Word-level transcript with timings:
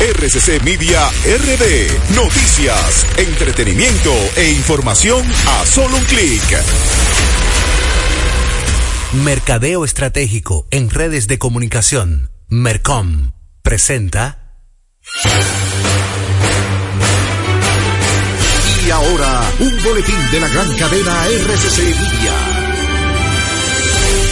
RCC 0.00 0.62
Media 0.64 1.08
RD. 1.08 2.14
Noticias, 2.16 3.06
entretenimiento 3.16 4.12
e 4.36 4.50
información 4.50 5.24
a 5.46 5.64
solo 5.64 5.96
un 5.96 6.04
clic. 6.04 6.42
Mercadeo 9.24 9.84
Estratégico 9.84 10.66
en 10.72 10.90
redes 10.90 11.28
de 11.28 11.38
comunicación. 11.38 12.30
Mercom 12.48 13.32
presenta. 13.62 14.58
Y 18.84 18.90
ahora, 18.90 19.52
un 19.60 19.82
boletín 19.84 20.30
de 20.32 20.40
la 20.40 20.48
gran 20.48 20.76
cadena 20.76 21.26
RCC 21.26 21.78
Media 21.78 22.53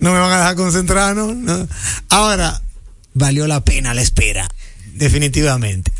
no 0.00 0.12
me 0.12 0.18
van 0.18 0.32
a 0.32 0.38
dejar 0.38 0.56
concentrar, 0.56 1.14
¿no? 1.14 1.34
No. 1.34 1.68
Ahora, 2.08 2.60
valió 3.14 3.46
la 3.46 3.64
pena 3.64 3.94
la 3.94 4.02
espera, 4.02 4.48
definitivamente. 4.94 5.92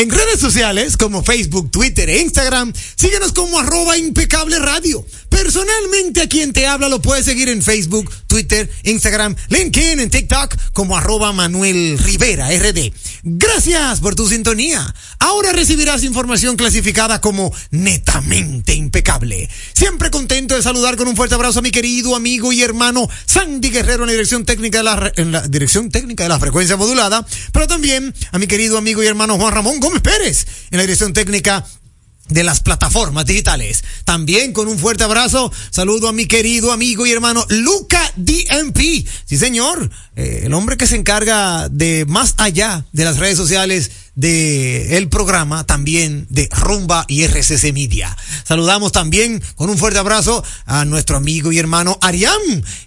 En 0.00 0.08
redes 0.08 0.40
sociales 0.40 0.96
como 0.96 1.22
Facebook, 1.22 1.70
Twitter 1.70 2.08
e 2.08 2.22
Instagram, 2.22 2.72
síguenos 2.96 3.34
como 3.34 3.60
arroba 3.60 3.98
impecable 3.98 4.58
radio. 4.58 5.04
Personalmente 5.28 6.22
a 6.22 6.26
quien 6.26 6.54
te 6.54 6.66
habla 6.66 6.88
lo 6.88 7.02
puedes 7.02 7.26
seguir 7.26 7.50
en 7.50 7.62
Facebook, 7.62 8.10
Twitter, 8.26 8.70
Instagram, 8.84 9.36
LinkedIn, 9.50 10.00
en 10.00 10.08
TikTok 10.08 10.56
como 10.72 10.96
arroba 10.96 11.34
Manuel 11.34 11.98
Rivera 11.98 12.48
RD. 12.48 12.92
Gracias 13.24 14.00
por 14.00 14.14
tu 14.14 14.26
sintonía. 14.26 14.94
Ahora 15.18 15.52
recibirás 15.52 16.02
información 16.02 16.56
clasificada 16.56 17.20
como 17.20 17.52
netamente 17.70 18.74
impecable. 18.74 19.50
Siempre 19.74 20.10
contento 20.10 20.56
de 20.56 20.62
saludar 20.62 20.96
con 20.96 21.08
un 21.08 21.16
fuerte 21.16 21.34
abrazo 21.34 21.58
a 21.58 21.62
mi 21.62 21.70
querido 21.70 22.16
amigo 22.16 22.54
y 22.54 22.62
hermano 22.62 23.06
Sandy 23.26 23.68
Guerrero 23.68 24.04
en 24.04 24.06
la 24.06 24.12
dirección 24.12 24.46
técnica 24.46 24.78
de 24.78 24.84
la, 24.84 25.42
dirección 25.48 25.90
técnica 25.90 26.22
de 26.22 26.30
la 26.30 26.40
frecuencia 26.40 26.78
modulada, 26.78 27.26
pero 27.52 27.66
también 27.66 28.14
a 28.32 28.38
mi 28.38 28.46
querido 28.46 28.78
amigo 28.78 29.02
y 29.02 29.06
hermano 29.06 29.36
Juan 29.36 29.54
Ramón 29.54 29.78
Gómez 29.78 29.89
Pérez 29.98 30.46
en 30.70 30.76
la 30.76 30.82
dirección 30.82 31.12
técnica 31.12 31.66
de 32.30 32.44
las 32.44 32.60
plataformas 32.60 33.26
digitales. 33.26 33.84
También 34.04 34.52
con 34.52 34.68
un 34.68 34.78
fuerte 34.78 35.04
abrazo, 35.04 35.52
saludo 35.70 36.08
a 36.08 36.12
mi 36.12 36.26
querido 36.26 36.72
amigo 36.72 37.06
y 37.06 37.12
hermano 37.12 37.44
Luca 37.48 38.00
DMP. 38.16 39.06
Sí, 39.24 39.36
señor, 39.36 39.90
eh, 40.16 40.42
el 40.44 40.54
hombre 40.54 40.76
que 40.76 40.86
se 40.86 40.96
encarga 40.96 41.68
de 41.68 42.06
más 42.06 42.34
allá 42.38 42.86
de 42.92 43.04
las 43.04 43.18
redes 43.18 43.36
sociales 43.36 43.90
de 44.14 44.96
el 44.96 45.08
programa 45.08 45.64
también 45.64 46.26
de 46.30 46.48
Rumba 46.50 47.04
y 47.08 47.24
RCC 47.24 47.72
Media. 47.72 48.16
Saludamos 48.44 48.92
también 48.92 49.42
con 49.54 49.70
un 49.70 49.78
fuerte 49.78 49.98
abrazo 49.98 50.44
a 50.66 50.84
nuestro 50.84 51.16
amigo 51.16 51.52
y 51.52 51.58
hermano 51.58 51.98
Arián 52.02 52.32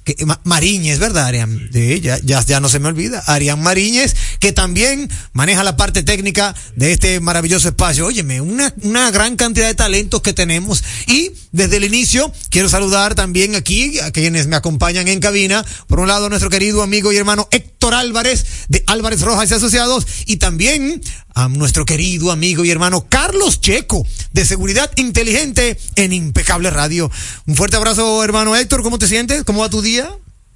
que, 0.03 0.15
Ma- 0.25 0.39
Mariñez, 0.43 0.99
¿verdad, 0.99 1.25
Arián? 1.27 1.69
Ella, 1.73 2.19
ya, 2.23 2.43
ya 2.45 2.59
no 2.59 2.69
se 2.69 2.79
me 2.79 2.87
olvida. 2.89 3.23
Arián 3.27 3.61
Mariñez, 3.61 4.15
que 4.39 4.51
también 4.53 5.09
maneja 5.33 5.63
la 5.63 5.77
parte 5.77 6.03
técnica 6.03 6.55
de 6.75 6.91
este 6.91 7.19
maravilloso 7.19 7.67
espacio. 7.69 8.05
Óyeme, 8.05 8.41
una, 8.41 8.73
una 8.81 9.11
gran 9.11 9.35
cantidad 9.35 9.67
de 9.67 9.75
talentos 9.75 10.21
que 10.21 10.33
tenemos. 10.33 10.83
Y 11.07 11.31
desde 11.53 11.77
el 11.77 11.85
inicio, 11.85 12.33
quiero 12.50 12.67
saludar 12.67 13.15
también 13.15 13.55
aquí 13.55 14.00
a 14.00 14.11
quienes 14.11 14.47
me 14.47 14.55
acompañan 14.55 15.07
en 15.07 15.19
cabina. 15.19 15.63
Por 15.88 16.00
un 16.00 16.07
lado, 16.07 16.27
nuestro 16.27 16.50
querido 16.50 16.81
amigo 16.81 17.13
y 17.13 17.17
hermano 17.17 17.47
Héctor 17.51 17.94
Álvarez, 17.94 18.45
de 18.69 18.83
Álvarez 18.88 19.21
Rojas 19.21 19.50
y 19.51 19.53
Asociados, 19.53 20.05
y 20.25 20.38
también 20.38 21.01
a 21.35 21.47
nuestro 21.47 21.85
querido 21.85 22.31
amigo 22.31 22.65
y 22.65 22.71
hermano 22.71 23.05
Carlos 23.07 23.61
Checo, 23.61 24.05
de 24.31 24.45
Seguridad 24.45 24.91
Inteligente 24.95 25.77
en 25.95 26.11
Impecable 26.11 26.71
Radio. 26.71 27.09
Un 27.45 27.56
fuerte 27.56 27.77
abrazo, 27.77 28.23
hermano 28.23 28.56
Héctor, 28.56 28.81
¿cómo 28.81 28.97
te 28.97 29.07
sientes? 29.07 29.44
¿Cómo 29.44 29.61
va 29.61 29.69
tu 29.69 29.83
día? 29.83 30.09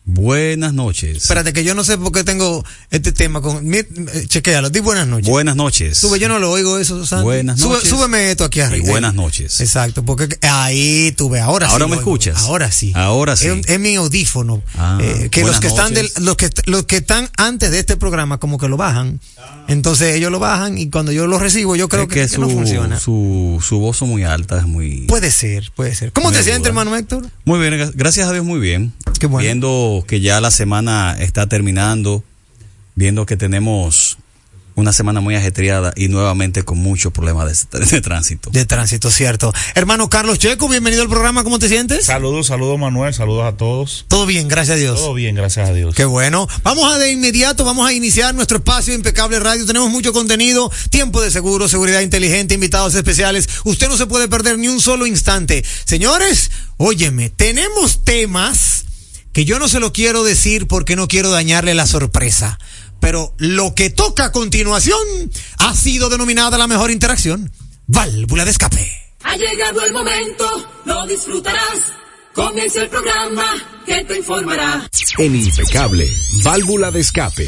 Buenas 0.10 0.74
noches. 0.74 1.18
Espérate, 1.18 1.52
que 1.52 1.66
yo 1.66 1.76
no 1.76 1.84
sé 1.84 1.98
por 1.98 2.14
qué 2.14 2.24
tengo 2.24 2.64
este 2.92 3.12
tema 3.12 3.42
con. 3.42 3.74
eh, 3.74 3.86
chequéalo, 4.28 4.70
di 4.70 4.80
buenas 4.80 5.06
noches. 5.06 5.28
Buenas 5.28 5.58
noches. 5.58 5.98
Sube, 5.98 6.18
yo 6.18 6.30
no 6.30 6.40
lo 6.40 6.50
oigo 6.50 6.78
eso, 6.80 7.06
Sandy. 7.06 7.24
Buenas 7.26 7.60
Sube- 7.60 7.74
noches. 7.76 7.90
súbeme 7.90 8.32
esto 8.32 8.46
aquí 8.46 8.62
arriba. 8.62 8.86
Y 8.88 8.90
buenas 8.90 9.14
noches. 9.16 9.60
Exacto, 9.60 10.06
porque 10.06 10.30
ahí 10.50 11.12
tuve, 11.18 11.42
ahora 11.42 11.68
sí. 11.68 11.74
¿Ahora 11.74 11.88
me 11.88 11.92
oigo. 11.98 12.02
escuchas? 12.04 12.38
Ahora 12.44 12.72
sí. 12.72 12.94
Ahora 12.96 13.36
sí. 13.36 13.48
Es, 13.50 13.68
es 13.68 13.80
mi 13.82 13.96
audífono. 13.96 14.64
Ah, 14.78 14.98
eh, 15.02 15.28
que 15.30 15.44
los 15.44 15.60
que 15.60 15.68
están 15.68 15.94
del, 15.94 16.10
los 16.22 16.38
que 16.38 16.50
los 16.68 16.86
que 16.86 16.98
están 16.98 17.30
antes 17.36 17.70
de 17.72 17.80
este 17.80 17.98
programa 17.98 18.38
como 18.40 18.58
que 18.58 18.70
lo 18.70 18.78
bajan. 18.78 19.20
Entonces 19.68 20.16
ellos 20.16 20.32
lo 20.32 20.40
bajan 20.40 20.78
y 20.78 20.90
cuando 20.90 21.12
yo 21.12 21.28
lo 21.28 21.38
recibo 21.38 21.76
yo 21.76 21.90
creo 21.90 22.04
Es 22.04 22.08
que, 22.08 22.16
que, 22.16 22.22
que 22.22 22.28
su, 22.30 22.40
no 22.42 22.50
funciona. 22.50 22.98
Su, 22.98 23.62
su 23.62 23.80
voz 23.80 24.02
muy 24.04 24.24
alta, 24.24 24.60
es 24.60 24.66
muy... 24.66 25.02
Puede 25.08 25.32
ser, 25.32 25.72
puede 25.76 25.94
ser. 25.96 26.14
¿Cómo 26.14 26.32
te 26.32 26.44
sientes, 26.44 26.68
hermano 26.68 26.96
Héctor? 26.96 27.30
Muy 27.44 27.60
bien, 27.60 27.74
gra- 27.74 27.92
gracias 27.94 28.30
a 28.30 28.32
Dios, 28.32 28.46
muy 28.46 28.60
bien. 28.62 28.94
Qué 29.20 29.26
bueno. 29.28 29.44
Viendo 29.44 29.97
que 30.06 30.20
ya 30.22 30.42
la 30.42 30.52
semana 30.52 31.16
está 31.20 31.48
terminando, 31.48 32.24
viendo 32.96 33.26
que 33.26 33.38
tenemos 33.38 34.18
una 34.78 34.94
semana 34.94 35.22
muy 35.22 35.34
ajetreada 35.34 35.92
y 35.96 36.08
nuevamente 36.08 36.62
con 36.62 36.78
muchos 36.78 37.12
problemas 37.12 37.68
de, 37.72 37.80
de 37.80 38.00
tránsito. 38.00 38.52
De 38.52 38.64
tránsito, 38.64 39.10
cierto. 39.10 39.52
Hermano 39.74 40.08
Carlos 40.08 40.38
Checo, 40.38 40.70
bienvenido 40.70 41.02
al 41.02 41.10
programa, 41.10 41.44
¿cómo 41.44 41.58
te 41.58 41.68
sientes? 41.68 42.06
Saludos, 42.06 42.46
saludos 42.46 42.78
Manuel, 42.78 43.12
saludos 43.12 43.46
a 43.46 43.58
todos. 43.58 44.06
Todo 44.08 44.28
bien, 44.28 44.48
gracias 44.48 44.78
a 44.78 44.80
Dios. 44.80 45.00
Todo 45.00 45.16
bien, 45.16 45.34
gracias 45.34 45.68
a 45.68 45.74
Dios. 45.74 45.96
Qué 45.96 46.06
bueno. 46.06 46.48
Vamos 46.62 46.94
a 46.94 47.00
de 47.00 47.12
inmediato, 47.12 47.66
vamos 47.66 47.90
a 47.90 47.94
iniciar 47.94 48.36
nuestro 48.36 48.58
espacio 48.58 48.94
Impecable 48.94 49.40
Radio. 49.40 49.66
Tenemos 49.66 49.90
mucho 49.90 50.14
contenido, 50.14 50.72
tiempo 50.92 51.22
de 51.22 51.32
seguro, 51.32 51.68
seguridad 51.68 52.02
inteligente, 52.02 52.54
invitados 52.54 52.94
especiales. 52.94 53.50
Usted 53.64 53.90
no 53.90 53.98
se 53.98 54.06
puede 54.06 54.28
perder 54.28 54.60
ni 54.60 54.68
un 54.68 54.80
solo 54.80 55.08
instante. 55.08 55.66
Señores, 55.86 56.52
óyeme, 56.78 57.32
tenemos 57.32 58.04
temas 58.04 58.86
que 59.38 59.46
yo 59.46 59.60
no 59.60 59.68
se 59.68 59.80
lo 59.80 59.94
quiero 59.94 60.24
decir 60.24 60.66
porque 60.66 60.96
no 60.96 61.08
quiero 61.08 61.30
dañarle 61.30 61.76
la 61.76 61.86
sorpresa. 61.86 62.58
Pero 63.00 63.36
lo 63.38 63.76
que 63.76 63.92
toca 63.92 64.26
a 64.26 64.32
continuación 64.32 64.98
ha 65.60 65.76
sido 65.76 66.10
denominada 66.10 66.58
la 66.58 66.66
mejor 66.66 66.90
interacción. 66.90 67.52
Válvula 67.86 68.46
de 68.46 68.50
escape. 68.50 68.92
Ha 69.22 69.38
llegado 69.38 69.86
el 69.86 69.94
momento, 69.94 70.72
lo 70.86 71.06
disfrutarás. 71.06 71.94
Comienza 72.34 72.82
el 72.82 72.90
programa 72.90 73.46
que 73.86 74.04
te 74.06 74.18
informará. 74.18 74.90
En 75.20 75.36
Impecable, 75.36 76.12
válvula 76.44 76.90
de 76.90 77.02
escape. 77.02 77.48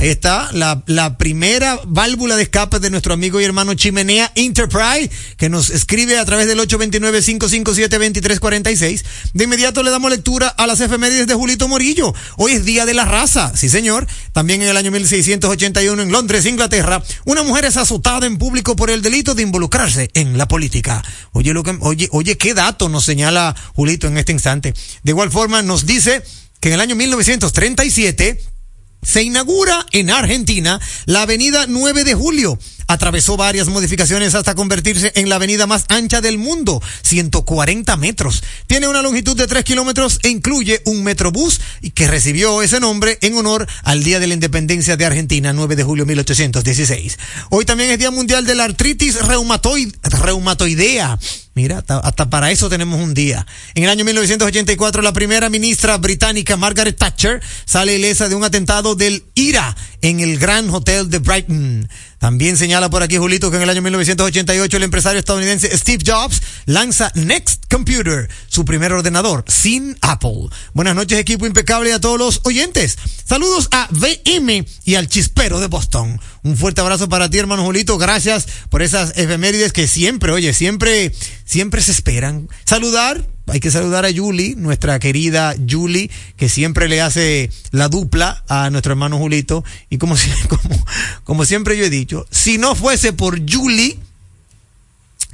Ahí 0.00 0.08
está 0.08 0.50
la, 0.52 0.82
la 0.86 1.18
primera 1.18 1.78
válvula 1.86 2.36
de 2.36 2.44
escape 2.44 2.78
de 2.78 2.88
nuestro 2.88 3.12
amigo 3.12 3.38
y 3.38 3.44
hermano 3.44 3.74
Chimenea 3.74 4.32
Enterprise, 4.34 5.10
que 5.36 5.50
nos 5.50 5.68
escribe 5.68 6.18
a 6.18 6.24
través 6.24 6.48
del 6.48 6.58
829-557-2346. 6.60 9.04
De 9.34 9.44
inmediato 9.44 9.82
le 9.82 9.90
damos 9.90 10.10
lectura 10.10 10.48
a 10.48 10.66
las 10.66 10.80
efemérides 10.80 11.26
de 11.26 11.34
Julito 11.34 11.68
Morillo. 11.68 12.14
Hoy 12.38 12.52
es 12.52 12.64
Día 12.64 12.86
de 12.86 12.94
la 12.94 13.04
Raza, 13.04 13.54
sí 13.54 13.68
señor. 13.68 14.06
También 14.32 14.62
en 14.62 14.70
el 14.70 14.78
año 14.78 14.90
1681 14.90 16.02
en 16.02 16.10
Londres, 16.10 16.46
Inglaterra, 16.46 17.02
una 17.26 17.42
mujer 17.42 17.66
es 17.66 17.76
azotada 17.76 18.26
en 18.26 18.38
público 18.38 18.74
por 18.76 18.88
el 18.90 19.02
delito 19.02 19.34
de 19.34 19.42
involucrarse 19.42 20.08
en 20.14 20.38
la 20.38 20.48
política. 20.48 21.04
Oye, 21.32 21.52
lo 21.52 21.62
que, 21.62 21.76
oye, 21.80 22.08
oye, 22.12 22.38
qué 22.38 22.54
dato 22.54 22.88
nos 22.88 23.04
señala 23.04 23.54
Julito 23.74 24.06
en 24.06 24.16
este 24.16 24.32
instante. 24.32 24.72
De 25.02 25.10
igual 25.10 25.30
forma 25.30 25.60
nos 25.60 25.84
dice 25.84 26.22
que 26.58 26.68
en 26.68 26.74
el 26.74 26.80
año 26.80 26.96
1937 26.96 28.59
se 29.02 29.22
inaugura 29.22 29.86
en 29.92 30.10
Argentina 30.10 30.80
la 31.06 31.22
avenida 31.22 31.66
9 31.66 32.04
de 32.04 32.14
Julio. 32.14 32.58
Atravesó 32.90 33.36
varias 33.36 33.68
modificaciones 33.68 34.34
hasta 34.34 34.56
convertirse 34.56 35.12
en 35.14 35.28
la 35.28 35.36
avenida 35.36 35.68
más 35.68 35.84
ancha 35.88 36.20
del 36.20 36.38
mundo, 36.38 36.82
140 37.02 37.96
metros. 37.96 38.42
Tiene 38.66 38.88
una 38.88 39.00
longitud 39.00 39.36
de 39.36 39.46
3 39.46 39.62
kilómetros 39.62 40.18
e 40.24 40.28
incluye 40.28 40.82
un 40.86 41.04
metrobús 41.04 41.60
que 41.94 42.08
recibió 42.08 42.62
ese 42.62 42.80
nombre 42.80 43.16
en 43.22 43.36
honor 43.36 43.68
al 43.84 44.02
Día 44.02 44.18
de 44.18 44.26
la 44.26 44.34
Independencia 44.34 44.96
de 44.96 45.06
Argentina, 45.06 45.52
9 45.52 45.76
de 45.76 45.84
julio 45.84 46.04
1816. 46.04 47.16
Hoy 47.50 47.64
también 47.64 47.90
es 47.90 47.98
Día 48.00 48.10
Mundial 48.10 48.44
de 48.44 48.56
la 48.56 48.64
Artritis 48.64 49.20
reumatoid- 49.20 49.94
Reumatoidea. 50.02 51.16
Mira, 51.54 51.84
hasta, 52.02 52.30
para 52.30 52.50
eso 52.50 52.68
tenemos 52.68 53.00
un 53.00 53.12
día. 53.14 53.46
En 53.74 53.84
el 53.84 53.90
año 53.90 54.04
1984, 54.04 55.02
la 55.02 55.12
primera 55.12 55.48
ministra 55.48 55.96
británica, 55.98 56.56
Margaret 56.56 56.96
Thatcher, 56.96 57.40
sale 57.66 57.96
ilesa 57.96 58.28
de 58.28 58.34
un 58.34 58.44
atentado 58.44 58.94
del 58.94 59.24
IRA 59.34 59.76
en 60.00 60.20
el 60.20 60.38
Grand 60.38 60.72
Hotel 60.74 61.10
de 61.10 61.18
Brighton. 61.18 61.88
También 62.20 62.58
señala 62.58 62.90
por 62.90 63.02
aquí, 63.02 63.16
Julito, 63.16 63.50
que 63.50 63.56
en 63.56 63.62
el 63.62 63.70
año 63.70 63.80
1988 63.80 64.76
el 64.76 64.82
empresario 64.82 65.18
estadounidense 65.18 65.74
Steve 65.74 66.04
Jobs 66.06 66.42
lanza 66.66 67.10
Next 67.14 67.64
Computer, 67.70 68.28
su 68.46 68.66
primer 68.66 68.92
ordenador, 68.92 69.42
sin 69.48 69.96
Apple. 70.02 70.50
Buenas 70.74 70.94
noches, 70.94 71.18
equipo 71.18 71.46
impecable 71.46 71.94
a 71.94 71.98
todos 71.98 72.18
los 72.18 72.42
oyentes. 72.44 72.98
Saludos 73.24 73.68
a 73.70 73.88
VM 73.90 74.66
y 74.84 74.96
al 74.96 75.08
chispero 75.08 75.60
de 75.60 75.68
Boston. 75.68 76.20
Un 76.42 76.58
fuerte 76.58 76.82
abrazo 76.82 77.08
para 77.08 77.30
ti, 77.30 77.38
hermano 77.38 77.64
Julito. 77.64 77.96
Gracias 77.96 78.46
por 78.68 78.82
esas 78.82 79.16
efemérides 79.16 79.72
que 79.72 79.88
siempre, 79.88 80.30
oye, 80.30 80.52
siempre, 80.52 81.14
siempre 81.46 81.80
se 81.80 81.92
esperan. 81.92 82.50
Saludar 82.66 83.26
hay 83.50 83.60
que 83.60 83.70
saludar 83.70 84.04
a 84.04 84.12
Julie, 84.14 84.54
nuestra 84.56 84.98
querida 84.98 85.54
Julie, 85.68 86.10
que 86.36 86.48
siempre 86.48 86.88
le 86.88 87.00
hace 87.00 87.50
la 87.70 87.88
dupla 87.88 88.44
a 88.48 88.70
nuestro 88.70 88.92
hermano 88.92 89.18
Julito. 89.18 89.64
Y 89.88 89.98
como, 89.98 90.16
como, 90.48 90.86
como 91.24 91.44
siempre 91.44 91.76
yo 91.76 91.84
he 91.84 91.90
dicho, 91.90 92.26
si 92.30 92.58
no 92.58 92.74
fuese 92.74 93.12
por 93.12 93.40
Julie, 93.50 93.98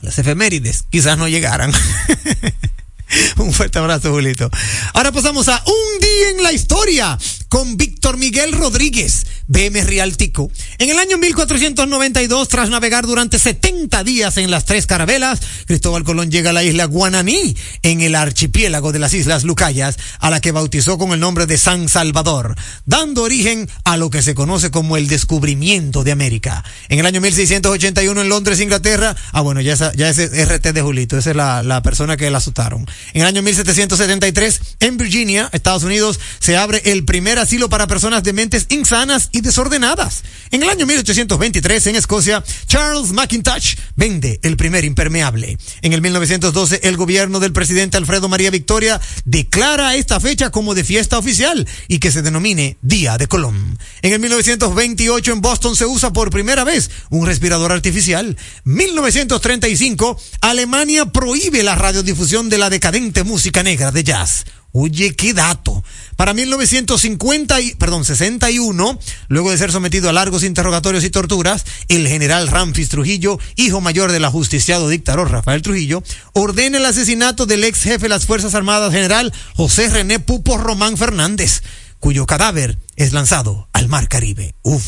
las 0.02 0.18
efemérides 0.18 0.84
quizás 0.90 1.18
no 1.18 1.28
llegaran. 1.28 1.72
Un 3.36 3.52
fuerte 3.52 3.78
abrazo, 3.78 4.10
Julito. 4.10 4.50
Ahora 4.92 5.12
pasamos 5.12 5.48
a 5.48 5.62
Un 5.64 6.00
día 6.00 6.30
en 6.36 6.42
la 6.42 6.52
historia 6.52 7.16
con 7.48 7.76
Víctor 7.76 8.16
Miguel 8.16 8.52
Rodríguez, 8.52 9.26
BM 9.46 9.82
Rialtico. 9.84 10.50
En 10.78 10.90
el 10.90 10.98
año 10.98 11.18
1492, 11.18 12.48
tras 12.48 12.70
navegar 12.70 13.06
durante 13.06 13.38
70 13.38 14.04
días 14.04 14.36
en 14.36 14.50
las 14.50 14.64
tres 14.64 14.86
carabelas, 14.86 15.40
Cristóbal 15.66 16.04
Colón 16.04 16.30
llega 16.30 16.50
a 16.50 16.52
la 16.52 16.64
isla 16.64 16.86
Guananí, 16.86 17.56
en 17.82 18.00
el 18.00 18.14
archipiélago 18.14 18.92
de 18.92 18.98
las 18.98 19.14
Islas 19.14 19.44
Lucayas, 19.44 19.96
a 20.18 20.30
la 20.30 20.40
que 20.40 20.52
bautizó 20.52 20.98
con 20.98 21.12
el 21.12 21.20
nombre 21.20 21.46
de 21.46 21.58
San 21.58 21.88
Salvador, 21.88 22.56
dando 22.84 23.22
origen 23.22 23.68
a 23.84 23.96
lo 23.96 24.10
que 24.10 24.22
se 24.22 24.34
conoce 24.34 24.70
como 24.70 24.96
el 24.96 25.08
descubrimiento 25.08 26.04
de 26.04 26.12
América. 26.12 26.64
En 26.88 26.98
el 26.98 27.06
año 27.06 27.20
1681 27.20 28.20
en 28.20 28.28
Londres, 28.28 28.60
Inglaterra, 28.60 29.16
ah 29.32 29.40
bueno, 29.40 29.60
ya, 29.60 29.74
esa, 29.74 29.92
ya 29.94 30.08
ese 30.08 30.24
es 30.24 30.48
RT 30.48 30.72
de 30.72 30.82
Julito, 30.82 31.16
esa 31.16 31.30
es 31.30 31.36
la, 31.36 31.62
la 31.62 31.82
persona 31.82 32.16
que 32.16 32.30
la 32.30 32.38
asustaron. 32.38 32.86
En 33.12 33.22
el 33.22 33.26
año 33.26 33.42
1773, 33.42 34.60
en 34.80 34.96
Virginia, 34.96 35.48
Estados 35.52 35.84
Unidos, 35.84 36.18
se 36.40 36.56
abre 36.56 36.82
el 36.84 37.04
primer 37.04 37.35
asilo 37.38 37.68
para 37.68 37.86
personas 37.86 38.22
de 38.22 38.32
mentes 38.32 38.66
insanas 38.68 39.28
y 39.32 39.40
desordenadas. 39.40 40.22
En 40.50 40.62
el 40.62 40.70
año 40.70 40.86
1823, 40.86 41.86
en 41.88 41.96
Escocia, 41.96 42.44
Charles 42.66 43.12
McIntosh 43.12 43.76
vende 43.96 44.40
el 44.42 44.56
primer 44.56 44.84
impermeable. 44.84 45.58
En 45.82 45.92
el 45.92 46.02
1912, 46.02 46.80
el 46.84 46.96
gobierno 46.96 47.40
del 47.40 47.52
presidente 47.52 47.96
Alfredo 47.96 48.28
María 48.28 48.50
Victoria 48.50 49.00
declara 49.24 49.94
esta 49.94 50.20
fecha 50.20 50.50
como 50.50 50.74
de 50.74 50.84
fiesta 50.84 51.18
oficial 51.18 51.66
y 51.88 51.98
que 51.98 52.12
se 52.12 52.22
denomine 52.22 52.76
Día 52.82 53.18
de 53.18 53.26
Colón. 53.26 53.78
En 54.02 54.12
el 54.12 54.20
1928, 54.20 55.32
en 55.32 55.40
Boston, 55.40 55.76
se 55.76 55.86
usa 55.86 56.12
por 56.12 56.30
primera 56.30 56.64
vez 56.64 56.90
un 57.10 57.26
respirador 57.26 57.72
artificial. 57.72 58.36
1935, 58.64 60.20
Alemania 60.40 61.06
prohíbe 61.06 61.62
la 61.62 61.74
radiodifusión 61.74 62.48
de 62.48 62.58
la 62.58 62.70
decadente 62.70 63.24
música 63.24 63.62
negra 63.62 63.90
de 63.90 64.04
jazz. 64.04 64.44
Oye, 64.78 65.16
qué 65.16 65.32
dato. 65.32 65.82
Para 66.16 66.34
1950, 66.34 67.60
y, 67.62 67.74
perdón, 67.76 68.04
61, 68.04 68.98
luego 69.28 69.50
de 69.50 69.56
ser 69.56 69.72
sometido 69.72 70.10
a 70.10 70.12
largos 70.12 70.44
interrogatorios 70.44 71.02
y 71.02 71.08
torturas, 71.08 71.64
el 71.88 72.06
general 72.06 72.48
Ramfis 72.48 72.90
Trujillo, 72.90 73.38
hijo 73.54 73.80
mayor 73.80 74.12
del 74.12 74.26
ajusticiado 74.26 74.90
dictador 74.90 75.30
Rafael 75.30 75.62
Trujillo, 75.62 76.02
ordena 76.34 76.76
el 76.76 76.84
asesinato 76.84 77.46
del 77.46 77.64
ex 77.64 77.84
jefe 77.84 78.00
de 78.00 78.10
las 78.10 78.26
Fuerzas 78.26 78.54
Armadas 78.54 78.92
general 78.92 79.32
José 79.54 79.88
René 79.88 80.18
Pupo 80.18 80.58
Román 80.58 80.98
Fernández, 80.98 81.62
cuyo 81.98 82.26
cadáver 82.26 82.76
es 82.96 83.14
lanzado 83.14 83.70
al 83.72 83.88
Mar 83.88 84.08
Caribe. 84.08 84.56
Uf, 84.60 84.84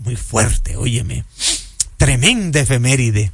muy 0.00 0.16
fuerte, 0.16 0.76
óyeme. 0.76 1.24
Tremenda 1.96 2.60
efeméride. 2.60 3.32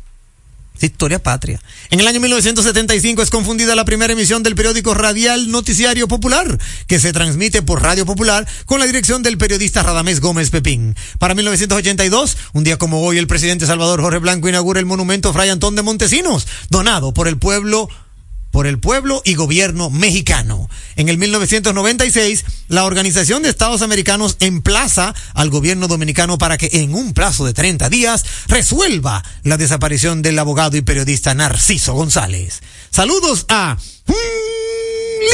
Historia 0.85 1.23
patria. 1.23 1.61
En 1.91 2.01
el 2.01 2.07
año 2.07 2.21
1975 2.21 3.23
es 3.23 3.31
confundida 3.31 3.75
la 3.75 3.85
primera 3.85 4.13
emisión 4.13 4.43
del 4.43 4.55
periódico 4.55 4.95
radial 4.95 5.51
Noticiario 5.51 6.09
Popular, 6.09 6.59
que 6.87 6.99
se 6.99 7.13
transmite 7.13 7.63
por 7.63 7.83
Radio 7.83 8.05
Popular 8.05 8.47
con 8.67 8.81
la 8.81 8.87
dirección 8.87 9.23
del 9.23 9.39
periodista 9.39 9.83
Radamés 9.83 10.21
Gómez 10.21 10.51
Pepín. 10.51 10.95
Para 11.19 11.35
1982, 11.35 12.37
un 12.53 12.65
día 12.65 12.77
como 12.77 13.03
hoy, 13.03 13.19
el 13.19 13.27
presidente 13.27 13.67
Salvador 13.67 14.01
Jorge 14.01 14.19
Blanco 14.19 14.49
inaugura 14.49 14.81
el 14.81 14.87
monumento 14.87 15.33
Fray 15.33 15.51
Antón 15.51 15.77
de 15.77 15.83
Montesinos, 15.83 16.47
donado 16.71 17.13
por 17.15 17.29
el 17.29 17.39
pueblo 17.39 17.89
por 18.57 18.67
el 18.67 18.79
pueblo 18.79 19.21
y 19.23 19.35
gobierno 19.35 19.91
mexicano. 19.91 20.71
En 20.97 21.11
el 21.11 21.19
1996, 21.19 22.43
la 22.69 22.87
Organización 22.87 23.43
de 23.43 23.51
Estados 23.51 23.83
Americanos 23.83 24.39
emplaza 24.41 25.15
al 25.35 25.51
gobierno 25.51 25.89
dominicano 25.89 26.39
para 26.39 26.57
que 26.57 26.71
en 26.73 26.95
un 26.95 27.13
plazo 27.13 27.45
de 27.45 27.53
30 27.53 27.91
días 27.91 28.25
resuelva 28.49 29.23
la 29.43 29.59
desaparición 29.59 30.23
del 30.23 30.39
abogado 30.39 30.79
y 30.79 30.81
periodista 30.81 31.35
Narciso 31.35 31.93
González. 31.93 32.63
Saludos 32.91 33.45
a 33.51 33.77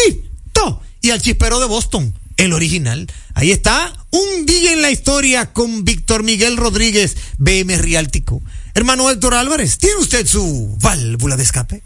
Lito 0.04 0.82
y 1.00 1.10
al 1.10 1.22
chispero 1.22 1.60
de 1.60 1.66
Boston, 1.66 2.12
el 2.38 2.52
original. 2.52 3.06
Ahí 3.34 3.52
está, 3.52 3.92
un 4.10 4.46
día 4.46 4.72
en 4.72 4.82
la 4.82 4.90
historia 4.90 5.52
con 5.52 5.84
Víctor 5.84 6.24
Miguel 6.24 6.56
Rodríguez, 6.56 7.16
BM 7.38 7.78
Riáltico. 7.78 8.42
Hermano 8.74 9.08
Héctor 9.08 9.34
Álvarez, 9.34 9.78
¿tiene 9.78 10.00
usted 10.00 10.26
su 10.26 10.76
válvula 10.80 11.36
de 11.36 11.44
escape? 11.44 11.84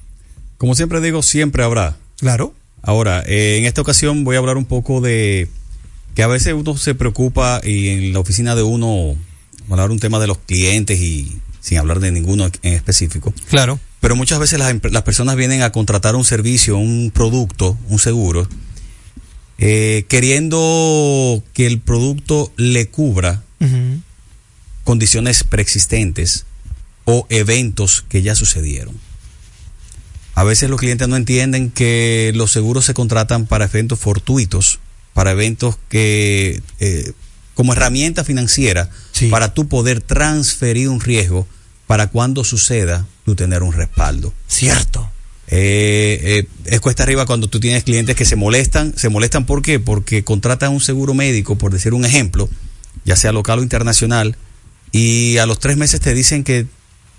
Como 0.59 0.75
siempre 0.75 1.01
digo, 1.01 1.23
siempre 1.23 1.65
habrá. 1.65 1.97
Claro. 2.19 2.55
Ahora, 2.83 3.23
eh, 3.27 3.59
en 3.59 3.67
esta 3.67 3.81
ocasión 3.81 4.25
voy 4.25 4.37
a 4.37 4.39
hablar 4.39 4.57
un 4.57 4.65
poco 4.65 5.01
de 5.01 5.49
que 6.15 6.23
a 6.23 6.29
veces 6.29 6.55
uno 6.55 6.77
se 6.77 6.95
preocupa 6.95 7.61
y 7.63 7.89
en 7.89 8.13
la 8.13 8.21
oficina 8.21 8.55
de 8.55 8.63
uno, 8.63 9.17
hablar 9.69 9.91
un 9.91 9.99
tema 9.99 10.19
de 10.19 10.27
los 10.27 10.39
clientes 10.39 11.01
y 11.01 11.39
sin 11.61 11.79
hablar 11.79 12.01
de 12.01 12.13
ninguno 12.13 12.49
en 12.63 12.73
específico. 12.73 13.35
Claro. 13.49 13.81
Pero 14.01 14.15
muchas 14.15 14.39
veces 14.39 14.59
las, 14.59 14.75
las 14.91 15.03
personas 15.03 15.37
vienen 15.37 15.63
a 15.63 15.73
contratar 15.73 16.15
un 16.15 16.25
servicio, 16.25 16.79
un 16.79 17.11
producto, 17.13 17.77
un 17.89 17.99
seguro, 17.99 18.49
eh, 19.59 20.05
queriendo 20.09 21.43
que 21.55 21.67
el 21.67 21.81
producto 21.81 22.53
le 22.57 22.89
cubra 22.89 23.43
condiciones 24.85 25.43
preexistentes 25.43 26.45
o 27.05 27.27
eventos 27.31 28.05
que 28.09 28.23
ya 28.23 28.35
sucedieron. 28.35 28.95
A 30.37 30.45
veces 30.45 30.69
los 30.69 30.79
clientes 30.79 31.09
no 31.09 31.17
entienden 31.17 31.71
que 31.71 32.31
los 32.37 32.53
seguros 32.53 32.85
se 32.85 32.93
contratan 32.93 33.47
para 33.47 33.65
eventos 33.65 33.99
fortuitos, 33.99 34.81
para 35.15 35.31
eventos 35.31 35.79
que, 35.89 36.61
eh, 36.79 37.13
como 37.55 37.73
herramienta 37.73 38.23
financiera, 38.23 38.91
Sí. 39.13 39.29
para 39.29 39.55
tú 39.55 39.67
poder 39.67 40.03
transferir 40.03 40.91
un 40.91 41.01
riesgo 41.01 41.49
para 41.87 42.09
cuando 42.09 42.45
suceda, 42.45 43.07
tú 43.25 43.35
tener 43.35 43.63
un 43.63 43.73
respaldo. 43.73 44.35
Cierto. 44.47 45.11
Eh, 45.49 46.21
eh, 46.23 46.47
es 46.67 46.81
cuesta 46.81 47.05
arriba 47.05 47.25
cuando 47.25 47.49
tú 47.49 47.59
tienes 47.59 47.85
clientes 47.85 48.15
que 48.15 48.27
se 48.27 48.37
molestan. 48.37 48.93
¿Se 48.95 49.09
molestan 49.09 49.47
por 49.47 49.63
qué? 49.63 49.81
Porque 49.81 50.23
contratan 50.23 50.71
un 50.71 50.81
seguro 50.83 51.15
médico, 51.15 51.57
por 51.57 51.73
decir 51.73 51.95
un 51.95 52.05
ejemplo, 52.05 52.51
ya 53.07 53.17
sea 53.17 53.33
local 53.33 53.61
o 53.61 53.63
internacional, 53.63 54.37
y 54.93 55.39
a 55.39 55.47
los 55.47 55.61
tres 55.61 55.79
meses 55.79 56.01
te 56.01 56.13
dicen 56.13 56.45
que 56.45 56.67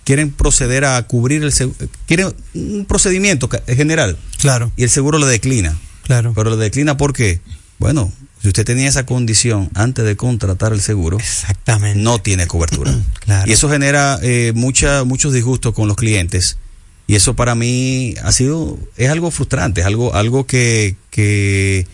quieren 0.07 0.31
proceder 0.31 0.85
a 0.85 1.03
cubrir 1.03 1.43
el 1.43 1.51
seguro, 1.51 1.75
quieren 2.05 2.33
un 2.53 2.85
procedimiento 2.85 3.49
general, 3.67 4.17
Claro, 4.39 4.71
y 4.77 4.83
el 4.83 4.89
seguro 4.89 5.19
lo 5.19 5.25
declina. 5.25 5.77
claro. 6.03 6.31
Pero 6.33 6.49
lo 6.51 6.55
declina 6.55 6.95
porque, 6.95 7.41
bueno, 7.77 8.09
si 8.41 8.47
usted 8.47 8.63
tenía 8.63 8.87
esa 8.87 9.05
condición 9.05 9.69
antes 9.73 10.05
de 10.05 10.15
contratar 10.15 10.71
el 10.71 10.79
seguro, 10.79 11.17
Exactamente. 11.19 11.99
no 11.99 12.19
tiene 12.19 12.47
cobertura. 12.47 12.97
Claro. 13.19 13.49
Y 13.49 13.53
eso 13.53 13.69
genera 13.69 14.17
eh, 14.21 14.53
mucha, 14.55 15.03
muchos 15.03 15.33
disgustos 15.33 15.73
con 15.73 15.89
los 15.89 15.97
clientes. 15.97 16.57
Y 17.05 17.15
eso 17.15 17.35
para 17.35 17.55
mí 17.55 18.15
ha 18.23 18.31
sido, 18.31 18.79
es 18.95 19.09
algo 19.09 19.29
frustrante, 19.29 19.81
es 19.81 19.87
algo, 19.87 20.13
algo 20.15 20.47
que, 20.47 20.95
que, 21.09 21.85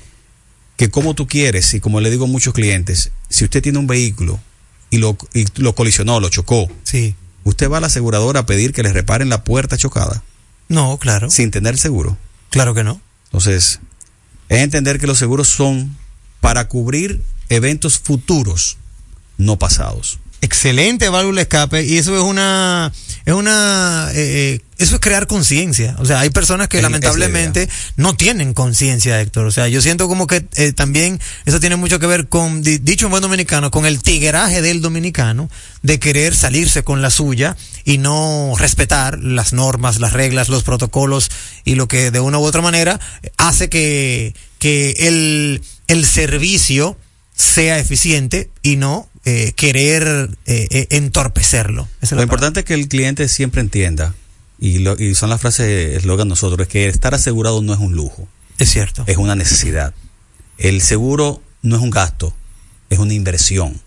que 0.77 0.89
como 0.91 1.15
tú 1.15 1.25
quieres, 1.27 1.73
y 1.73 1.79
como 1.79 1.99
le 1.99 2.11
digo 2.11 2.25
a 2.25 2.27
muchos 2.27 2.53
clientes, 2.53 3.09
si 3.29 3.43
usted 3.43 3.63
tiene 3.63 3.79
un 3.79 3.87
vehículo 3.87 4.39
y 4.91 4.97
lo, 4.99 5.17
y 5.33 5.45
lo 5.55 5.73
colisionó, 5.73 6.19
lo 6.19 6.29
chocó, 6.29 6.69
Sí. 6.83 7.15
Usted 7.43 7.69
va 7.69 7.77
a 7.77 7.81
la 7.81 7.87
aseguradora 7.87 8.41
a 8.41 8.45
pedir 8.45 8.73
que 8.73 8.83
le 8.83 8.93
reparen 8.93 9.29
la 9.29 9.43
puerta 9.43 9.77
chocada 9.77 10.23
No, 10.69 10.97
claro. 10.97 11.29
sin 11.29 11.51
tener 11.51 11.77
seguro. 11.77 12.17
Claro 12.49 12.73
que 12.73 12.83
no. 12.83 13.01
Entonces, 13.25 13.79
es 14.49 14.59
entender 14.59 14.99
que 14.99 15.07
los 15.07 15.17
seguros 15.17 15.47
son 15.47 15.95
para 16.39 16.67
cubrir 16.67 17.21
eventos 17.49 17.99
futuros, 17.99 18.77
no 19.37 19.57
pasados. 19.57 20.19
Excelente 20.43 21.07
válvula 21.07 21.41
escape 21.41 21.85
y 21.85 21.97
eso 21.97 22.15
es 22.15 22.21
una 22.21 22.91
es 23.25 23.33
una 23.33 24.09
eh, 24.13 24.55
eh, 24.55 24.61
eso 24.77 24.95
es 24.95 24.99
crear 25.01 25.25
conciencia. 25.25 25.95
O 25.99 26.05
sea 26.05 26.19
hay 26.19 26.29
personas 26.31 26.67
que 26.67 26.77
Es- 26.77 26.79
es 26.79 26.83
la 26.83 26.89
lamentablemente 26.89 27.69
no 27.95 28.13
tienen 28.15 28.53
conciencia 28.53 29.21
Héctor. 29.21 29.45
O 29.45 29.51
sea 29.51 29.69
yo 29.69 29.81
siento 29.81 30.09
como 30.09 30.27
que 30.27 30.45
eh, 30.55 30.73
también 30.73 31.21
eso 31.45 31.61
tiene 31.61 31.77
mucho 31.77 31.97
que 31.97 32.07
ver 32.07 32.27
con 32.27 32.61
di- 32.61 32.77
dicho 32.79 33.05
en 33.05 33.11
buen 33.11 33.21
dominicano 33.23 33.71
con 33.71 33.85
el 33.85 34.01
tigueraje 34.03 34.61
del 34.61 34.81
dominicano 34.81 35.49
de 35.81 35.99
querer 35.99 36.35
salirse 36.35 36.83
con 36.83 37.01
la 37.01 37.09
suya 37.09 37.55
y 37.85 37.97
no 37.97 38.53
respetar 38.57 39.19
las 39.19 39.53
normas 39.53 39.99
las 40.01 40.11
reglas 40.11 40.49
los 40.49 40.63
protocolos 40.63 41.31
y 41.63 41.75
lo 41.75 41.87
que 41.87 42.11
de 42.11 42.19
una 42.19 42.37
u 42.39 42.43
otra 42.43 42.61
manera 42.61 42.99
hace 43.37 43.69
que 43.69 44.33
que 44.59 44.91
el 45.07 45.61
el 45.87 46.05
servicio 46.05 46.97
sea 47.33 47.79
eficiente 47.79 48.49
y 48.61 48.75
no 48.75 49.07
eh, 49.25 49.53
querer 49.55 50.29
eh, 50.45 50.67
eh, 50.71 50.87
entorpecerlo. 50.91 51.87
Esa 52.01 52.15
Lo 52.15 52.23
importante 52.23 52.61
es 52.61 52.65
que 52.65 52.73
el 52.73 52.87
cliente 52.87 53.27
siempre 53.29 53.61
entienda, 53.61 54.13
y, 54.59 54.79
lo- 54.79 54.99
y 55.01 55.15
son 55.15 55.29
las 55.29 55.41
frases 55.41 55.95
eslogan 55.97 56.27
nosotros, 56.27 56.67
es 56.67 56.71
que 56.71 56.87
estar 56.87 57.13
asegurado 57.13 57.61
no 57.61 57.73
es 57.73 57.79
un 57.79 57.93
lujo. 57.95 58.27
Es 58.59 58.69
cierto. 58.71 59.03
es 59.07 59.17
una 59.17 59.35
necesidad. 59.35 59.93
El 60.57 60.81
seguro 60.81 61.41
no 61.61 61.75
es 61.75 61.81
un 61.81 61.89
gasto, 61.89 62.35
es 62.89 62.99
una 62.99 63.13
inversión. 63.13 63.81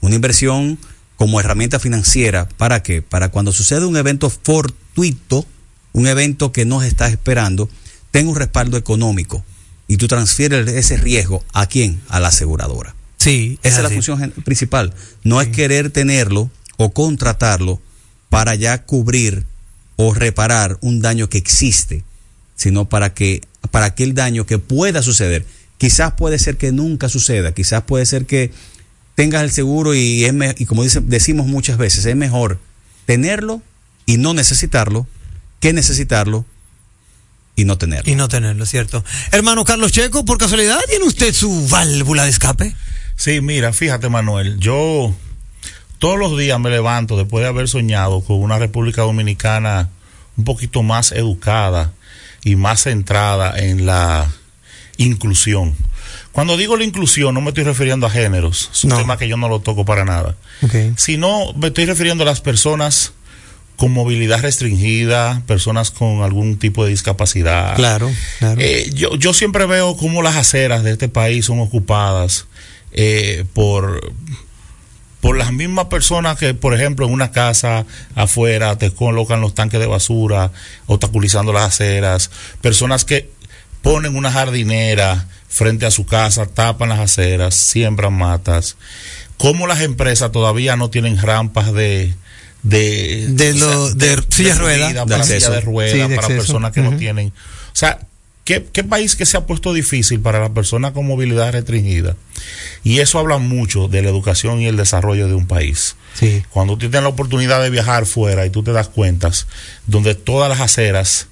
Una 0.00 0.14
inversión 0.16 0.78
como 1.16 1.40
herramienta 1.40 1.78
financiera, 1.78 2.48
¿para 2.48 2.82
qué? 2.82 3.02
Para 3.02 3.30
cuando 3.30 3.52
sucede 3.52 3.84
un 3.86 3.96
evento 3.96 4.30
fortuito, 4.30 5.46
un 5.92 6.06
evento 6.06 6.52
que 6.52 6.64
no 6.64 6.82
estás 6.82 7.10
esperando, 7.12 7.68
tenga 8.10 8.30
un 8.30 8.36
respaldo 8.36 8.76
económico 8.76 9.44
y 9.86 9.96
tú 9.96 10.06
transfieres 10.08 10.68
ese 10.68 10.96
riesgo 10.96 11.44
a 11.52 11.66
quién? 11.66 12.00
A 12.08 12.20
la 12.20 12.28
aseguradora. 12.28 12.94
Sí, 13.18 13.58
Esa 13.62 13.78
es 13.78 13.82
la 13.82 13.90
función 13.90 14.30
principal. 14.44 14.94
No 15.24 15.40
es 15.40 15.48
querer 15.48 15.90
tenerlo 15.90 16.50
o 16.76 16.92
contratarlo 16.92 17.80
para 18.28 18.54
ya 18.54 18.84
cubrir 18.84 19.44
o 19.96 20.14
reparar 20.14 20.78
un 20.80 21.00
daño 21.00 21.28
que 21.28 21.38
existe, 21.38 22.04
sino 22.56 22.88
para 22.88 23.14
que 23.14 23.42
para 23.70 23.86
aquel 23.86 24.14
daño 24.14 24.46
que 24.46 24.58
pueda 24.58 25.02
suceder. 25.02 25.44
Quizás 25.78 26.12
puede 26.14 26.38
ser 26.38 26.56
que 26.56 26.72
nunca 26.72 27.08
suceda, 27.08 27.52
quizás 27.52 27.82
puede 27.82 28.06
ser 28.06 28.26
que 28.26 28.52
tengas 29.14 29.42
el 29.42 29.50
seguro 29.50 29.94
y 29.94 30.24
es 30.24 30.32
me- 30.32 30.54
y 30.58 30.64
como 30.66 30.84
dice- 30.84 31.00
decimos 31.02 31.46
muchas 31.46 31.76
veces, 31.78 32.04
es 32.06 32.14
mejor 32.16 32.60
tenerlo 33.06 33.62
y 34.06 34.16
no 34.18 34.32
necesitarlo 34.34 35.06
que 35.60 35.72
necesitarlo 35.72 36.44
y 37.56 37.64
no 37.64 37.76
tenerlo. 37.78 38.10
Y 38.10 38.14
no 38.14 38.28
tenerlo, 38.28 38.64
¿cierto? 38.66 39.04
Hermano 39.32 39.64
Carlos 39.64 39.90
Checo, 39.90 40.24
por 40.24 40.38
casualidad, 40.38 40.78
¿tiene 40.88 41.04
usted 41.04 41.34
su 41.34 41.66
válvula 41.68 42.22
de 42.24 42.30
escape? 42.30 42.74
Sí, 43.18 43.40
mira, 43.40 43.72
fíjate 43.72 44.08
Manuel, 44.08 44.58
yo 44.60 45.12
todos 45.98 46.18
los 46.20 46.38
días 46.38 46.60
me 46.60 46.70
levanto 46.70 47.16
después 47.16 47.42
de 47.42 47.48
haber 47.48 47.66
soñado 47.68 48.20
con 48.20 48.36
una 48.40 48.58
República 48.60 49.02
Dominicana 49.02 49.88
un 50.36 50.44
poquito 50.44 50.84
más 50.84 51.10
educada 51.10 51.92
y 52.44 52.54
más 52.54 52.84
centrada 52.84 53.58
en 53.58 53.86
la 53.86 54.30
inclusión. 54.98 55.74
Cuando 56.30 56.56
digo 56.56 56.76
la 56.76 56.84
inclusión, 56.84 57.34
no 57.34 57.40
me 57.40 57.48
estoy 57.48 57.64
refiriendo 57.64 58.06
a 58.06 58.10
géneros, 58.10 58.70
es 58.72 58.84
un 58.84 58.90
No. 58.90 58.98
tema 58.98 59.16
que 59.18 59.26
yo 59.26 59.36
no 59.36 59.48
lo 59.48 59.58
toco 59.58 59.84
para 59.84 60.04
nada, 60.04 60.36
sino 60.96 61.52
me 61.54 61.68
estoy 61.68 61.86
refiriendo 61.86 62.22
a 62.22 62.26
las 62.26 62.40
personas 62.40 63.12
con 63.76 63.92
movilidad 63.92 64.40
restringida, 64.42 65.42
personas 65.46 65.90
con 65.90 66.22
algún 66.22 66.56
tipo 66.58 66.84
de 66.84 66.90
discapacidad. 66.90 67.74
Claro, 67.74 68.10
claro. 68.38 68.60
Eh, 68.60 68.90
yo, 68.94 69.16
yo 69.16 69.32
siempre 69.34 69.66
veo 69.66 69.96
cómo 69.96 70.22
las 70.22 70.36
aceras 70.36 70.84
de 70.84 70.92
este 70.92 71.08
país 71.08 71.46
son 71.46 71.58
ocupadas 71.60 72.46
eh, 72.92 73.44
por, 73.54 74.12
por 75.20 75.36
las 75.36 75.52
mismas 75.52 75.86
personas 75.86 76.38
que, 76.38 76.54
por 76.54 76.74
ejemplo, 76.74 77.06
en 77.06 77.12
una 77.12 77.30
casa 77.32 77.84
afuera 78.14 78.76
te 78.78 78.90
colocan 78.92 79.40
los 79.40 79.54
tanques 79.54 79.80
de 79.80 79.86
basura, 79.86 80.52
obstaculizando 80.86 81.52
las 81.52 81.64
aceras, 81.64 82.30
personas 82.60 83.04
que 83.04 83.30
ponen 83.82 84.16
una 84.16 84.30
jardinera 84.32 85.26
frente 85.48 85.86
a 85.86 85.90
su 85.90 86.06
casa, 86.06 86.46
tapan 86.46 86.88
las 86.90 87.00
aceras, 87.00 87.54
siembran 87.54 88.12
matas. 88.12 88.76
¿Cómo 89.36 89.66
las 89.66 89.80
empresas 89.82 90.32
todavía 90.32 90.76
no 90.76 90.90
tienen 90.90 91.20
rampas 91.20 91.72
de 91.72 92.14
de, 92.64 93.26
De 93.28 93.54
lo- 93.54 93.94
de 93.94 94.16
silla 94.30 94.48
de 94.48 94.54
De 95.06 95.14
silla 95.24 95.50
de 95.50 95.60
rueda, 95.60 95.92
para 96.16 96.26
personas 96.38 96.72
que 96.72 96.80
no 96.80 96.90
tienen. 96.98 97.28
O 97.28 97.32
sea, 97.72 98.00
¿qué, 98.48 98.64
¿qué 98.64 98.82
país 98.82 99.14
que 99.14 99.26
se 99.26 99.36
ha 99.36 99.44
puesto 99.44 99.74
difícil 99.74 100.20
para 100.20 100.40
las 100.40 100.48
personas 100.48 100.92
con 100.92 101.06
movilidad 101.06 101.52
restringida? 101.52 102.16
Y 102.82 103.00
eso 103.00 103.18
habla 103.18 103.36
mucho 103.36 103.88
de 103.88 104.00
la 104.00 104.08
educación 104.08 104.62
y 104.62 104.66
el 104.66 104.78
desarrollo 104.78 105.28
de 105.28 105.34
un 105.34 105.46
país. 105.46 105.96
Sí. 106.14 106.42
Cuando 106.48 106.78
tú 106.78 106.88
tienes 106.88 107.02
la 107.02 107.10
oportunidad 107.10 107.62
de 107.62 107.68
viajar 107.68 108.06
fuera 108.06 108.46
y 108.46 108.50
tú 108.50 108.62
te 108.62 108.72
das 108.72 108.88
cuentas, 108.88 109.48
donde 109.86 110.14
todas 110.14 110.48
las 110.48 110.60
aceras 110.60 111.26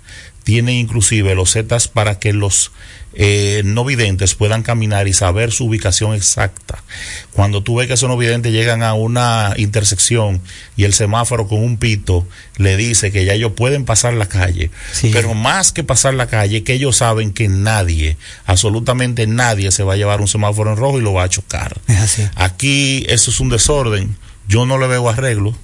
tienen 0.45 0.75
inclusive 0.75 1.35
los 1.35 1.53
setas 1.53 1.89
para 1.89 2.19
que 2.19 2.35
los 2.35 2.71
eh, 3.19 3.63
no 3.65 3.85
videntes 3.85 4.35
puedan 4.35 4.63
caminar 4.63 5.09
y 5.09 5.13
saber 5.15 5.51
su 5.51 5.65
ubicación 5.65 6.15
exacta. 6.15 6.85
Cuando 7.33 7.63
tú 7.63 7.77
ves 7.77 7.87
que 7.89 7.95
esos 7.95 8.09
no 8.11 8.17
videntes 8.19 8.53
llegan 8.53 8.83
a 8.83 8.93
una 8.95 9.55
intersección 9.57 10.43
y 10.77 10.85
el 10.85 10.93
semáforo 10.93 11.49
con 11.49 11.63
un 11.63 11.79
pito 11.79 12.27
le 12.59 12.77
dice 12.77 13.11
que 13.11 13.25
ya 13.25 13.33
ellos 13.33 13.53
pueden 13.57 13.85
pasar 13.87 14.13
la 14.15 14.27
calle, 14.27 14.71
Sí. 14.93 15.11
pero 15.13 15.33
más 15.35 15.73
que 15.73 15.83
pasar 15.83 16.15
la 16.15 16.27
calle, 16.27 16.63
que 16.63 16.75
ellos 16.75 16.97
saben 16.99 17.33
que 17.33 17.49
nadie, 17.49 18.17
absolutamente 18.45 19.27
nadie 19.27 19.71
se 19.73 19.83
va 19.83 19.95
a 19.95 19.97
llevar 19.97 20.21
un 20.21 20.29
semáforo 20.29 20.71
en 20.73 20.77
rojo 20.77 20.99
y 20.99 21.03
lo 21.03 21.13
va 21.15 21.25
a 21.25 21.29
chocar. 21.29 21.81
Es 21.89 21.99
así. 21.99 22.29
Aquí 22.35 23.07
eso 23.09 23.31
es 23.31 23.41
un 23.41 23.49
desorden. 23.49 24.17
Yo 24.49 24.67
no 24.67 24.79
le 24.79 24.87
veo 24.87 25.09
arreglo 25.09 25.57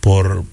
por, 0.00 0.44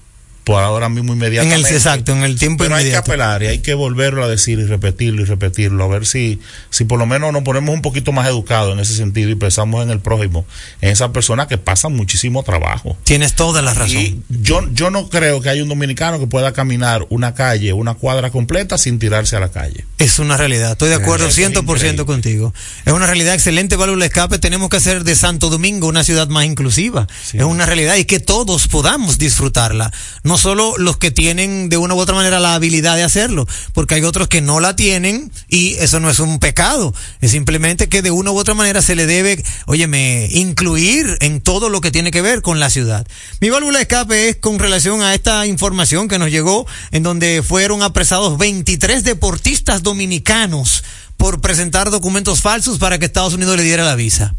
por 0.44 0.62
ahora 0.62 0.88
mismo 0.88 1.12
En 1.12 1.18
inmediatamente. 1.18 1.68
el, 1.68 1.74
exacto, 1.76 2.12
en 2.12 2.24
el 2.24 2.38
tiempo 2.38 2.64
Pero 2.64 2.74
hay 2.74 2.90
que 2.90 2.96
apelar 2.96 3.42
y 3.42 3.46
hay 3.46 3.58
que 3.58 3.74
volverlo 3.74 4.24
a 4.24 4.28
decir 4.28 4.58
y 4.58 4.64
repetirlo 4.64 5.22
y 5.22 5.24
repetirlo, 5.24 5.84
a 5.84 5.88
ver 5.88 6.06
si, 6.06 6.40
si 6.70 6.84
por 6.84 6.98
lo 6.98 7.06
menos 7.06 7.32
nos 7.32 7.42
ponemos 7.42 7.74
un 7.74 7.82
poquito 7.82 8.12
más 8.12 8.26
educados 8.28 8.72
en 8.72 8.80
ese 8.80 8.94
sentido 8.94 9.30
y 9.30 9.34
pensamos 9.34 9.82
en 9.82 9.90
el 9.90 10.00
prójimo, 10.00 10.44
en 10.80 10.90
esas 10.90 11.10
personas 11.10 11.46
que 11.46 11.58
pasan 11.58 11.94
muchísimo 11.94 12.42
trabajo. 12.42 12.96
Tienes 13.04 13.34
toda 13.34 13.62
la 13.62 13.74
razón. 13.74 13.96
Y 13.96 14.20
yo, 14.28 14.68
yo 14.72 14.90
no 14.90 15.08
creo 15.08 15.40
que 15.40 15.48
haya 15.48 15.62
un 15.62 15.68
dominicano 15.68 16.18
que 16.18 16.26
pueda 16.26 16.52
caminar 16.52 17.06
una 17.10 17.34
calle, 17.34 17.72
una 17.72 17.94
cuadra 17.94 18.30
completa 18.30 18.78
sin 18.78 18.98
tirarse 18.98 19.36
a 19.36 19.40
la 19.40 19.50
calle. 19.50 19.84
Es 19.98 20.18
una 20.18 20.36
realidad, 20.36 20.72
estoy 20.72 20.88
de 20.88 20.96
acuerdo 20.96 21.28
es 21.28 21.38
100% 21.38 21.62
increíble. 21.62 22.04
contigo. 22.04 22.54
Es 22.84 22.92
una 22.92 23.06
realidad 23.06 23.34
excelente, 23.34 23.76
válvula 23.76 24.06
escape. 24.06 24.38
Tenemos 24.38 24.68
que 24.68 24.78
hacer 24.78 25.04
de 25.04 25.14
Santo 25.14 25.50
Domingo 25.50 25.86
una 25.86 26.04
ciudad 26.04 26.28
más 26.28 26.44
inclusiva. 26.44 27.06
Es 27.32 27.44
una 27.44 27.66
realidad 27.66 27.96
y 27.96 28.04
que 28.04 28.18
todos 28.20 28.68
podamos 28.68 29.18
disfrutarla. 29.18 29.92
No 30.24 30.31
solo 30.38 30.74
los 30.78 30.96
que 30.96 31.10
tienen 31.10 31.68
de 31.68 31.76
una 31.76 31.94
u 31.94 31.98
otra 31.98 32.14
manera 32.14 32.40
la 32.40 32.54
habilidad 32.54 32.96
de 32.96 33.02
hacerlo, 33.02 33.46
porque 33.72 33.94
hay 33.96 34.04
otros 34.04 34.28
que 34.28 34.40
no 34.40 34.60
la 34.60 34.76
tienen 34.76 35.30
y 35.48 35.74
eso 35.74 36.00
no 36.00 36.10
es 36.10 36.18
un 36.18 36.38
pecado. 36.38 36.94
Es 37.20 37.30
simplemente 37.32 37.88
que 37.88 38.02
de 38.02 38.10
una 38.10 38.30
u 38.30 38.38
otra 38.38 38.54
manera 38.54 38.82
se 38.82 38.94
le 38.94 39.06
debe, 39.06 39.42
óyeme, 39.66 40.28
incluir 40.32 41.16
en 41.20 41.40
todo 41.40 41.68
lo 41.68 41.80
que 41.80 41.90
tiene 41.90 42.10
que 42.10 42.22
ver 42.22 42.42
con 42.42 42.60
la 42.60 42.70
ciudad. 42.70 43.06
Mi 43.40 43.50
válvula 43.50 43.78
de 43.78 43.82
escape 43.82 44.28
es 44.28 44.36
con 44.36 44.58
relación 44.58 45.02
a 45.02 45.14
esta 45.14 45.46
información 45.46 46.08
que 46.08 46.18
nos 46.18 46.30
llegó 46.30 46.66
en 46.90 47.02
donde 47.02 47.42
fueron 47.46 47.82
apresados 47.82 48.38
23 48.38 49.04
deportistas 49.04 49.82
dominicanos 49.82 50.84
por 51.16 51.40
presentar 51.40 51.90
documentos 51.90 52.40
falsos 52.40 52.78
para 52.78 52.98
que 52.98 53.04
Estados 53.06 53.34
Unidos 53.34 53.56
le 53.56 53.62
diera 53.62 53.84
la 53.84 53.94
visa. 53.94 54.34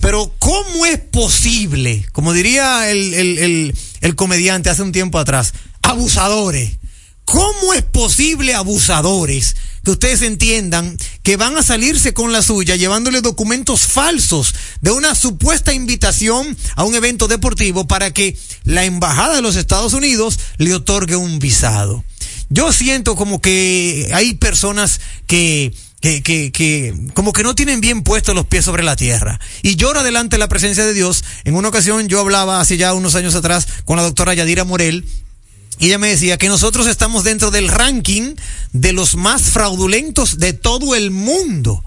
Pero 0.00 0.34
¿cómo 0.40 0.84
es 0.84 0.98
posible, 0.98 2.04
como 2.12 2.32
diría 2.32 2.90
el- 2.90 3.14
el- 3.14 3.74
el 4.02 4.14
comediante 4.14 4.68
hace 4.68 4.82
un 4.82 4.92
tiempo 4.92 5.18
atrás, 5.18 5.54
abusadores? 5.80 6.72
¿Cómo 7.24 7.72
es 7.72 7.82
posible 7.82 8.52
abusadores 8.54 9.56
que 9.84 9.92
ustedes 9.92 10.22
entiendan 10.22 10.96
que 11.22 11.36
van 11.36 11.56
a 11.56 11.62
salirse 11.62 12.12
con 12.12 12.32
la 12.32 12.42
suya 12.42 12.76
llevándole 12.76 13.20
documentos 13.20 13.82
falsos 13.82 14.54
de 14.80 14.90
una 14.90 15.14
supuesta 15.14 15.72
invitación 15.72 16.56
a 16.76 16.84
un 16.84 16.94
evento 16.94 17.28
deportivo 17.28 17.86
para 17.86 18.12
que 18.12 18.36
la 18.64 18.84
embajada 18.84 19.36
de 19.36 19.42
los 19.42 19.56
Estados 19.56 19.92
Unidos 19.94 20.38
le 20.58 20.74
otorgue 20.74 21.16
un 21.16 21.38
visado? 21.38 22.04
Yo 22.48 22.72
siento 22.72 23.16
como 23.16 23.40
que 23.40 24.10
hay 24.12 24.34
personas 24.34 25.00
que, 25.26 25.72
que, 26.02 26.22
que, 26.22 26.50
que 26.50 26.94
como 27.14 27.32
que 27.32 27.44
no 27.44 27.54
tienen 27.54 27.80
bien 27.80 28.02
puestos 28.02 28.34
los 28.34 28.46
pies 28.46 28.64
sobre 28.64 28.82
la 28.82 28.96
tierra. 28.96 29.40
Y 29.62 29.76
llora 29.76 30.02
delante 30.02 30.34
de 30.34 30.40
la 30.40 30.48
presencia 30.48 30.84
de 30.84 30.92
Dios. 30.92 31.24
En 31.44 31.54
una 31.54 31.68
ocasión 31.68 32.08
yo 32.08 32.20
hablaba 32.20 32.60
hace 32.60 32.76
ya 32.76 32.92
unos 32.92 33.14
años 33.14 33.36
atrás 33.36 33.68
con 33.84 33.96
la 33.96 34.02
doctora 34.02 34.34
Yadira 34.34 34.64
Morel. 34.64 35.06
Y 35.78 35.86
ella 35.86 35.98
me 35.98 36.08
decía 36.08 36.38
que 36.38 36.48
nosotros 36.48 36.88
estamos 36.88 37.22
dentro 37.22 37.52
del 37.52 37.68
ranking 37.68 38.34
de 38.72 38.92
los 38.92 39.14
más 39.14 39.42
fraudulentos 39.42 40.38
de 40.38 40.52
todo 40.52 40.96
el 40.96 41.12
mundo. 41.12 41.84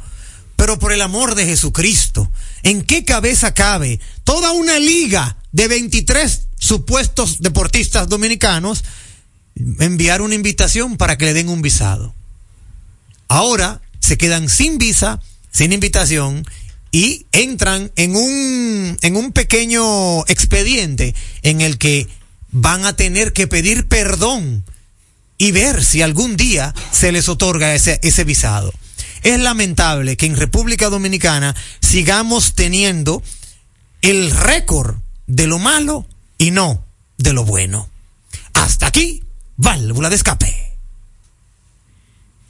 Pero 0.55 0.79
por 0.79 0.93
el 0.93 1.01
amor 1.01 1.35
de 1.35 1.45
Jesucristo, 1.45 2.31
¿en 2.63 2.83
qué 2.83 3.03
cabeza 3.03 3.53
cabe 3.53 3.99
toda 4.23 4.53
una 4.53 4.79
liga 4.79 5.37
de 5.51 5.67
23 5.67 6.47
supuestos 6.57 7.41
deportistas 7.41 8.07
dominicanos 8.07 8.85
enviar 9.79 10.21
una 10.21 10.35
invitación 10.35 10.95
para 10.95 11.17
que 11.17 11.25
le 11.25 11.33
den 11.33 11.49
un 11.49 11.61
visado? 11.61 12.15
Ahora 13.27 13.81
se 14.05 14.17
quedan 14.17 14.49
sin 14.49 14.77
visa, 14.77 15.19
sin 15.51 15.73
invitación 15.73 16.45
y 16.91 17.25
entran 17.31 17.91
en 17.95 18.15
un, 18.15 18.97
en 19.01 19.15
un 19.17 19.31
pequeño 19.31 20.21
expediente 20.27 21.15
en 21.41 21.61
el 21.61 21.79
que 21.79 22.07
van 22.51 22.85
a 22.85 22.95
tener 22.95 23.33
que 23.33 23.47
pedir 23.47 23.87
perdón 23.87 24.63
y 25.37 25.51
ver 25.51 25.83
si 25.83 26.03
algún 26.03 26.37
día 26.37 26.73
se 26.91 27.11
les 27.11 27.27
otorga 27.27 27.73
ese, 27.73 27.99
ese 28.03 28.23
visado. 28.23 28.71
Es 29.23 29.39
lamentable 29.39 30.17
que 30.17 30.27
en 30.27 30.37
República 30.37 30.89
Dominicana 30.89 31.55
sigamos 31.81 32.53
teniendo 32.53 33.23
el 34.01 34.29
récord 34.29 34.97
de 35.25 35.47
lo 35.47 35.57
malo 35.57 36.07
y 36.37 36.51
no 36.51 36.85
de 37.17 37.33
lo 37.33 37.43
bueno. 37.43 37.89
Hasta 38.53 38.85
aquí, 38.85 39.23
válvula 39.57 40.09
de 40.09 40.15
escape. 40.15 40.64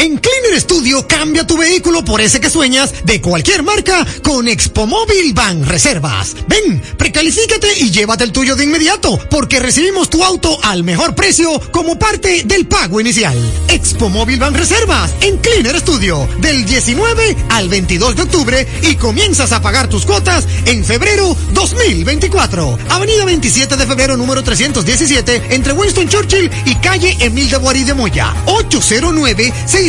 En 0.00 0.16
Cleaner 0.16 0.58
Studio 0.58 1.06
cambia 1.06 1.46
tu 1.46 1.58
vehículo 1.58 2.02
por 2.02 2.22
ese 2.22 2.40
que 2.40 2.48
sueñas 2.48 3.04
de 3.04 3.20
cualquier 3.20 3.62
marca 3.62 4.06
con 4.22 4.48
Expo 4.48 4.86
Móvil 4.86 5.34
Van 5.34 5.66
Reservas. 5.66 6.36
Ven, 6.48 6.80
precalifícate 6.96 7.80
y 7.80 7.90
llévate 7.90 8.24
el 8.24 8.32
tuyo 8.32 8.56
de 8.56 8.64
inmediato 8.64 9.18
porque 9.28 9.60
recibimos 9.60 10.08
tu 10.08 10.24
auto 10.24 10.56
al 10.62 10.84
mejor 10.84 11.14
precio 11.14 11.60
como 11.70 11.98
parte 11.98 12.44
del 12.44 12.66
pago 12.66 12.98
inicial. 12.98 13.36
Expo 13.68 14.08
Móvil 14.08 14.38
Van 14.38 14.54
Reservas 14.54 15.12
en 15.20 15.36
Cleaner 15.36 15.78
Studio 15.78 16.26
del 16.38 16.64
19 16.64 17.36
al 17.50 17.68
22 17.68 18.16
de 18.16 18.22
octubre 18.22 18.66
y 18.80 18.94
comienzas 18.94 19.52
a 19.52 19.60
pagar 19.60 19.88
tus 19.90 20.06
cuotas 20.06 20.46
en 20.64 20.82
febrero 20.82 21.36
2024. 21.52 22.78
Avenida 22.88 23.26
27 23.26 23.76
de 23.76 23.86
febrero 23.86 24.16
número 24.16 24.42
317 24.42 25.48
entre 25.50 25.74
Winston 25.74 26.08
Churchill 26.08 26.50
y 26.64 26.74
calle 26.76 27.18
Emil 27.20 27.50
de 27.50 27.58
Boarí 27.58 27.84
de 27.84 27.92
Moya. 27.92 28.34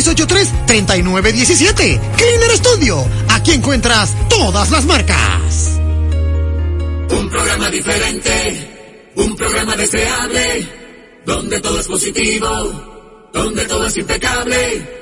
809-683-3917. 0.08 2.00
Cleaner 2.16 2.56
Studio. 2.56 3.06
Aquí 3.28 3.52
encuentras 3.52 4.14
todas 4.28 4.70
las 4.70 4.84
marcas. 4.84 5.78
Un 7.10 7.28
programa 7.30 7.70
diferente, 7.70 9.10
un 9.16 9.36
programa 9.36 9.76
deseable, 9.76 10.66
donde 11.24 11.60
todo 11.60 11.80
es 11.80 11.86
positivo, 11.86 13.28
donde 13.32 13.64
todo 13.66 13.86
es 13.86 13.96
impecable. 13.96 15.01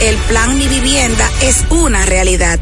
El 0.00 0.16
plan 0.28 0.58
Mi 0.58 0.68
Vivienda 0.68 1.30
es 1.40 1.64
una 1.70 2.04
realidad. 2.04 2.58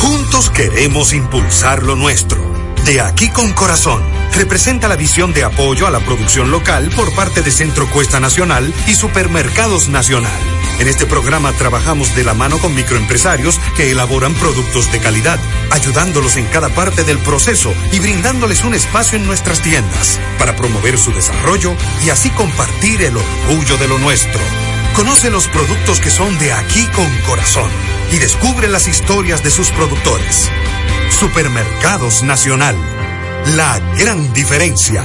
Juntos 0.00 0.50
queremos 0.50 1.12
impulsar 1.12 1.82
lo 1.82 1.94
nuestro. 1.94 2.42
De 2.84 3.00
aquí 3.00 3.28
con 3.30 3.52
corazón. 3.52 4.02
Representa 4.34 4.88
la 4.88 4.96
visión 4.96 5.32
de 5.32 5.44
apoyo 5.44 5.86
a 5.86 5.90
la 5.90 6.00
producción 6.00 6.50
local 6.50 6.90
por 6.96 7.14
parte 7.14 7.42
de 7.42 7.50
Centro 7.50 7.88
Cuesta 7.90 8.18
Nacional 8.18 8.74
y 8.86 8.94
Supermercados 8.94 9.88
Nacional. 9.88 10.53
En 10.78 10.88
este 10.88 11.06
programa 11.06 11.52
trabajamos 11.52 12.14
de 12.16 12.24
la 12.24 12.34
mano 12.34 12.58
con 12.58 12.74
microempresarios 12.74 13.60
que 13.76 13.90
elaboran 13.90 14.34
productos 14.34 14.90
de 14.90 14.98
calidad, 14.98 15.38
ayudándolos 15.70 16.36
en 16.36 16.46
cada 16.46 16.68
parte 16.68 17.04
del 17.04 17.18
proceso 17.18 17.72
y 17.92 18.00
brindándoles 18.00 18.64
un 18.64 18.74
espacio 18.74 19.16
en 19.16 19.26
nuestras 19.26 19.62
tiendas 19.62 20.18
para 20.38 20.56
promover 20.56 20.98
su 20.98 21.12
desarrollo 21.12 21.74
y 22.04 22.10
así 22.10 22.30
compartir 22.30 23.02
el 23.02 23.16
orgullo 23.16 23.76
de 23.78 23.88
lo 23.88 23.98
nuestro. 23.98 24.40
Conoce 24.94 25.30
los 25.30 25.48
productos 25.48 26.00
que 26.00 26.10
son 26.10 26.38
de 26.38 26.52
aquí 26.52 26.86
con 26.94 27.08
corazón 27.26 27.70
y 28.12 28.18
descubre 28.18 28.68
las 28.68 28.88
historias 28.88 29.42
de 29.42 29.50
sus 29.50 29.70
productores. 29.70 30.50
Supermercados 31.10 32.22
Nacional. 32.22 32.76
La 33.56 33.78
gran 33.96 34.32
diferencia. 34.32 35.04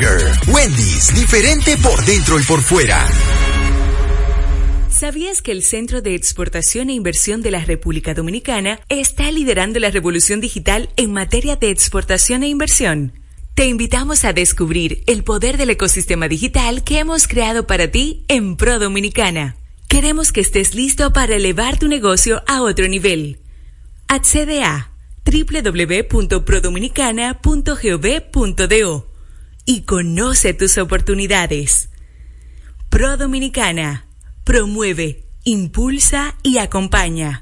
Wendy's, 0.47 1.13
diferente 1.13 1.77
por 1.77 2.03
dentro 2.05 2.39
y 2.39 2.43
por 2.43 2.61
fuera. 2.61 3.07
¿Sabías 4.89 5.43
que 5.43 5.51
el 5.51 5.63
Centro 5.63 6.01
de 6.01 6.15
Exportación 6.15 6.89
e 6.89 6.93
Inversión 6.93 7.43
de 7.43 7.51
la 7.51 7.63
República 7.63 8.15
Dominicana 8.15 8.79
está 8.89 9.31
liderando 9.31 9.79
la 9.79 9.91
revolución 9.91 10.41
digital 10.41 10.89
en 10.95 11.13
materia 11.13 11.55
de 11.55 11.69
exportación 11.69 12.41
e 12.41 12.47
inversión? 12.47 13.13
Te 13.53 13.67
invitamos 13.67 14.25
a 14.25 14.33
descubrir 14.33 15.03
el 15.05 15.23
poder 15.23 15.57
del 15.57 15.69
ecosistema 15.69 16.27
digital 16.27 16.83
que 16.83 16.97
hemos 16.97 17.27
creado 17.27 17.67
para 17.67 17.89
ti 17.89 18.25
en 18.27 18.57
Pro 18.57 18.79
Dominicana. 18.79 19.55
Queremos 19.87 20.31
que 20.31 20.41
estés 20.41 20.73
listo 20.73 21.13
para 21.13 21.35
elevar 21.35 21.77
tu 21.77 21.87
negocio 21.87 22.41
a 22.47 22.63
otro 22.63 22.87
nivel. 22.87 23.39
Accede 24.07 24.63
a 24.63 24.91
y 29.71 29.83
conoce 29.83 30.53
tus 30.53 30.77
oportunidades. 30.77 31.87
Pro 32.89 33.15
Dominicana 33.15 34.05
promueve, 34.43 35.23
impulsa 35.45 36.35
y 36.43 36.57
acompaña. 36.57 37.41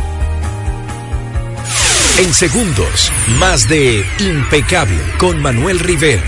En 2.17 2.33
segundos, 2.33 3.11
más 3.39 3.67
de 3.67 4.05
Impecable 4.19 4.99
con 5.17 5.41
Manuel 5.41 5.79
Rivera. 5.79 6.23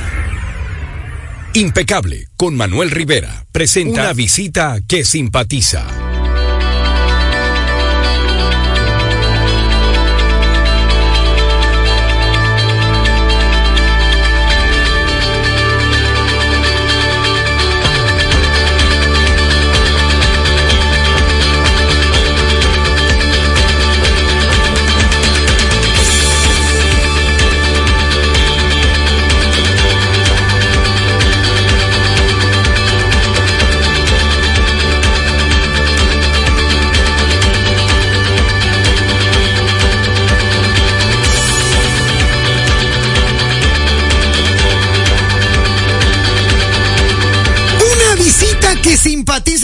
Impecable 1.53 2.29
con 2.35 2.55
Manuel 2.55 2.89
Rivera 2.89 3.45
presenta 3.51 4.01
una 4.01 4.13
visita 4.13 4.79
que 4.87 5.05
simpatiza. 5.05 6.12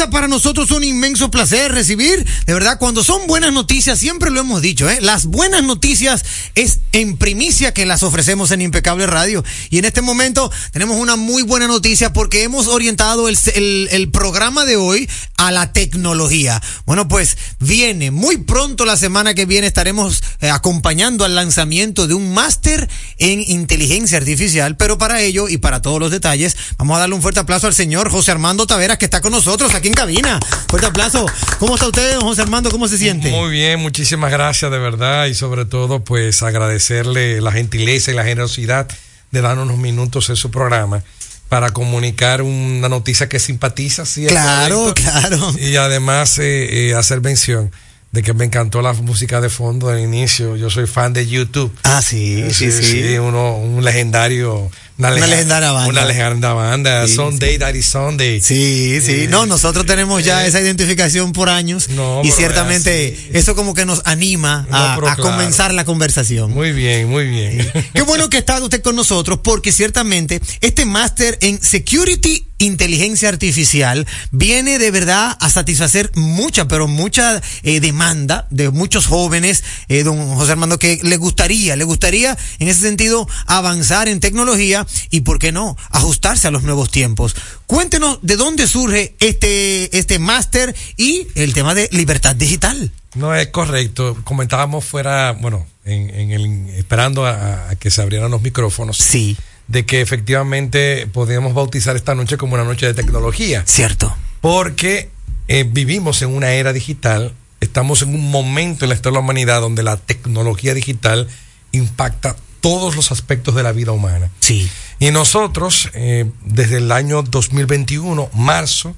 Para 0.07 0.29
nosotros 0.29 0.71
un 0.71 0.85
inmenso 0.85 1.29
placer 1.29 1.73
recibir, 1.73 2.25
de 2.45 2.53
verdad, 2.53 2.79
cuando 2.79 3.03
son 3.03 3.27
buenas 3.27 3.51
noticias, 3.51 3.99
siempre 3.99 4.31
lo 4.31 4.39
hemos 4.39 4.61
dicho, 4.61 4.89
¿eh? 4.89 4.99
las 5.01 5.25
buenas 5.25 5.61
noticias 5.61 6.23
es 6.55 6.79
en 6.93 7.17
primicia 7.17 7.73
que 7.73 7.85
las 7.85 8.01
ofrecemos 8.03 8.51
en 8.51 8.61
Impecable 8.61 9.07
Radio. 9.07 9.43
Y 9.69 9.77
en 9.77 9.83
este 9.83 10.01
momento 10.01 10.51
tenemos 10.71 10.97
una 10.97 11.17
muy 11.17 11.43
buena 11.43 11.67
noticia 11.67 12.13
porque 12.13 12.43
hemos 12.43 12.67
orientado 12.67 13.27
el 13.27 14.09
programa 14.13 14.63
de 14.63 14.77
hoy 14.77 15.09
a 15.35 15.51
la 15.51 15.73
tecnología. 15.73 16.61
Bueno, 16.85 17.07
pues 17.07 17.37
viene 17.59 18.09
muy 18.09 18.37
pronto 18.37 18.85
la 18.85 18.95
semana 18.95 19.33
que 19.33 19.45
viene 19.45 19.67
estaremos 19.67 20.23
eh, 20.39 20.49
acompañando 20.49 21.25
al 21.25 21.35
lanzamiento 21.35 22.07
de 22.07 22.13
un 22.13 22.33
máster 22.33 22.89
en 23.17 23.41
inteligencia 23.41 24.17
artificial, 24.17 24.77
pero 24.77 24.97
para 24.97 25.21
ello 25.21 25.49
y 25.49 25.57
para 25.57 25.81
todos 25.81 25.99
los 25.99 26.11
detalles, 26.11 26.55
vamos 26.77 26.95
a 26.95 27.01
darle 27.01 27.15
un 27.15 27.21
fuerte 27.21 27.41
aplauso 27.41 27.67
al 27.67 27.73
señor 27.73 28.09
José 28.09 28.31
Armando 28.31 28.65
Taveras 28.65 28.97
que 28.97 29.05
está 29.05 29.21
con 29.21 29.31
nosotros 29.31 29.73
aquí 29.73 29.88
en 29.89 29.95
cabina. 29.95 30.39
Fuerte 30.67 30.87
aplauso. 30.87 31.25
¿Cómo 31.59 31.75
está 31.75 31.87
usted, 31.87 32.15
don 32.15 32.23
José 32.23 32.41
Armando? 32.43 32.71
¿Cómo 32.71 32.87
se 32.87 32.97
siente? 32.97 33.29
Muy 33.29 33.49
bien, 33.49 33.79
muchísimas 33.79 34.31
gracias 34.31 34.71
de 34.71 34.77
verdad 34.77 35.25
y 35.25 35.33
sobre 35.33 35.65
todo 35.65 36.03
pues 36.03 36.41
agradecerle 36.43 37.41
la 37.41 37.51
gentileza 37.51 38.11
y 38.11 38.13
la 38.13 38.23
generosidad 38.23 38.87
de 39.31 39.41
darnos 39.41 39.65
unos 39.65 39.77
minutos 39.77 40.29
en 40.29 40.35
su 40.35 40.51
programa 40.51 41.03
para 41.49 41.71
comunicar 41.71 42.43
una 42.43 42.89
noticia 42.89 43.27
que 43.27 43.39
simpatiza, 43.39 44.05
sí, 44.05 44.27
Claro, 44.27 44.93
claro. 44.95 45.53
Y 45.59 45.75
además 45.75 46.37
eh, 46.37 46.89
eh, 46.89 46.95
hacer 46.95 47.21
mención 47.21 47.71
de 48.11 48.23
que 48.23 48.33
me 48.33 48.45
encantó 48.45 48.81
la 48.81 48.93
música 48.93 49.41
de 49.41 49.49
fondo 49.49 49.89
del 49.89 50.03
inicio. 50.03 50.55
Yo 50.55 50.69
soy 50.69 50.87
fan 50.87 51.13
de 51.13 51.27
YouTube. 51.27 51.71
Ah, 51.83 52.01
sí, 52.03 52.51
sí, 52.53 52.71
sí. 52.71 53.17
uno, 53.17 53.55
un 53.57 53.83
legendario. 53.83 54.69
Una 54.99 55.27
legendaria 55.27 55.71
banda. 55.71 55.89
Una 55.89 56.05
legendaria 56.05 56.53
banda. 56.53 57.07
Sí, 57.07 57.15
Sunday, 57.15 57.57
Daddy 57.57 57.81
Sunday. 57.81 58.41
Sí, 58.41 58.99
sí. 59.01 59.27
No, 59.29 59.45
nosotros 59.45 59.85
tenemos 59.85 60.25
ya 60.25 60.45
esa 60.45 60.59
identificación 60.59 61.31
por 61.31 61.49
años 61.49 61.89
No, 61.89 62.21
y 62.23 62.31
ciertamente 62.31 63.17
eso 63.31 63.55
como 63.55 63.73
que 63.73 63.85
nos 63.85 64.01
anima 64.03 64.67
a, 64.69 64.97
claro. 64.99 65.23
comenzar 65.23 65.73
la 65.73 65.85
conversación. 65.85 66.51
Muy 66.51 66.73
bien, 66.73 67.07
muy 67.09 67.27
bien. 67.27 67.71
Qué 67.93 68.01
bueno 68.01 68.29
que 68.29 68.37
está 68.39 68.61
usted 68.61 68.81
con 68.81 68.97
nosotros 68.97 69.39
porque 69.41 69.71
ciertamente 69.71 70.41
este 70.59 70.85
máster 70.85 71.37
en 71.41 71.61
Security 71.61 72.45
Inteligencia 72.59 73.29
Artificial 73.29 74.05
viene 74.31 74.79
de 74.79 74.91
verdad 74.91 75.37
a 75.39 75.49
satisfacer 75.49 76.11
mucha, 76.15 76.67
pero 76.67 76.89
mucha 76.89 77.41
eh, 77.63 77.79
demanda 77.79 78.47
de 78.49 78.69
muchos 78.69 79.05
jóvenes, 79.07 79.63
eh, 79.87 80.03
don 80.03 80.35
José 80.35 80.51
Armando, 80.51 80.77
que 80.77 80.99
le 81.01 81.15
gustaría, 81.15 81.77
le 81.77 81.85
gustaría 81.85 82.37
en 82.59 82.67
ese 82.67 82.81
sentido 82.81 83.29
avanzar 83.45 84.09
en 84.09 84.19
tecnología 84.19 84.85
y, 85.09 85.21
¿por 85.21 85.39
qué 85.39 85.51
no?, 85.51 85.77
ajustarse 85.91 86.47
a 86.47 86.51
los 86.51 86.63
nuevos 86.63 86.91
tiempos. 86.91 87.35
Cuéntenos 87.67 88.19
de 88.21 88.35
dónde 88.35 88.67
surge 88.67 89.15
este, 89.19 89.97
este 89.97 90.19
máster 90.19 90.75
y 90.97 91.27
el 91.35 91.53
tema 91.53 91.75
de 91.75 91.89
libertad 91.91 92.35
digital. 92.35 92.91
No 93.15 93.33
es 93.33 93.47
correcto. 93.47 94.17
Comentábamos 94.23 94.85
fuera, 94.85 95.31
bueno, 95.33 95.65
en, 95.83 96.09
en 96.09 96.31
el, 96.31 96.69
esperando 96.75 97.25
a, 97.25 97.69
a 97.69 97.75
que 97.75 97.89
se 97.89 98.01
abrieran 98.01 98.31
los 98.31 98.41
micrófonos. 98.41 98.97
Sí. 98.97 99.35
De 99.67 99.85
que 99.85 100.01
efectivamente 100.01 101.07
podíamos 101.07 101.53
bautizar 101.53 101.95
esta 101.95 102.15
noche 102.15 102.37
como 102.37 102.55
una 102.55 102.63
noche 102.63 102.85
de 102.85 102.93
tecnología. 102.93 103.63
Cierto. 103.65 104.15
Porque 104.41 105.09
eh, 105.47 105.65
vivimos 105.67 106.21
en 106.21 106.29
una 106.29 106.51
era 106.53 106.73
digital, 106.73 107.33
estamos 107.59 108.01
en 108.01 108.15
un 108.15 108.31
momento 108.31 108.85
en 108.85 108.89
la 108.89 108.95
historia 108.95 109.17
de 109.17 109.21
la 109.21 109.25
humanidad 109.25 109.61
donde 109.61 109.83
la 109.83 109.97
tecnología 109.97 110.73
digital 110.73 111.27
impacta 111.71 112.35
todos 112.61 112.95
los 112.95 113.11
aspectos 113.11 113.55
de 113.55 113.63
la 113.63 113.71
vida 113.71 113.91
humana. 113.91 114.29
Sí. 114.39 114.69
Y 114.99 115.11
nosotros, 115.11 115.89
eh, 115.93 116.29
desde 116.43 116.77
el 116.77 116.91
año 116.91 117.23
2021, 117.23 118.29
marzo, 118.33 118.95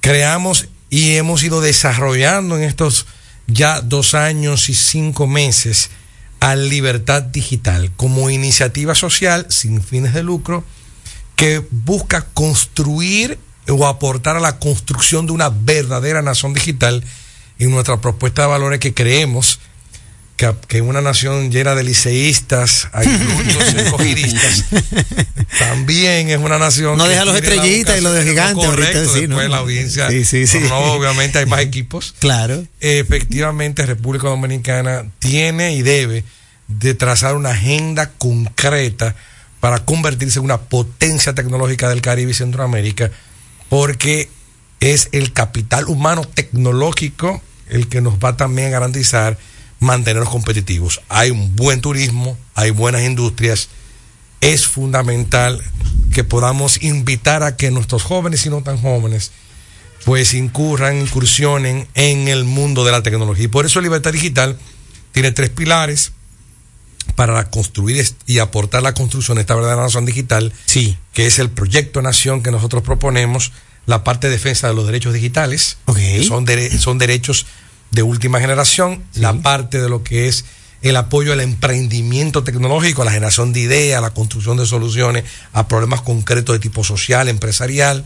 creamos 0.00 0.68
y 0.90 1.16
hemos 1.16 1.42
ido 1.42 1.60
desarrollando 1.60 2.56
en 2.56 2.64
estos 2.64 3.06
ya 3.46 3.80
dos 3.80 4.14
años 4.14 4.68
y 4.68 4.74
cinco 4.74 5.26
meses 5.26 5.90
a 6.40 6.56
Libertad 6.56 7.22
Digital 7.22 7.92
como 7.96 8.30
iniciativa 8.30 8.94
social 8.94 9.46
sin 9.50 9.82
fines 9.82 10.14
de 10.14 10.22
lucro 10.22 10.64
que 11.36 11.62
busca 11.70 12.26
construir 12.34 13.38
o 13.68 13.86
aportar 13.86 14.36
a 14.36 14.40
la 14.40 14.58
construcción 14.58 15.26
de 15.26 15.32
una 15.32 15.50
verdadera 15.50 16.22
nación 16.22 16.54
digital 16.54 17.04
en 17.58 17.70
nuestra 17.70 18.00
propuesta 18.00 18.42
de 18.42 18.48
valores 18.48 18.80
que 18.80 18.94
creemos 18.94 19.60
que, 20.40 20.54
que 20.68 20.80
una 20.80 21.02
nación 21.02 21.50
llena 21.50 21.74
de 21.74 21.84
liceístas, 21.84 22.88
agricultos 22.92 23.74
y 23.74 23.78
escogidistas, 23.78 24.64
también 25.58 26.30
es 26.30 26.38
una 26.38 26.58
nación 26.58 26.96
No 26.96 27.04
que 27.04 27.10
deja 27.10 27.26
los 27.26 27.36
estrellitas 27.36 27.98
y 27.98 28.00
los 28.00 28.14
de 28.14 28.24
gigantes 28.24 28.56
no, 28.56 28.70
ahorita, 28.70 28.86
correcto, 28.86 29.12
sí, 29.12 29.20
después 29.26 29.48
¿no? 29.48 29.54
la 29.54 29.58
audiencia 29.58 30.08
Sí, 30.08 30.24
sí, 30.24 30.46
sí. 30.46 30.60
no, 30.60 30.94
obviamente 30.94 31.40
hay 31.40 31.46
más 31.46 31.60
equipos 31.60 32.14
Claro. 32.20 32.64
efectivamente 32.80 33.84
República 33.84 34.28
Dominicana 34.28 35.04
tiene 35.18 35.74
y 35.74 35.82
debe 35.82 36.24
de 36.68 36.94
trazar 36.94 37.34
una 37.34 37.50
agenda 37.50 38.10
concreta 38.12 39.14
para 39.60 39.84
convertirse 39.84 40.38
en 40.38 40.46
una 40.46 40.56
potencia 40.58 41.34
tecnológica 41.34 41.90
del 41.90 42.00
Caribe 42.00 42.30
y 42.30 42.34
Centroamérica, 42.34 43.10
porque 43.68 44.30
es 44.80 45.10
el 45.12 45.34
capital 45.34 45.84
humano 45.88 46.24
tecnológico 46.24 47.42
el 47.68 47.88
que 47.88 48.00
nos 48.00 48.14
va 48.14 48.38
también 48.38 48.68
a 48.68 48.70
garantizar 48.70 49.36
mantenernos 49.80 50.30
competitivos. 50.30 51.00
Hay 51.08 51.30
un 51.30 51.56
buen 51.56 51.80
turismo, 51.80 52.38
hay 52.54 52.70
buenas 52.70 53.02
industrias, 53.02 53.68
es 54.40 54.66
fundamental 54.66 55.62
que 56.12 56.24
podamos 56.24 56.82
invitar 56.82 57.42
a 57.42 57.56
que 57.56 57.70
nuestros 57.70 58.02
jóvenes 58.02 58.46
y 58.46 58.50
no 58.50 58.62
tan 58.62 58.78
jóvenes 58.78 59.32
pues 60.04 60.32
incurran, 60.32 60.98
incursionen 60.98 61.86
en 61.94 62.28
el 62.28 62.44
mundo 62.44 62.84
de 62.84 62.92
la 62.92 63.02
tecnología. 63.02 63.44
Y 63.44 63.48
por 63.48 63.66
eso 63.66 63.80
Libertad 63.80 64.12
Digital 64.12 64.58
tiene 65.12 65.30
tres 65.32 65.50
pilares 65.50 66.12
para 67.16 67.50
construir 67.50 68.06
y 68.26 68.38
aportar 68.38 68.82
la 68.82 68.94
construcción 68.94 69.34
de 69.34 69.42
esta 69.42 69.54
verdadera 69.54 69.82
nación 69.82 70.06
digital, 70.06 70.52
sí. 70.64 70.96
que 71.12 71.26
es 71.26 71.38
el 71.38 71.50
proyecto 71.50 72.00
nación 72.00 72.42
que 72.42 72.50
nosotros 72.50 72.82
proponemos, 72.82 73.52
la 73.86 74.04
parte 74.04 74.28
de 74.28 74.34
defensa 74.34 74.68
de 74.68 74.74
los 74.74 74.86
derechos 74.86 75.12
digitales, 75.12 75.76
que 75.94 76.24
son, 76.24 76.46
dere- 76.46 76.70
son 76.78 76.96
derechos 76.98 77.46
de 77.90 78.02
última 78.02 78.40
generación, 78.40 79.02
la 79.14 79.34
parte 79.34 79.80
de 79.80 79.88
lo 79.88 80.02
que 80.02 80.28
es 80.28 80.44
el 80.82 80.96
apoyo 80.96 81.32
al 81.32 81.40
emprendimiento 81.40 82.42
tecnológico, 82.42 83.02
a 83.02 83.04
la 83.04 83.10
generación 83.10 83.52
de 83.52 83.60
ideas, 83.60 83.98
a 83.98 84.00
la 84.00 84.10
construcción 84.10 84.56
de 84.56 84.66
soluciones 84.66 85.24
a 85.52 85.68
problemas 85.68 86.00
concretos 86.00 86.54
de 86.54 86.58
tipo 86.58 86.84
social, 86.84 87.28
empresarial, 87.28 88.04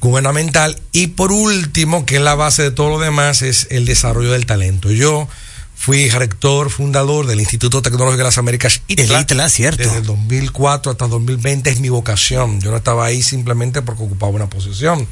gubernamental 0.00 0.80
y 0.92 1.08
por 1.08 1.32
último, 1.32 2.06
que 2.06 2.16
es 2.16 2.22
la 2.22 2.34
base 2.34 2.62
de 2.62 2.70
todo 2.70 2.90
lo 2.90 2.98
demás, 2.98 3.42
es 3.42 3.66
el 3.70 3.84
desarrollo 3.84 4.32
del 4.32 4.46
talento. 4.46 4.90
Yo 4.90 5.28
fui 5.74 6.08
rector 6.08 6.70
fundador 6.70 7.26
del 7.26 7.40
Instituto 7.40 7.82
Tecnológico 7.82 8.18
de 8.18 8.24
las 8.24 8.38
Américas, 8.38 8.80
ITLA, 8.86 9.20
ITLA, 9.20 9.48
cierto. 9.50 9.82
desde 9.82 9.98
el 9.98 10.06
2004 10.06 10.92
hasta 10.92 11.04
el 11.04 11.10
2020 11.10 11.68
es 11.70 11.80
mi 11.80 11.90
vocación. 11.90 12.60
Yo 12.60 12.70
no 12.70 12.78
estaba 12.78 13.04
ahí 13.04 13.22
simplemente 13.22 13.82
porque 13.82 14.02
ocupaba 14.02 14.32
una 14.32 14.48
posición, 14.48 15.06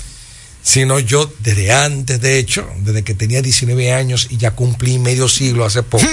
sino 0.63 0.99
yo 0.99 1.31
desde 1.41 1.73
antes, 1.73 2.21
de 2.21 2.39
hecho, 2.39 2.69
desde 2.79 3.03
que 3.03 3.15
tenía 3.15 3.43
19 3.43 3.93
años 3.93 4.29
y 4.31 4.37
ya 4.37 4.53
cumplí 4.53 4.99
medio 4.99 5.29
siglo 5.29 5.65
hace 5.65 5.83
poco. 5.83 6.07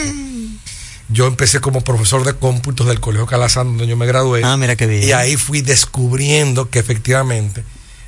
Yo 1.12 1.26
empecé 1.26 1.60
como 1.60 1.82
profesor 1.82 2.24
de 2.24 2.34
cómputos 2.34 2.88
del 2.88 3.00
Colegio 3.00 3.26
Calazán, 3.26 3.68
donde 3.68 3.88
yo 3.88 3.98
me 3.98 4.06
gradué. 4.06 4.42
Ah, 4.44 4.58
mira 4.58 4.76
qué 4.76 4.86
bien. 4.86 5.04
Y 5.04 5.12
ahí 5.12 5.38
fui 5.38 5.62
descubriendo 5.62 6.70
que 6.70 6.80
efectivamente 6.80 7.64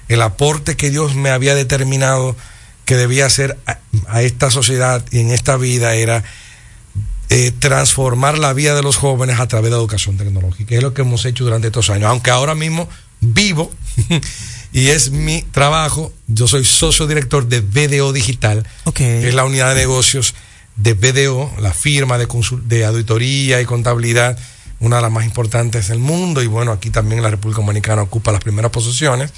el 0.08 0.22
aporte 0.22 0.76
que 0.76 0.90
Dios 0.90 1.16
me 1.16 1.30
había 1.30 1.56
determinado 1.56 2.36
que 2.86 2.96
debía 2.96 3.26
hacer 3.26 3.58
a, 3.66 3.80
a 4.08 4.22
esta 4.22 4.52
sociedad 4.52 5.04
y 5.12 5.20
en 5.20 5.32
esta 5.32 5.58
vida 5.58 5.96
era 5.96 6.24
eh, 7.34 7.54
transformar 7.58 8.38
la 8.38 8.52
vida 8.52 8.76
de 8.76 8.84
los 8.84 8.98
jóvenes 8.98 9.40
a 9.40 9.48
través 9.48 9.66
de 9.66 9.72
la 9.72 9.78
educación 9.78 10.18
tecnológica, 10.18 10.76
es 10.76 10.84
lo 10.84 10.94
que 10.94 11.04
hemos 11.04 11.24
hecho 11.24 11.46
durante 11.46 11.68
estos 11.68 11.90
años. 11.90 12.10
Aunque 12.10 12.30
ahora 12.30 12.56
mismo 12.56 12.90
vivo 13.22 13.72
y 14.74 14.88
es 14.88 15.12
mi 15.12 15.42
trabajo, 15.44 16.14
yo 16.28 16.48
soy 16.48 16.64
socio 16.66 17.08
director 17.08 17.48
de 17.48 17.60
BDO 17.62 18.14
Digital, 18.14 18.66
que 18.94 19.28
es 19.28 19.34
la 19.34 19.44
unidad 19.46 19.74
de 19.76 19.82
negocios 19.82 20.34
de 20.78 20.94
BDO, 20.94 21.52
la 21.60 21.74
firma 21.74 22.18
de, 22.18 22.28
de 22.66 22.86
auditoría 22.86 23.60
y 23.62 23.66
contabilidad, 23.66 24.38
una 24.80 24.96
de 24.98 25.02
las 25.04 25.12
más 25.12 25.26
importantes 25.26 25.90
del 25.90 26.00
mundo, 26.00 26.42
y 26.42 26.48
bueno, 26.48 26.72
aquí 26.72 26.90
también 26.90 27.22
la 27.22 27.30
República 27.30 27.62
Dominicana 27.62 28.02
ocupa 28.02 28.32
las 28.32 28.42
primeras 28.42 28.72
posiciones, 28.72 29.32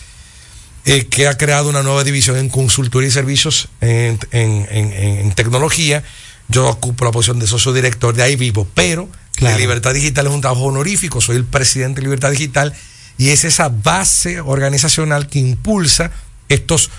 eh, 0.85 1.07
que 1.07 1.27
ha 1.27 1.37
creado 1.37 1.69
una 1.69 1.81
nueva 1.81 2.03
división 2.03 2.37
en 2.37 2.49
consultoría 2.49 3.07
y 3.07 3.11
servicios 3.11 3.69
en, 3.81 4.19
en- 4.31 4.67
en- 4.69 4.93
en- 4.93 5.17
en 5.19 5.31
tecnología. 5.33 6.03
Yo 6.49 6.67
ocupo 6.67 7.05
la 7.05 7.11
posición 7.11 7.39
de 7.39 7.47
socio 7.47 7.71
director, 7.73 8.13
de 8.13 8.21
ahí 8.23 8.35
vivo, 8.35 8.67
pero 8.73 9.09
Claro. 9.35 9.55
de 9.55 9.61
Libertad 9.61 9.93
Digital 9.93 10.27
es 10.27 10.33
un 10.33 10.41
trabajo 10.41 10.63
honorífico, 10.65 11.19
soy 11.21 11.37
el 11.37 11.45
presidente 11.45 12.01
de 12.01 12.03
Libertad 12.03 12.29
Digital 12.31 12.73
y 13.17 13.29
es 13.29 13.43
esa 13.43 13.69
base 13.69 14.41
organizacional 14.41 15.27
que 15.27 15.39
impulsa 15.39 16.11
estos 16.49 16.89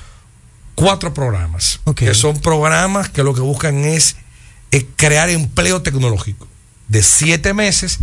cuatro 0.74 1.14
programas, 1.14 1.81
que 1.96 2.14
son 2.14 2.40
programas 2.40 3.09
que 3.09 3.22
lo 3.22 3.35
que 3.35 3.40
buscan 3.40 3.85
es, 3.85 4.16
crear 4.96 5.31
empleo 5.31 5.83
tecnológico 5.83 6.48
de 6.88 7.03
siete 7.03 7.55
meses 7.55 7.98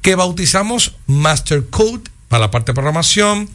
que 0.00 0.14
bautizamos 0.14 0.96
Master 1.06 1.66
Code 1.68 2.02
para 2.28 2.40
la 2.46 2.50
parte 2.50 2.72
de 2.72 2.74
programación, 2.74 3.50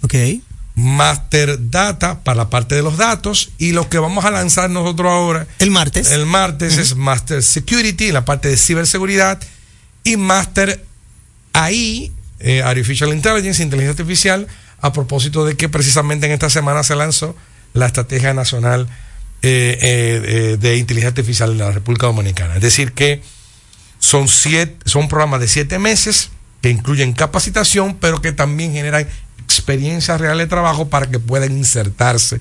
Master 0.75 1.69
Data 1.69 2.21
para 2.23 2.35
la 2.35 2.49
parte 2.49 2.75
de 2.75 2.81
los 2.81 2.97
datos 2.97 3.51
y 3.57 3.73
lo 3.73 3.89
que 3.89 3.99
vamos 3.99 4.23
a 4.23 4.31
lanzar 4.31 4.69
nosotros 4.69 5.11
ahora 5.11 5.45
el 5.59 5.71
martes. 5.71 6.11
el 6.11 6.25
martes 6.25 6.77
es 6.77 6.95
Master 6.95 7.43
Security 7.43 8.11
la 8.11 8.23
parte 8.23 8.47
de 8.47 8.55
ciberseguridad 8.55 9.41
y 10.03 10.15
Master 10.15 10.85
AI 11.53 12.13
eh, 12.39 12.61
Artificial 12.63 13.13
Intelligence 13.13 13.61
inteligencia 13.61 14.01
artificial 14.03 14.47
a 14.81 14.93
propósito 14.93 15.45
de 15.45 15.55
que 15.55 15.69
precisamente 15.69 16.25
en 16.25 16.31
esta 16.31 16.49
semana 16.49 16.83
se 16.83 16.95
lanzó 16.95 17.35
la 17.73 17.85
estrategia 17.85 18.33
nacional 18.33 18.87
eh, 19.41 19.77
eh, 19.81 20.57
de 20.59 20.77
inteligencia 20.77 21.09
artificial 21.09 21.57
de 21.57 21.63
la 21.63 21.71
República 21.71 22.07
Dominicana. 22.07 22.55
Es 22.55 22.61
decir 22.61 22.93
que 22.93 23.21
son 23.99 24.27
siete 24.27 24.77
son 24.85 25.09
programas 25.09 25.41
de 25.41 25.47
siete 25.47 25.79
meses 25.79 26.29
que 26.61 26.69
incluyen 26.69 27.13
capacitación 27.13 27.97
pero 27.99 28.21
que 28.21 28.31
también 28.31 28.71
generan 28.71 29.07
experiencia 29.43 30.17
real 30.17 30.37
de 30.37 30.47
trabajo 30.47 30.89
para 30.89 31.09
que 31.09 31.19
puedan 31.19 31.57
insertarse 31.57 32.39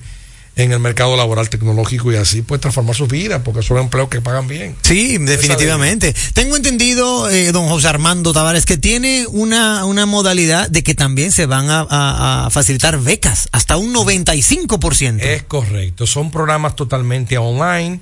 en 0.59 0.73
el 0.73 0.81
mercado 0.81 1.17
laboral 1.17 1.49
tecnológico 1.49 2.13
y 2.13 2.17
así 2.17 2.43
pues 2.43 2.61
transformar 2.61 2.95
sus 2.95 3.09
vidas, 3.09 3.41
porque 3.45 3.63
son 3.63 3.79
empleos 3.79 4.09
que 4.11 4.21
pagan 4.21 4.47
bien. 4.47 4.77
Sí, 4.83 5.17
definitivamente. 5.19 6.15
Tengo 6.35 6.57
entendido, 6.57 7.31
eh, 7.31 7.53
don 7.53 7.69
José 7.69 7.89
Armando 7.89 8.33
Tavares, 8.35 8.67
que 8.67 8.77
tiene 8.77 9.25
una, 9.29 9.85
una 9.87 10.05
modalidad 10.05 10.69
de 10.69 10.83
que 10.83 10.95
también 10.95 11.33
se 11.33 11.47
van 11.47 11.71
a, 11.71 11.87
a- 11.89 12.47
a 12.47 12.51
facilitar 12.51 13.01
becas, 13.01 13.49
hasta 13.53 13.77
un 13.79 13.95
95%. 13.95 15.21
Es 15.23 15.43
correcto, 15.45 16.07
son 16.07 16.31
programas 16.31 16.77
totalmente 16.77 17.39
online. 17.39 18.01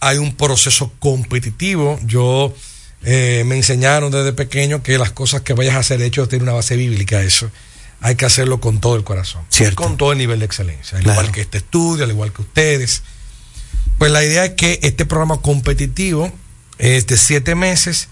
Hay 0.00 0.18
un 0.18 0.34
proceso 0.36 0.92
competitivo. 0.98 1.98
Yo 2.04 2.54
eh, 3.04 3.42
me 3.46 3.56
enseñaron 3.56 4.12
desde 4.12 4.32
pequeño 4.34 4.82
que 4.82 4.98
las 4.98 5.12
cosas 5.12 5.40
que 5.40 5.54
vayas 5.54 5.74
a 5.76 5.78
hacer, 5.78 5.98
de 5.98 6.06
hecho, 6.06 6.28
tiene 6.28 6.42
una 6.44 6.52
base 6.52 6.76
bíblica 6.76 7.22
eso. 7.22 7.50
Hay 8.00 8.16
que 8.16 8.24
hacerlo 8.24 8.60
con 8.60 8.80
todo 8.80 8.96
el 8.96 9.04
corazón, 9.04 9.42
con 9.74 9.96
todo 9.96 10.12
el 10.12 10.18
nivel 10.18 10.38
de 10.38 10.46
excelencia, 10.46 10.98
al 10.98 11.06
igual 11.06 11.30
que 11.32 11.42
este 11.42 11.58
estudio, 11.58 12.04
al 12.04 12.10
igual 12.10 12.32
que 12.32 12.42
ustedes. 12.42 13.02
Pues 13.98 14.10
la 14.10 14.24
idea 14.24 14.46
es 14.46 14.54
que 14.54 14.80
este 14.82 15.04
programa 15.04 15.42
competitivo 15.42 16.32
es 16.78 17.06
de 17.06 17.18
siete 17.18 17.54
meses 17.54 18.08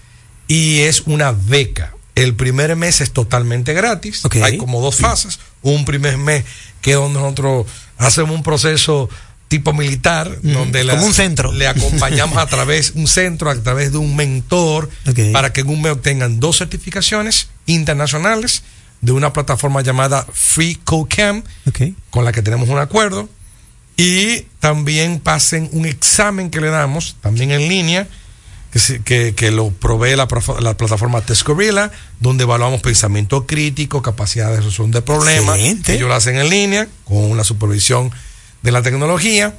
y 0.47 0.81
es 0.81 1.01
una 1.01 1.31
beca. 1.31 1.95
El 2.13 2.35
primer 2.35 2.75
mes 2.75 3.01
es 3.01 3.11
totalmente 3.11 3.73
gratis. 3.73 4.23
Hay 4.43 4.57
como 4.57 4.81
dos 4.81 4.97
fases. 4.97 5.39
Un 5.61 5.85
primer 5.85 6.17
mes 6.17 6.43
que 6.81 6.91
es 6.91 6.97
donde 6.97 7.19
nosotros 7.19 7.65
hacemos 7.97 8.35
un 8.35 8.43
proceso 8.43 9.09
tipo 9.47 9.73
militar, 9.73 10.39
donde 10.43 10.85
como 10.85 11.05
un 11.05 11.13
centro. 11.13 11.51
le 11.51 11.67
acompañamos 11.67 12.37
a 12.37 12.45
través 12.45 12.91
un 12.91 13.07
centro, 13.07 13.49
a 13.49 13.55
través 13.55 13.91
de 13.91 13.97
un 13.97 14.15
mentor, 14.15 14.89
para 15.33 15.51
que 15.51 15.61
en 15.61 15.69
un 15.69 15.81
mes 15.81 15.91
obtengan 15.91 16.39
dos 16.39 16.59
certificaciones 16.59 17.49
internacionales 17.65 18.63
de 19.01 19.11
una 19.11 19.31
plataforma 19.33 19.81
llamada 19.81 20.25
Free 20.31 20.75
Codecamp, 20.75 21.45
con 22.09 22.25
la 22.25 22.31
que 22.31 22.41
tenemos 22.41 22.69
un 22.69 22.79
acuerdo, 22.79 23.29
y 23.95 24.41
también 24.59 25.19
pasen 25.19 25.69
un 25.73 25.85
examen 25.85 26.49
que 26.49 26.61
le 26.61 26.69
damos, 26.69 27.17
también 27.21 27.51
en 27.51 27.67
línea, 27.67 28.07
que, 28.71 29.01
que, 29.03 29.33
que 29.35 29.51
lo 29.51 29.71
provee 29.71 30.15
la, 30.15 30.27
la 30.59 30.77
plataforma 30.77 31.21
Test 31.21 31.43
Gorilla, 31.43 31.91
donde 32.19 32.43
evaluamos 32.43 32.81
pensamiento 32.81 33.45
crítico, 33.47 34.01
capacidad 34.01 34.49
de 34.51 34.57
resolución 34.57 34.91
de 34.91 35.01
problemas. 35.01 35.57
Excelente. 35.57 35.95
Ellos 35.95 36.07
lo 36.07 36.15
hacen 36.15 36.37
en 36.37 36.49
línea, 36.49 36.87
con 37.03 37.35
la 37.35 37.43
supervisión 37.43 38.11
de 38.61 38.71
la 38.71 38.81
tecnología. 38.81 39.57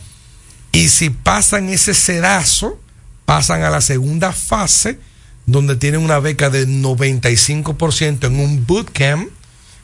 Y 0.73 0.89
si 0.89 1.11
pasan 1.11 1.69
ese 1.69 1.95
sedazo, 1.95 2.79
pasan 3.25 3.65
a 3.65 3.71
la 3.71 3.81
segunda 3.81 4.33
fase, 4.33 4.99
donde 5.51 5.75
tienen 5.75 6.01
una 6.03 6.21
beca 6.21 6.49
de 6.49 6.67
95% 6.69 8.27
en 8.27 8.39
un 8.39 8.67
bootcamp 8.67 9.29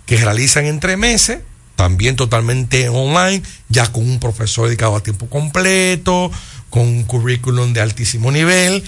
que 0.07 0.17
realizan 0.17 0.67
entre 0.67 0.97
meses, 0.97 1.41
también 1.75 2.15
totalmente 2.15 2.89
online, 2.89 3.43
ya 3.69 3.91
con 3.91 4.09
un 4.09 4.21
profesor 4.21 4.67
dedicado 4.67 4.95
a 4.95 5.03
tiempo 5.03 5.29
completo, 5.29 6.31
con 6.71 6.83
un 6.83 7.03
currículum 7.03 7.73
de 7.73 7.81
altísimo 7.81 8.31
nivel. 8.31 8.85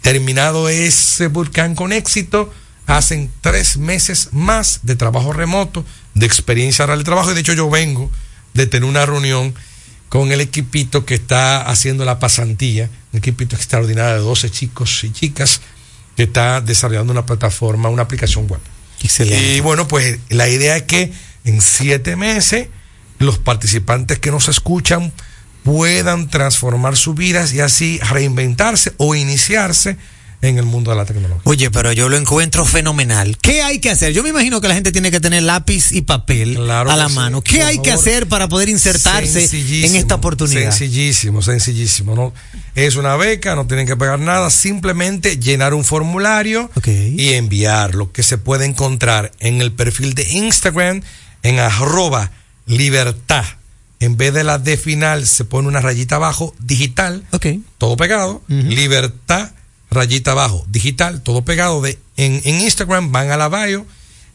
Terminado 0.00 0.68
ese 0.68 1.28
bootcamp 1.28 1.76
con 1.76 1.92
éxito, 1.92 2.52
hacen 2.86 3.30
tres 3.40 3.76
meses 3.76 4.30
más 4.32 4.80
de 4.82 4.96
trabajo 4.96 5.32
remoto, 5.32 5.84
de 6.14 6.26
experiencia 6.26 6.86
real 6.86 6.98
de 6.98 7.04
trabajo. 7.04 7.30
Y 7.30 7.34
de 7.34 7.40
hecho 7.40 7.52
yo 7.52 7.70
vengo 7.70 8.10
de 8.52 8.66
tener 8.66 8.88
una 8.88 9.06
reunión 9.06 9.54
con 10.08 10.32
el 10.32 10.40
equipito 10.40 11.04
que 11.04 11.14
está 11.14 11.62
haciendo 11.62 12.04
la 12.04 12.18
pasantía, 12.18 12.90
un 13.12 13.18
equipito 13.18 13.54
extraordinario 13.54 14.14
de 14.14 14.20
12 14.20 14.50
chicos 14.50 15.04
y 15.04 15.12
chicas 15.12 15.60
que 16.16 16.24
está 16.24 16.60
desarrollando 16.60 17.12
una 17.12 17.26
plataforma, 17.26 17.88
una 17.88 18.02
aplicación 18.02 18.48
web. 18.48 18.60
Excelente. 19.02 19.54
Y 19.54 19.60
bueno, 19.60 19.86
pues 19.86 20.18
la 20.30 20.48
idea 20.48 20.76
es 20.76 20.84
que 20.84 21.12
en 21.44 21.60
siete 21.60 22.16
meses 22.16 22.68
los 23.18 23.38
participantes 23.38 24.18
que 24.18 24.30
nos 24.30 24.48
escuchan 24.48 25.12
puedan 25.62 26.28
transformar 26.28 26.96
sus 26.96 27.14
vidas 27.14 27.52
y 27.52 27.60
así 27.60 27.98
reinventarse 27.98 28.92
o 28.96 29.14
iniciarse 29.14 29.96
en 30.48 30.58
el 30.58 30.64
mundo 30.64 30.90
de 30.90 30.96
la 30.96 31.04
tecnología. 31.04 31.42
Oye, 31.44 31.70
pero 31.70 31.92
yo 31.92 32.08
lo 32.08 32.16
encuentro 32.16 32.64
fenomenal. 32.64 33.38
¿Qué 33.38 33.62
hay 33.62 33.80
que 33.80 33.90
hacer? 33.90 34.12
Yo 34.12 34.22
me 34.22 34.30
imagino 34.30 34.60
que 34.60 34.68
la 34.68 34.74
gente 34.74 34.92
tiene 34.92 35.10
que 35.10 35.20
tener 35.20 35.42
lápiz 35.42 35.92
y 35.92 36.02
papel 36.02 36.70
a 36.70 36.84
la 36.84 37.08
sí, 37.08 37.14
mano. 37.14 37.42
¿Qué 37.42 37.62
hay 37.62 37.80
que 37.80 37.92
hacer 37.92 38.26
para 38.28 38.48
poder 38.48 38.68
insertarse 38.68 39.48
en 39.84 39.96
esta 39.96 40.16
oportunidad? 40.16 40.70
Sencillísimo, 40.70 41.42
sencillísimo. 41.42 42.14
¿no? 42.14 42.32
Es 42.74 42.96
una 42.96 43.16
beca, 43.16 43.54
no 43.54 43.66
tienen 43.66 43.86
que 43.86 43.96
pagar 43.96 44.20
nada, 44.20 44.50
simplemente 44.50 45.38
llenar 45.38 45.74
un 45.74 45.84
formulario 45.84 46.70
y 46.84 47.34
enviarlo, 47.34 48.12
que 48.12 48.22
se 48.22 48.38
puede 48.38 48.66
encontrar 48.66 49.32
en 49.38 49.60
el 49.60 49.72
perfil 49.72 50.14
de 50.14 50.30
Instagram 50.30 51.02
en 51.42 51.58
arroba 51.58 52.30
libertad. 52.66 53.44
En 53.98 54.16
vez 54.16 54.34
de 54.34 54.44
la 54.44 54.58
D 54.58 54.76
final 54.76 55.26
se 55.26 55.44
pone 55.44 55.68
una 55.68 55.80
rayita 55.80 56.16
abajo, 56.16 56.54
digital, 56.58 57.24
todo 57.78 57.96
pegado, 57.96 58.42
libertad, 58.48 59.52
rayita 59.96 60.30
abajo, 60.32 60.64
digital, 60.68 61.22
todo 61.22 61.44
pegado. 61.44 61.80
De, 61.82 61.98
en, 62.16 62.40
en 62.44 62.60
Instagram 62.60 63.10
van 63.10 63.32
a 63.32 63.36
la 63.36 63.48
bio 63.48 63.84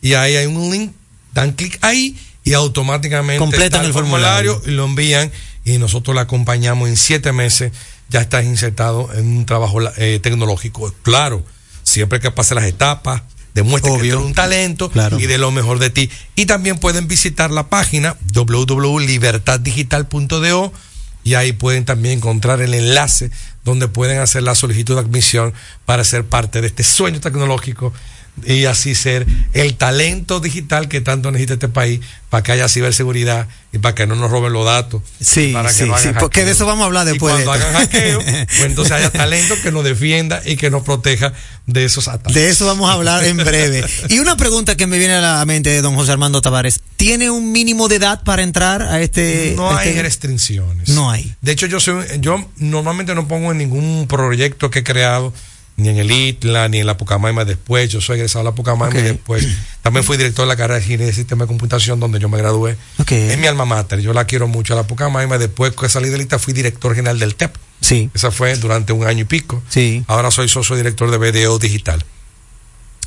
y 0.01 0.15
ahí 0.15 0.35
hay 0.35 0.47
un 0.47 0.69
link, 0.71 0.91
dan 1.33 1.53
clic 1.53 1.77
ahí 1.81 2.17
y 2.43 2.51
automáticamente 2.53 3.39
Completan 3.39 3.85
el 3.85 3.93
formulario. 3.93 4.61
y 4.65 4.71
lo 4.71 4.83
envían 4.85 5.31
y 5.63 5.77
nosotros 5.77 6.15
le 6.15 6.21
acompañamos 6.21 6.89
en 6.89 6.97
siete 6.97 7.31
meses, 7.31 7.71
ya 8.09 8.21
estás 8.21 8.43
insertado 8.45 9.13
en 9.13 9.27
un 9.37 9.45
trabajo 9.45 9.79
eh, 9.97 10.19
tecnológico. 10.21 10.91
Claro, 11.03 11.45
siempre 11.83 12.19
que 12.19 12.31
pase 12.31 12.55
las 12.55 12.63
etapas, 12.65 13.21
demuestre 13.53 13.91
que 13.93 13.99
tienes 13.99 14.19
un 14.19 14.33
talento 14.33 14.91
y 15.19 15.27
de 15.27 15.37
lo 15.37 15.51
mejor 15.51 15.77
de 15.77 15.91
ti. 15.91 16.09
Y 16.35 16.47
también 16.47 16.79
pueden 16.79 17.07
visitar 17.07 17.51
la 17.51 17.69
página 17.69 18.17
www.libertaddigital.do 18.33 20.73
y 21.23 21.35
ahí 21.35 21.51
pueden 21.53 21.85
también 21.85 22.17
encontrar 22.17 22.61
el 22.61 22.73
enlace 22.73 23.29
donde 23.63 23.87
pueden 23.87 24.19
hacer 24.19 24.43
la 24.43 24.55
solicitud 24.55 24.95
de 24.95 25.01
admisión 25.01 25.53
para 25.85 26.03
ser 26.03 26.25
parte 26.25 26.61
de 26.61 26.67
este 26.67 26.83
sueño 26.83 27.19
tecnológico 27.19 27.93
y 28.45 28.65
así 28.65 28.95
ser 28.95 29.27
el 29.53 29.75
talento 29.75 30.39
digital 30.39 30.87
que 30.87 31.01
tanto 31.01 31.31
necesita 31.31 31.53
este 31.53 31.67
país 31.67 31.99
para 32.29 32.43
que 32.43 32.53
haya 32.53 32.69
ciberseguridad 32.69 33.47
y 33.73 33.77
para 33.79 33.93
que 33.93 34.07
no 34.07 34.15
nos 34.15 34.31
roben 34.31 34.53
los 34.53 34.65
datos. 34.65 35.01
Sí, 35.19 35.51
para 35.51 35.67
que 35.69 35.75
sí, 35.75 35.85
no 35.85 35.97
sí, 35.97 36.09
porque 36.17 36.45
de 36.45 36.51
eso 36.51 36.65
vamos 36.65 36.83
a 36.83 36.85
hablar 36.85 37.05
después 37.05 37.37
de 37.37 37.43
cuando 37.43 37.67
hagan 37.67 37.81
hackeo, 37.81 38.19
pues 38.23 38.61
entonces 38.61 38.93
haya 38.93 39.09
talento 39.11 39.55
que 39.61 39.71
nos 39.71 39.83
defienda 39.83 40.41
y 40.45 40.55
que 40.55 40.69
nos 40.69 40.83
proteja 40.83 41.33
de 41.67 41.85
esos 41.85 42.07
ataques. 42.07 42.33
De 42.33 42.49
eso 42.49 42.65
vamos 42.65 42.89
a 42.89 42.93
hablar 42.93 43.25
en 43.25 43.37
breve. 43.37 43.83
Y 44.09 44.19
una 44.19 44.37
pregunta 44.37 44.75
que 44.75 44.87
me 44.87 44.97
viene 44.97 45.15
a 45.15 45.21
la 45.21 45.45
mente 45.45 45.69
de 45.69 45.81
don 45.81 45.95
José 45.95 46.13
Armando 46.13 46.41
Tavares. 46.41 46.79
¿Tiene 46.95 47.29
un 47.29 47.51
mínimo 47.51 47.89
de 47.89 47.97
edad 47.97 48.23
para 48.23 48.43
entrar 48.43 48.81
a 48.81 49.01
este...? 49.01 49.53
No 49.57 49.69
a 49.69 49.79
hay 49.79 49.89
este- 49.89 50.01
restricciones. 50.01 50.89
No 50.89 51.11
hay. 51.11 51.35
De 51.41 51.51
hecho, 51.51 51.65
yo 51.65 51.79
soy, 51.79 52.05
yo 52.19 52.49
normalmente 52.57 53.13
no 53.13 53.27
pongo 53.27 53.50
en 53.51 53.59
ningún 53.59 54.07
proyecto 54.07 54.69
que 54.69 54.79
he 54.79 54.83
creado, 54.83 55.33
ni 55.77 55.89
en 55.89 55.97
el 55.97 56.11
ITLA, 56.11 56.67
ni 56.67 56.79
en 56.79 56.85
la 56.85 56.97
Pucamaima 56.97 57.45
después. 57.45 57.89
Yo 57.89 58.01
soy 58.01 58.17
egresado 58.17 58.41
a 58.41 58.43
la 58.51 58.55
Pucamaima 58.55 58.99
y 58.99 59.03
después. 59.03 59.47
También 59.81 60.03
fui 60.03 60.17
director 60.17 60.45
de 60.45 60.49
la 60.49 60.55
carrera 60.55 60.75
de 60.75 60.81
Ingeniería 60.81 61.07
de 61.07 61.13
Sistema 61.13 61.45
de 61.45 61.47
Computación, 61.47 61.99
donde 61.99 62.19
yo 62.19 62.29
me 62.29 62.37
gradué. 62.37 62.77
Es 63.07 63.37
mi 63.37 63.47
alma 63.47 63.65
mater. 63.65 63.99
Yo 63.99 64.13
la 64.13 64.25
quiero 64.25 64.47
mucho 64.47 64.73
a 64.73 64.77
la 64.77 64.83
Pucamaima. 64.83 65.37
Después 65.37 65.73
que 65.73 65.89
salí 65.89 66.09
del 66.09 66.21
ITLA, 66.21 66.39
fui 66.39 66.53
director 66.53 66.95
general 66.95 67.19
del 67.19 67.35
TEP. 67.35 67.55
Sí. 67.81 68.09
Esa 68.13 68.31
fue 68.31 68.55
durante 68.57 68.93
un 68.93 69.05
año 69.07 69.21
y 69.21 69.25
pico. 69.25 69.61
Sí. 69.69 70.03
Ahora 70.07 70.29
soy 70.31 70.47
socio 70.49 70.75
director 70.75 71.09
de 71.09 71.17
BDO 71.17 71.57
Digital. 71.57 72.05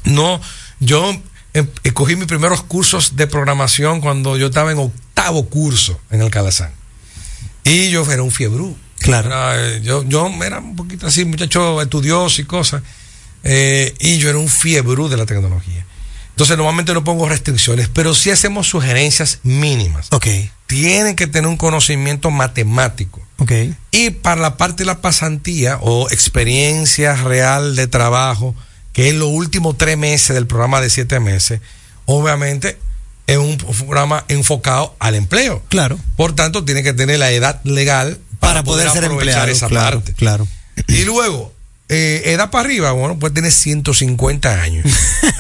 No, 0.04 0.40
yo 0.80 1.16
eh, 1.54 1.64
cogí 1.92 2.16
mis 2.16 2.26
primeros 2.26 2.62
cursos 2.62 3.16
de 3.16 3.26
programación 3.26 4.00
cuando 4.00 4.37
yo 4.37 4.46
estaba 4.46 4.72
en 4.72 4.78
octavo 4.78 5.48
curso 5.48 5.98
en 6.11 6.20
el 6.20 6.30
Calazán. 6.30 6.72
Y 7.62 7.90
yo 7.90 8.11
era 8.11 8.22
un 8.22 8.30
fiebrú. 8.30 8.76
Claro. 9.04 9.28
Era, 9.28 9.54
eh, 9.56 9.80
yo, 9.82 10.02
yo 10.08 10.26
era 10.42 10.58
un 10.60 10.76
poquito 10.76 11.06
así, 11.06 11.24
muchacho 11.26 11.80
estudioso 11.82 12.40
y 12.40 12.44
cosas. 12.44 12.82
eh, 13.42 13.94
y 14.00 14.16
yo 14.16 14.30
era 14.30 14.38
un 14.38 14.48
fiebrú 14.48 15.08
de 15.08 15.18
la 15.18 15.26
tecnología. 15.26 15.84
Entonces, 16.30 16.56
normalmente 16.56 16.94
no 16.94 17.04
pongo 17.04 17.28
restricciones, 17.28 17.88
pero 17.88 18.14
sí 18.14 18.30
hacemos 18.30 18.66
sugerencias 18.66 19.38
mínimas. 19.44 20.08
Ok. 20.10 20.26
Tienen 20.66 21.14
que 21.14 21.26
tener 21.26 21.46
un 21.46 21.56
conocimiento 21.56 22.31
matemático. 22.31 23.20
Ok. 23.38 23.52
Y 23.92 24.10
para 24.10 24.40
la 24.40 24.56
parte 24.56 24.83
de 24.83 24.87
la 24.87 25.00
pasantía 25.00 25.79
o 25.81 26.10
experiencia 26.10 27.14
real 27.14 27.76
de 27.76 27.87
trabajo, 27.87 28.54
que 28.92 29.10
es 29.10 29.14
los 29.14 29.29
últimos 29.29 29.76
tres 29.76 29.98
meses 29.98 30.35
del 30.35 30.46
programa 30.46 30.81
de 30.81 30.88
siete 30.90 31.20
meses, 31.20 31.60
obviamente 32.06 32.79
es 33.26 33.37
un 33.37 33.56
programa 33.56 34.24
enfocado 34.29 34.96
al 34.98 35.14
empleo. 35.14 35.62
Claro. 35.68 35.98
Por 36.16 36.35
tanto, 36.35 36.64
tiene 36.64 36.83
que 36.83 36.94
tener 36.94 37.18
la 37.18 37.31
edad 37.31 37.60
legal 37.64 38.18
Para 38.44 38.62
poder 38.64 38.90
ser 38.90 39.04
empleado, 39.04 39.46
esa 39.50 39.68
claro, 39.68 39.98
parte. 39.98 40.12
claro. 40.14 40.46
Y 40.88 41.04
luego, 41.04 41.52
eh, 41.88 42.22
edad 42.26 42.50
para 42.50 42.64
arriba, 42.66 42.92
bueno, 42.92 43.18
pues 43.18 43.32
tiene 43.32 43.50
150 43.50 44.62
años. 44.62 44.84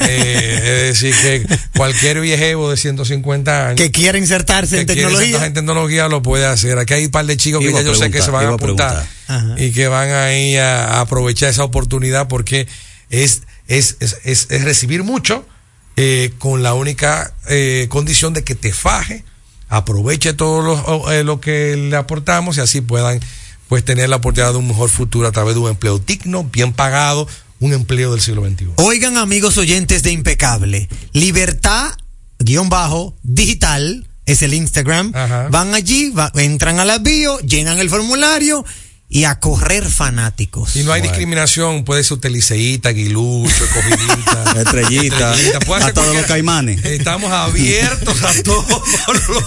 Eh, 0.06 0.90
es 0.90 1.00
decir, 1.00 1.14
que 1.48 1.58
cualquier 1.76 2.20
viejevo 2.20 2.70
de 2.70 2.76
150 2.76 3.68
años 3.68 3.76
Que 3.76 3.90
quiera 3.90 4.18
insertarse 4.18 4.80
en 4.80 4.86
que 4.86 4.94
tecnología. 4.94 5.26
insertarse 5.26 5.46
en 5.48 5.54
tecnología 5.54 6.08
lo 6.08 6.20
puede 6.22 6.44
hacer. 6.46 6.78
Aquí 6.78 6.94
hay 6.94 7.04
un 7.06 7.10
par 7.10 7.24
de 7.26 7.36
chicos 7.36 7.60
que 7.64 7.72
ya 7.72 7.80
yo 7.82 7.94
sé 7.94 8.10
que 8.10 8.20
se 8.20 8.30
van 8.30 8.46
a 8.46 8.50
apuntar 8.50 9.06
a 9.28 9.54
y 9.56 9.70
que 9.72 9.88
van 9.88 10.10
ahí 10.10 10.56
a, 10.56 10.84
a 10.96 11.00
aprovechar 11.00 11.48
esa 11.48 11.64
oportunidad 11.64 12.28
porque 12.28 12.66
es, 13.08 13.42
es, 13.68 13.96
es, 14.00 14.16
es- 14.24 14.62
recibir 14.64 15.04
mucho 15.04 15.46
eh, 15.96 16.32
con 16.38 16.62
la 16.62 16.74
única 16.74 17.32
condición 17.88 18.34
de 18.34 18.42
que 18.44 18.54
te 18.54 18.72
faje, 18.72 19.24
aproveche 19.68 20.32
todo 20.34 20.62
lo, 20.62 21.10
eh, 21.12 21.24
lo 21.24 21.40
que 21.40 21.76
le 21.76 21.96
aportamos 21.96 22.56
y 22.56 22.60
así 22.60 22.80
puedan 22.80 23.20
pues 23.68 23.84
tener 23.84 24.08
la 24.08 24.16
oportunidad 24.16 24.52
de 24.52 24.58
un 24.58 24.68
mejor 24.68 24.90
futuro 24.90 25.26
a 25.26 25.32
través 25.32 25.54
de 25.54 25.60
un 25.60 25.70
empleo 25.70 25.98
digno, 25.98 26.44
bien 26.44 26.72
pagado, 26.72 27.26
un 27.60 27.72
empleo 27.72 28.12
del 28.12 28.20
siglo 28.20 28.44
XXI. 28.44 28.68
Oigan, 28.76 29.16
amigos 29.16 29.56
oyentes 29.58 30.02
de 30.02 30.12
Impecable, 30.12 30.88
libertad 31.12 31.92
guion 32.38 32.68
bajo 32.68 33.14
digital 33.22 34.06
es 34.26 34.42
el 34.42 34.54
Instagram. 34.54 35.12
Ajá. 35.14 35.48
Van 35.50 35.74
allí, 35.74 36.10
va- 36.10 36.30
entran 36.34 36.78
a 36.78 36.84
la 36.84 36.98
bio, 36.98 37.38
llenan 37.40 37.78
el 37.78 37.88
formulario 37.90 38.64
y 39.08 39.24
a 39.24 39.38
correr 39.38 39.84
fanáticos. 39.88 40.74
Y 40.76 40.82
no 40.82 40.92
hay 40.92 41.00
discriminación, 41.02 41.84
puede 41.84 42.02
ser 42.02 42.14
usted 42.14 42.30
liceíta, 42.30 42.88
aguilucho, 42.88 43.64
cogidita, 43.72 44.54
Estrellita, 44.62 45.34
puede 45.66 45.82
ser 45.82 45.90
a 45.90 45.94
todos 45.94 46.14
los 46.16 46.24
caimanes. 46.26 46.84
Estamos 46.84 47.30
abiertos 47.30 48.22
a 48.22 48.32
todos 48.42 48.82
los 49.28 49.44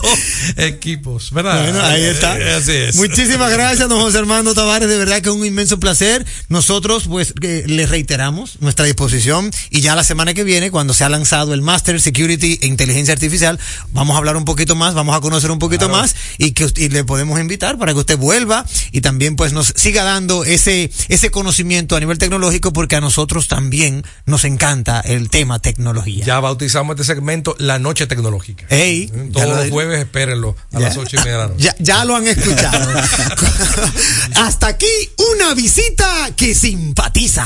equipos, 0.57 1.31
¿verdad? 1.31 1.63
Bueno, 1.63 1.81
ahí 1.85 2.03
está. 2.03 2.37
Eh, 2.39 2.53
Así 2.55 2.71
es. 2.71 2.95
Muchísimas 2.95 3.51
gracias, 3.51 3.89
don 3.89 3.99
José 3.99 4.19
Armando 4.19 4.53
Tavares. 4.53 4.87
De 4.87 4.97
verdad 4.97 5.21
que 5.21 5.29
es 5.29 5.35
un 5.35 5.45
inmenso 5.45 5.79
placer. 5.79 6.25
Nosotros, 6.49 7.05
pues, 7.07 7.33
eh, 7.41 7.63
les 7.67 7.89
reiteramos 7.89 8.61
nuestra 8.61 8.85
disposición. 8.85 9.51
Y 9.69 9.81
ya 9.81 9.95
la 9.95 10.03
semana 10.03 10.33
que 10.33 10.43
viene, 10.43 10.71
cuando 10.71 10.93
se 10.93 11.03
ha 11.03 11.09
lanzado 11.09 11.53
el 11.53 11.61
Master 11.61 11.99
Security 11.99 12.59
e 12.61 12.67
Inteligencia 12.67 13.13
Artificial, 13.13 13.59
vamos 13.91 14.15
a 14.15 14.17
hablar 14.19 14.37
un 14.37 14.45
poquito 14.45 14.75
más, 14.75 14.93
vamos 14.93 15.15
a 15.15 15.19
conocer 15.21 15.51
un 15.51 15.59
poquito 15.59 15.89
más 15.89 16.15
y 16.37 16.51
que 16.51 16.65
usted- 16.65 16.83
y 16.83 16.89
le 16.89 17.03
podemos 17.03 17.39
invitar 17.39 17.77
para 17.77 17.93
que 17.93 17.99
usted 17.99 18.17
vuelva 18.17 18.65
y 18.91 19.01
también, 19.01 19.35
pues, 19.35 19.46
nos 19.53 19.73
siga 19.75 20.03
dando 20.03 20.43
ese, 20.43 20.91
ese 21.09 21.31
conocimiento 21.31 21.95
a 21.95 21.99
nivel 21.99 22.17
tecnológico, 22.17 22.73
porque 22.73 22.95
a 22.95 23.01
nosotros 23.01 23.47
también 23.47 24.03
nos 24.25 24.43
encanta 24.45 24.99
el 25.01 25.29
tema 25.29 25.59
tecnología. 25.59 26.25
Ya 26.25 26.39
bautizamos 26.39 26.95
este 26.95 27.03
segmento 27.13 27.55
La 27.59 27.79
Noche 27.79 28.07
Tecnológica. 28.07 28.65
Ey, 28.69 29.07
Todos 29.31 29.47
lo- 29.49 29.55
los 29.55 29.69
jueves, 29.69 29.99
espérenlo 29.99 30.55
a 30.73 30.79
Ya. 30.79 30.87
las 30.87 30.97
ocho 30.97 31.15
y 31.15 31.19
media 31.19 31.31
de 31.33 31.37
la 31.37 31.47
noche. 31.47 31.63
Ya, 31.63 31.75
ya 31.79 32.05
lo 32.05 32.15
han 32.15 32.27
escuchado. 32.27 32.89
Hasta 34.35 34.67
aquí 34.67 34.85
una 35.33 35.53
visita 35.53 36.31
que 36.35 36.53
simpatiza. 36.55 37.45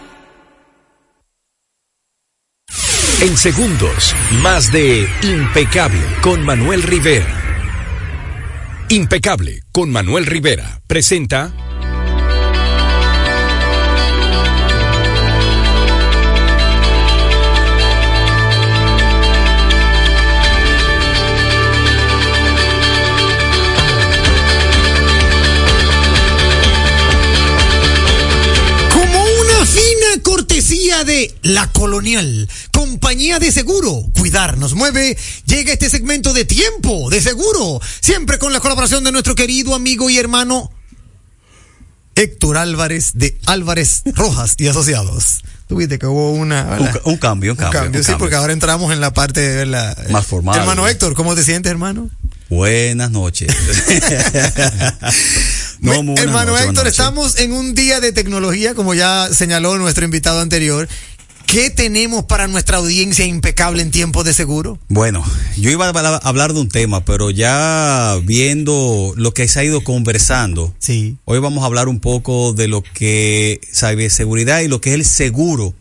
En 3.21 3.37
segundos, 3.37 4.15
más 4.41 4.71
de 4.71 5.07
Impecable 5.21 6.01
con 6.23 6.43
Manuel 6.43 6.81
Rivera. 6.81 7.27
Impecable 8.89 9.61
con 9.71 9.91
Manuel 9.91 10.25
Rivera 10.25 10.81
presenta 10.87 11.53
Como 28.91 29.23
una 29.23 29.65
fina 29.67 30.23
cortesía 30.23 31.03
de 31.03 31.35
La 31.43 31.71
Colonial, 31.71 32.49
compañía 32.91 33.39
de 33.39 33.53
seguro, 33.53 34.03
cuidar 34.17 34.57
nos 34.57 34.73
mueve, 34.73 35.17
llega 35.45 35.71
este 35.71 35.89
segmento 35.89 36.33
de 36.33 36.43
tiempo 36.43 37.09
de 37.09 37.21
seguro, 37.21 37.79
siempre 38.01 38.37
con 38.37 38.51
la 38.51 38.59
colaboración 38.59 39.05
de 39.05 39.13
nuestro 39.13 39.33
querido 39.33 39.73
amigo 39.73 40.09
y 40.09 40.17
hermano 40.17 40.69
Héctor 42.15 42.57
Álvarez 42.57 43.11
de 43.13 43.39
Álvarez 43.45 44.01
Rojas 44.13 44.55
y 44.57 44.67
Asociados. 44.67 45.41
Tuviste 45.69 45.97
que 45.99 46.05
hubo 46.05 46.33
una... 46.33 46.99
Un, 47.05 47.15
cambio, 47.15 47.53
un 47.53 47.57
cambio. 47.57 48.03
sí, 48.03 48.07
cambio. 48.07 48.17
porque 48.17 48.35
ahora 48.35 48.51
entramos 48.51 48.91
en 48.91 48.99
la 48.99 49.13
parte 49.13 49.39
de 49.39 49.65
la... 49.65 49.95
Más 50.09 50.27
formal. 50.27 50.59
Hermano 50.59 50.85
Héctor, 50.85 51.13
¿cómo 51.13 51.33
te 51.33 51.45
sientes, 51.45 51.71
hermano? 51.71 52.09
Buenas 52.51 53.09
noches. 53.11 53.47
no, 55.79 55.93
Hermano 56.17 56.57
Héctor, 56.57 56.85
estamos 56.85 57.39
en 57.39 57.53
un 57.53 57.73
día 57.73 58.01
de 58.01 58.11
tecnología, 58.11 58.75
como 58.75 58.93
ya 58.93 59.29
señaló 59.31 59.77
nuestro 59.77 60.03
invitado 60.03 60.41
anterior. 60.41 60.89
¿Qué 61.51 61.69
tenemos 61.69 62.23
para 62.23 62.47
nuestra 62.47 62.77
audiencia 62.77 63.25
impecable 63.25 63.81
en 63.81 63.91
tiempos 63.91 64.23
de 64.23 64.33
seguro? 64.33 64.79
Bueno, 64.87 65.21
yo 65.57 65.69
iba 65.69 65.85
a 65.85 66.17
hablar- 66.19 66.53
de 66.53 66.61
un 66.61 66.69
tema, 66.69 67.03
pero 67.03 67.29
ya 67.29 68.17
viendo 68.23 69.13
lo 69.17 69.33
que 69.33 69.49
se 69.49 69.59
ha 69.59 69.63
ido 69.65 69.83
conversando, 69.83 70.73
sí. 70.79 71.17
hoy 71.25 71.39
vamos 71.39 71.63
a 71.63 71.65
hablar 71.65 71.89
un 71.89 71.99
poco 71.99 72.53
de 72.53 72.69
lo 72.69 72.81
que 72.81 73.59
ciberseguridad 73.73 74.61
y 74.61 74.69
lo 74.69 74.79
que 74.79 74.91
es 74.91 74.95
el 74.95 75.03
seguro 75.03 75.73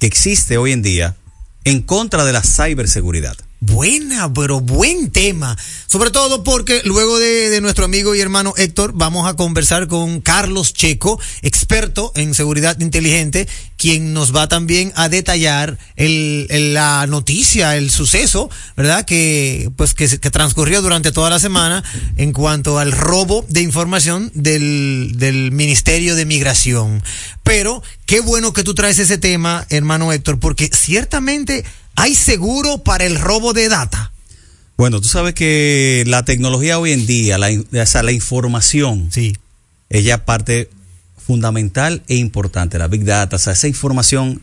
que 0.00 0.08
existe 0.08 0.58
hoy 0.58 0.72
en 0.72 0.82
día 0.82 1.14
en 1.62 1.80
contra 1.82 2.24
de 2.24 2.32
la 2.32 2.42
ciberseguridad. 2.42 3.36
Buena, 3.60 4.32
pero 4.32 4.60
buen 4.60 5.10
tema. 5.10 5.56
Sobre 5.88 6.10
todo 6.10 6.44
porque 6.44 6.80
luego 6.84 7.18
de, 7.18 7.50
de, 7.50 7.60
nuestro 7.60 7.84
amigo 7.84 8.14
y 8.14 8.20
hermano 8.20 8.54
Héctor 8.56 8.92
vamos 8.94 9.28
a 9.28 9.34
conversar 9.34 9.88
con 9.88 10.20
Carlos 10.20 10.74
Checo, 10.74 11.20
experto 11.42 12.12
en 12.14 12.34
seguridad 12.34 12.78
inteligente, 12.80 13.48
quien 13.78 14.12
nos 14.12 14.36
va 14.36 14.48
también 14.48 14.92
a 14.96 15.08
detallar 15.08 15.78
el, 15.96 16.46
el, 16.50 16.74
la 16.74 17.06
noticia, 17.06 17.76
el 17.76 17.90
suceso, 17.90 18.50
¿verdad? 18.76 19.06
Que 19.06 19.70
pues 19.76 19.94
que, 19.94 20.06
que, 20.18 20.30
transcurrió 20.30 20.82
durante 20.82 21.12
toda 21.12 21.30
la 21.30 21.38
semana 21.38 21.82
en 22.16 22.32
cuanto 22.32 22.78
al 22.78 22.92
robo 22.92 23.46
de 23.48 23.62
información 23.62 24.30
del, 24.34 25.12
del 25.16 25.52
Ministerio 25.52 26.16
de 26.16 26.26
Migración. 26.26 27.02
Pero 27.42 27.82
qué 28.04 28.20
bueno 28.20 28.52
que 28.52 28.64
tú 28.64 28.74
traes 28.74 28.98
ese 28.98 29.16
tema, 29.16 29.64
hermano 29.70 30.12
Héctor, 30.12 30.38
porque 30.38 30.68
ciertamente 30.74 31.64
¿Hay 32.00 32.14
seguro 32.14 32.78
para 32.78 33.06
el 33.06 33.18
robo 33.18 33.52
de 33.52 33.68
data? 33.68 34.12
Bueno, 34.76 35.00
tú 35.00 35.08
sabes 35.08 35.34
que 35.34 36.04
la 36.06 36.24
tecnología 36.24 36.78
hoy 36.78 36.92
en 36.92 37.06
día, 37.06 37.38
la, 37.38 37.48
o 37.48 37.86
sea, 37.86 38.04
la 38.04 38.12
información, 38.12 39.10
sí. 39.10 39.36
es 39.88 40.04
ya 40.04 40.24
parte 40.24 40.70
fundamental 41.28 42.02
e 42.08 42.16
importante, 42.16 42.78
la 42.78 42.88
Big 42.88 43.04
Data, 43.04 43.36
o 43.36 43.38
sea, 43.38 43.52
esa 43.52 43.68
información 43.68 44.40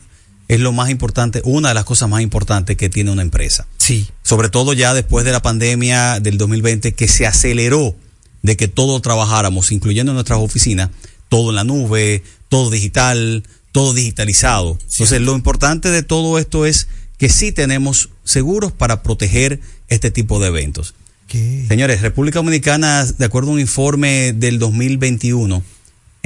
es 0.47 0.59
lo 0.59 0.71
más 0.71 0.91
importante, 0.91 1.41
una 1.43 1.69
de 1.69 1.73
las 1.73 1.83
cosas 1.83 2.07
más 2.07 2.21
importantes 2.21 2.77
que 2.77 2.89
tiene 2.89 3.09
una 3.09 3.23
empresa. 3.23 3.65
Sí. 3.77 4.07
Sobre 4.21 4.49
todo 4.49 4.71
ya 4.73 4.93
después 4.93 5.25
de 5.25 5.31
la 5.31 5.41
pandemia 5.41 6.19
del 6.19 6.37
2020 6.37 6.93
que 6.93 7.07
se 7.07 7.25
aceleró 7.25 7.95
de 8.43 8.55
que 8.55 8.67
todo 8.67 9.01
trabajáramos, 9.01 9.71
incluyendo 9.71 10.13
nuestras 10.13 10.37
oficinas, 10.37 10.91
todo 11.27 11.49
en 11.49 11.55
la 11.55 11.63
nube, 11.63 12.21
todo 12.49 12.69
digital, 12.69 13.41
todo 13.71 13.95
digitalizado. 13.95 14.77
Sí. 14.81 15.01
Entonces, 15.01 15.21
lo 15.21 15.33
importante 15.33 15.89
de 15.89 16.03
todo 16.03 16.37
esto 16.37 16.67
es 16.67 16.87
que 17.17 17.29
sí 17.29 17.51
tenemos 17.51 18.09
seguros 18.23 18.71
para 18.71 19.01
proteger 19.01 19.59
este 19.87 20.11
tipo 20.11 20.39
de 20.39 20.49
eventos. 20.49 20.93
¿Qué? 21.27 21.65
Señores, 21.67 22.01
República 22.01 22.37
Dominicana, 22.37 23.05
de 23.05 23.25
acuerdo 23.25 23.49
a 23.49 23.53
un 23.55 23.59
informe 23.59 24.33
del 24.33 24.59
2021, 24.59 25.63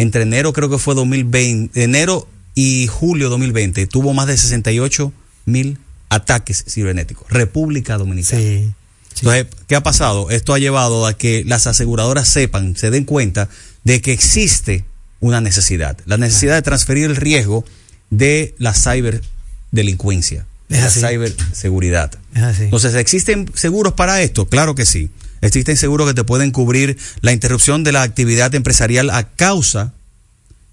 entre 0.01 0.23
enero 0.23 0.53
creo 0.53 0.69
que 0.69 0.77
fue 0.77 0.95
2020, 0.95 1.83
enero 1.83 2.27
y 2.55 2.87
julio 2.87 3.29
2020, 3.29 3.87
tuvo 3.87 4.13
más 4.13 4.27
de 4.27 4.37
68 4.37 5.13
mil 5.45 5.77
ataques 6.09 6.65
cibernéticos. 6.67 7.29
República 7.29 7.97
Dominicana. 7.97 8.41
Sí, 8.41 8.73
sí. 9.13 9.19
Entonces, 9.21 9.47
¿qué 9.67 9.75
ha 9.75 9.83
pasado? 9.83 10.29
Esto 10.29 10.53
ha 10.53 10.59
llevado 10.59 11.05
a 11.05 11.13
que 11.13 11.43
las 11.45 11.67
aseguradoras 11.67 12.27
sepan, 12.27 12.75
se 12.75 12.89
den 12.89 13.05
cuenta 13.05 13.49
de 13.83 14.01
que 14.01 14.11
existe 14.11 14.85
una 15.19 15.41
necesidad, 15.41 15.97
la 16.05 16.17
necesidad 16.17 16.55
de 16.55 16.61
transferir 16.61 17.05
el 17.05 17.15
riesgo 17.15 17.65
de 18.09 18.55
la 18.57 18.73
ciberdelincuencia 18.73 20.45
Es 20.69 20.97
la 20.97 21.09
ciberseguridad. 21.09 22.11
Entonces, 22.33 22.95
¿existen 22.95 23.51
seguros 23.53 23.93
para 23.93 24.21
esto? 24.21 24.47
Claro 24.47 24.75
que 24.75 24.85
sí. 24.85 25.09
Existen 25.41 25.77
seguros 25.77 26.07
que 26.07 26.13
te 26.13 26.23
pueden 26.23 26.51
cubrir 26.51 26.97
la 27.21 27.31
interrupción 27.31 27.83
de 27.83 27.91
la 27.91 28.01
actividad 28.01 28.53
empresarial 28.55 29.09
a 29.09 29.23
causa 29.23 29.93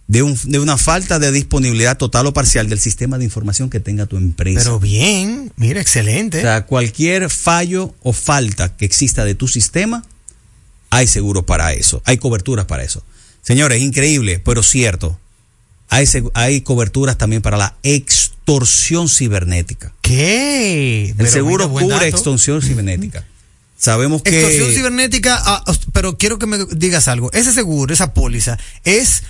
de, 0.08 0.22
un, 0.22 0.38
de 0.44 0.58
una 0.58 0.76
falta 0.76 1.18
de 1.18 1.32
disponibilidad 1.32 1.96
total 1.96 2.26
o 2.26 2.32
parcial 2.32 2.68
del 2.68 2.78
sistema 2.78 3.18
de 3.18 3.24
información 3.24 3.70
que 3.70 3.80
tenga 3.80 4.06
tu 4.06 4.16
empresa. 4.16 4.60
Pero 4.60 4.78
bien, 4.78 5.52
mira, 5.56 5.80
excelente. 5.80 6.38
O 6.38 6.42
sea, 6.42 6.66
cualquier 6.66 7.30
fallo 7.30 7.94
o 8.02 8.12
falta 8.12 8.76
que 8.76 8.84
exista 8.84 9.24
de 9.24 9.34
tu 9.34 9.48
sistema, 9.48 10.04
hay 10.90 11.06
seguros 11.06 11.44
para 11.44 11.72
eso, 11.72 12.02
hay 12.04 12.18
coberturas 12.18 12.66
para 12.66 12.84
eso. 12.84 13.02
Señores, 13.42 13.80
increíble, 13.80 14.40
pero 14.44 14.62
cierto. 14.62 15.18
Hay, 15.88 16.06
hay 16.34 16.62
coberturas 16.62 17.16
también 17.16 17.42
para 17.42 17.56
la 17.56 17.76
extorsión 17.84 19.08
cibernética. 19.08 19.92
¿Qué? 20.02 21.10
El 21.10 21.14
Pero 21.16 21.30
seguro 21.30 21.68
mira, 21.68 21.80
cubre 21.80 22.08
extorsión 22.08 22.60
cibernética. 22.60 23.24
Sabemos 23.76 24.22
que 24.22 24.30
Extorsión 24.30 24.72
cibernética, 24.72 25.38
ah, 25.44 25.62
pero 25.92 26.16
quiero 26.16 26.38
que 26.38 26.46
me 26.46 26.58
digas 26.76 27.08
algo. 27.08 27.30
Ese 27.32 27.52
seguro, 27.52 27.92
esa 27.92 28.14
póliza, 28.14 28.58
¿es 28.84 29.22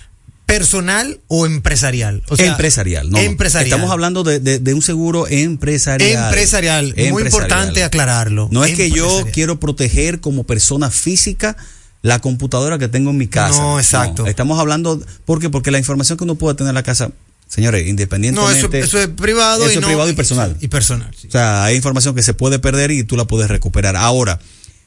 personal 0.46 1.20
o 1.26 1.46
empresarial? 1.46 2.22
O 2.28 2.36
sea, 2.36 2.46
empresarial, 2.46 3.10
no. 3.10 3.18
Empresarial. 3.18 3.66
Estamos 3.72 3.90
hablando 3.90 4.22
de, 4.22 4.38
de- 4.38 4.58
de 4.60 4.74
un 4.74 4.82
seguro 4.82 5.26
empresarial. 5.28 6.24
Empresarial. 6.26 6.84
Muy 6.96 7.06
Empresarial. 7.06 7.26
importante 7.26 7.82
aclararlo. 7.84 8.48
No 8.52 8.64
es 8.64 8.76
que 8.76 8.90
yo 8.90 9.26
quiero 9.32 9.58
proteger 9.58 10.20
como 10.20 10.44
persona 10.44 10.90
física 10.90 11.56
la 12.02 12.20
computadora 12.20 12.78
que 12.78 12.86
tengo 12.86 13.10
en 13.10 13.16
mi 13.16 13.26
casa. 13.26 13.60
No, 13.60 13.80
exacto. 13.80 14.26
estamos 14.28 14.60
hablando, 14.60 15.02
¿por 15.24 15.40
qué? 15.40 15.50
Porque 15.50 15.72
la 15.72 15.78
información 15.78 16.16
que 16.16 16.22
uno 16.24 16.36
puede 16.36 16.54
tener 16.54 16.68
en 16.70 16.74
la 16.76 16.84
casa, 16.84 17.10
señores, 17.48 17.84
No, 17.84 17.90
independientemente. 17.90 18.78
eso, 18.80 18.86
eso 18.86 18.98
es 19.00 19.08
privado 19.08 19.64
eso 19.64 19.72
y 19.72 19.74
es 19.76 19.80
no- 19.80 19.86
privado 19.86 20.10
y 20.10 20.12
personal. 20.14 20.56
Y 20.60 20.68
personal. 20.68 21.10
sí. 21.18 21.28
O 21.28 21.30
sea, 21.30 21.64
hay 21.64 21.76
información 21.76 22.14
que 22.14 22.22
se 22.22 22.34
puede 22.34 22.58
perder 22.58 22.90
y 22.90 23.04
tú 23.04 23.16
la 23.16 23.24
puedes 23.26 23.48
recuperar. 23.48 23.96
Ahora, 23.96 24.40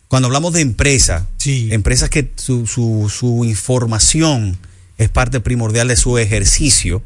cuando 0.08 0.28
hablamos 0.28 0.54
de 0.54 0.62
empresa, 0.62 1.28
empresas 1.46 2.10
que 2.10 2.32
su, 2.36 2.66
su, 2.68 3.12
su 3.16 3.46
información 3.46 4.58
es 4.98 5.10
parte 5.10 5.40
primordial 5.40 5.88
de 5.88 5.96
su 5.96 6.18
ejercicio, 6.18 7.02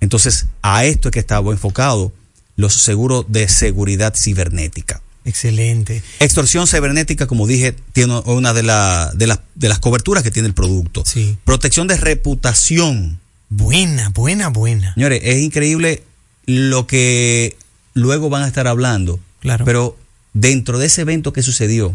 entonces 0.00 0.46
a 0.62 0.84
esto 0.84 1.08
es 1.08 1.12
que 1.12 1.18
estaba 1.20 1.50
enfocado 1.50 2.12
los 2.56 2.74
seguros 2.74 3.26
de 3.28 3.48
seguridad 3.48 4.14
cibernética. 4.16 5.02
Excelente. 5.26 6.02
Extorsión 6.20 6.66
cibernética, 6.66 7.26
como 7.26 7.46
dije, 7.46 7.74
tiene 7.92 8.20
una 8.26 8.52
de, 8.52 8.62
la- 8.62 9.10
de, 9.14 9.26
las, 9.26 9.40
de 9.54 9.68
las 9.68 9.78
coberturas 9.78 10.22
que 10.22 10.30
tiene 10.30 10.46
el 10.48 10.54
producto. 10.54 11.02
Sí. 11.06 11.36
Protección 11.44 11.86
de 11.88 11.96
reputación. 11.96 13.18
Buena, 13.56 14.08
buena, 14.08 14.48
buena. 14.48 14.94
Señores, 14.94 15.20
es 15.22 15.40
increíble 15.40 16.02
lo 16.44 16.88
que 16.88 17.56
luego 17.94 18.28
van 18.28 18.42
a 18.42 18.48
estar 18.48 18.66
hablando. 18.66 19.20
Claro. 19.38 19.64
Pero 19.64 19.96
dentro 20.32 20.78
de 20.78 20.86
ese 20.86 21.02
evento 21.02 21.32
que 21.32 21.40
sucedió 21.42 21.94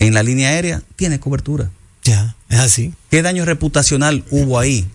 en 0.00 0.12
la 0.12 0.24
línea 0.24 0.48
aérea, 0.48 0.82
tiene 0.96 1.20
cobertura. 1.20 1.70
Ya, 2.02 2.34
es 2.48 2.58
así. 2.58 2.92
¿Qué 3.10 3.22
daño 3.22 3.44
reputacional 3.44 4.24
hubo 4.30 4.58
ahí? 4.58 4.88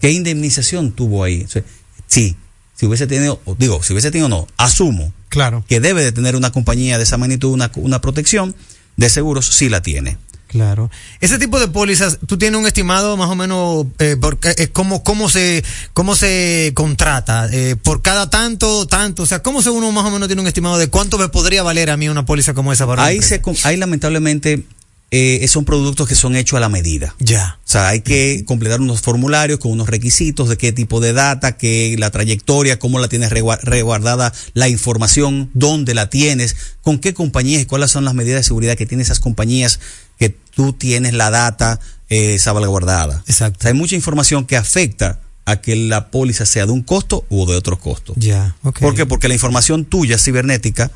¿Qué 0.00 0.10
indemnización 0.10 0.90
tuvo 0.90 1.22
ahí? 1.22 1.44
O 1.44 1.48
sea, 1.48 1.62
sí, 2.08 2.34
si 2.74 2.86
hubiese 2.86 3.06
tenido, 3.06 3.40
digo, 3.58 3.84
si 3.84 3.92
hubiese 3.92 4.10
tenido 4.10 4.28
no, 4.28 4.48
asumo 4.56 5.12
Claro. 5.28 5.64
que 5.68 5.78
debe 5.78 6.02
de 6.02 6.10
tener 6.10 6.34
una 6.34 6.50
compañía 6.50 6.98
de 6.98 7.04
esa 7.04 7.16
magnitud 7.16 7.52
una, 7.52 7.70
una 7.76 8.00
protección 8.00 8.56
de 8.96 9.08
seguros, 9.08 9.46
sí 9.46 9.68
la 9.68 9.82
tiene. 9.82 10.18
Claro. 10.50 10.90
Ese 11.20 11.38
tipo 11.38 11.60
de 11.60 11.68
pólizas, 11.68 12.18
tú 12.26 12.36
tienes 12.36 12.58
un 12.58 12.66
estimado 12.66 13.16
más 13.16 13.30
o 13.30 13.36
menos 13.36 13.86
eh, 14.00 14.16
por, 14.20 14.36
eh, 14.42 14.66
cómo, 14.72 15.04
cómo 15.04 15.28
se 15.30 15.62
cómo 15.92 16.16
se 16.16 16.72
contrata 16.74 17.48
eh, 17.52 17.76
por 17.80 18.02
cada 18.02 18.30
tanto 18.30 18.84
tanto, 18.86 19.22
o 19.22 19.26
sea, 19.26 19.44
cómo 19.44 19.62
se 19.62 19.70
uno 19.70 19.92
más 19.92 20.04
o 20.06 20.10
menos 20.10 20.26
tiene 20.26 20.42
un 20.42 20.48
estimado 20.48 20.76
de 20.76 20.88
cuánto 20.88 21.18
me 21.18 21.28
podría 21.28 21.62
valer 21.62 21.88
a 21.90 21.96
mí 21.96 22.08
una 22.08 22.26
póliza 22.26 22.52
como 22.52 22.72
esa 22.72 22.84
para 22.84 23.04
Ahí, 23.04 23.22
se, 23.22 23.40
ahí 23.62 23.76
lamentablemente 23.76 24.64
eh, 25.12 25.46
son 25.48 25.64
productos 25.64 26.08
que 26.08 26.14
son 26.16 26.34
hechos 26.34 26.56
a 26.56 26.60
la 26.60 26.68
medida. 26.68 27.14
Ya. 27.20 27.58
O 27.64 27.68
sea, 27.70 27.88
hay 27.88 28.00
que 28.00 28.44
completar 28.44 28.80
unos 28.80 29.00
formularios 29.00 29.60
con 29.60 29.70
unos 29.70 29.88
requisitos 29.88 30.48
de 30.48 30.56
qué 30.56 30.72
tipo 30.72 31.00
de 31.00 31.12
data, 31.12 31.56
qué 31.56 31.94
la 31.98 32.10
trayectoria, 32.10 32.78
cómo 32.80 32.98
la 32.98 33.08
tienes 33.08 33.30
regua- 33.30 33.60
resguardada 33.62 34.32
la 34.54 34.68
información, 34.68 35.50
dónde 35.54 35.94
la 35.94 36.10
tienes, 36.10 36.56
con 36.82 36.98
qué 36.98 37.14
compañías 37.14 37.62
y 37.62 37.66
cuáles 37.66 37.90
son 37.92 38.04
las 38.04 38.14
medidas 38.14 38.40
de 38.40 38.44
seguridad 38.44 38.76
que 38.76 38.86
tienen 38.86 39.04
esas 39.04 39.20
compañías 39.20 39.80
que 40.20 40.28
tú 40.28 40.74
tienes 40.74 41.14
la 41.14 41.30
data 41.30 41.80
eh, 42.10 42.38
salvaguardada. 42.38 43.24
Exacto. 43.26 43.58
O 43.58 43.62
sea, 43.62 43.70
hay 43.70 43.76
mucha 43.76 43.96
información 43.96 44.46
que 44.46 44.56
afecta 44.56 45.18
a 45.46 45.60
que 45.60 45.74
la 45.74 46.10
póliza 46.10 46.44
sea 46.44 46.66
de 46.66 46.72
un 46.72 46.82
costo 46.82 47.24
u 47.30 47.46
de 47.46 47.56
otro 47.56 47.78
costo. 47.78 48.12
Ya, 48.16 48.54
ok. 48.62 48.78
¿Por 48.80 48.94
qué? 48.94 49.06
Porque 49.06 49.26
la 49.26 49.34
información 49.34 49.86
tuya 49.86 50.18
cibernética 50.18 50.90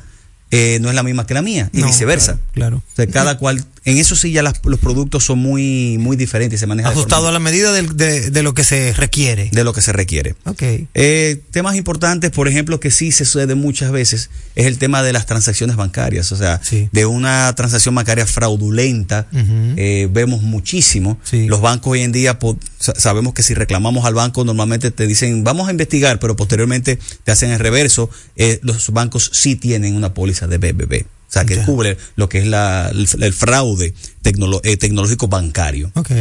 eh, 0.51 0.77
no 0.81 0.89
es 0.89 0.95
la 0.95 1.03
misma 1.03 1.25
que 1.27 1.33
la 1.33 1.41
mía 1.41 1.69
y 1.73 1.79
No, 1.79 1.87
viceversa. 1.87 2.39
Claro. 2.53 2.77
O 2.77 2.95
sea, 2.95 3.07
cada 3.07 3.37
cual, 3.37 3.63
en 3.83 3.97
eso 3.97 4.15
sí 4.15 4.31
ya 4.31 4.41
las- 4.43 4.61
los 4.63 4.79
productos 4.79 5.23
son 5.25 5.39
muy, 5.39 5.97
muy 5.99 6.15
diferentes, 6.17 6.59
se 6.59 6.65
manejan 6.67 6.93
de 6.93 6.99
Ajustado 6.99 7.23
forma- 7.23 7.29
a 7.29 7.33
la 7.33 7.39
medida 7.39 7.71
de, 7.73 8.29
de 8.31 8.43
lo 8.43 8.53
que 8.53 8.63
se 8.63 8.93
requiere. 8.93 9.49
de 9.51 9.63
lo 9.63 9.73
que 9.73 9.81
se 9.81 9.91
requiere. 9.91 10.35
Ok. 10.45 10.63
Eh, 10.93 11.41
temas 11.51 11.75
importantes, 11.75 12.31
por 12.31 12.47
ejemplo, 12.47 12.79
que 12.79 12.89
sí 12.91 13.11
se 13.11 13.25
sucede 13.25 13.55
muchas 13.55 13.91
veces, 13.91 14.29
es 14.55 14.65
el 14.65 14.77
tema 14.77 15.03
de 15.03 15.13
las 15.13 15.25
transacciones 15.25 15.75
bancarias. 15.75 16.31
O 16.31 16.35
sea, 16.37 16.61
de 16.91 17.05
una 17.05 17.53
transacción 17.55 17.93
bancaria 17.95 18.25
fraudulenta, 18.25 19.27
eh, 19.33 20.07
vemos 20.11 20.41
muchísimo. 20.41 21.17
Los 21.31 21.61
bancos 21.61 21.91
hoy 21.93 22.01
en 22.01 22.11
día 22.11 22.37
sabemos 22.79 23.33
que 23.33 23.43
si 23.43 23.53
reclamamos 23.53 24.05
al 24.05 24.13
banco, 24.13 24.43
normalmente 24.45 24.91
te 24.91 25.07
dicen, 25.07 25.43
vamos 25.43 25.67
a 25.67 25.71
investigar, 25.71 26.19
pero 26.19 26.35
posteriormente 26.35 26.97
te 27.23 27.31
hacen 27.31 27.51
el 27.51 27.59
reverso. 27.59 28.09
Eh, 28.35 28.59
los 28.63 28.89
bancos 28.91 29.29
sí 29.33 29.55
tienen 29.55 29.95
una 29.95 30.13
póliza 30.13 30.34
de 30.47 30.57
BBB. 30.57 31.05
O 31.27 31.31
sea, 31.35 31.43
que 31.45 31.57
cubre 31.63 31.97
lo 32.15 32.29
que 32.29 32.37
es 32.39 32.45
la- 32.47 32.89
el, 32.91 33.07
el 33.21 33.33
fraude 33.33 33.93
tecnolo- 34.23 34.61
eh, 34.63 34.77
tecnológico 34.77 35.27
bancario 35.27 35.91
Ok. 35.95 36.11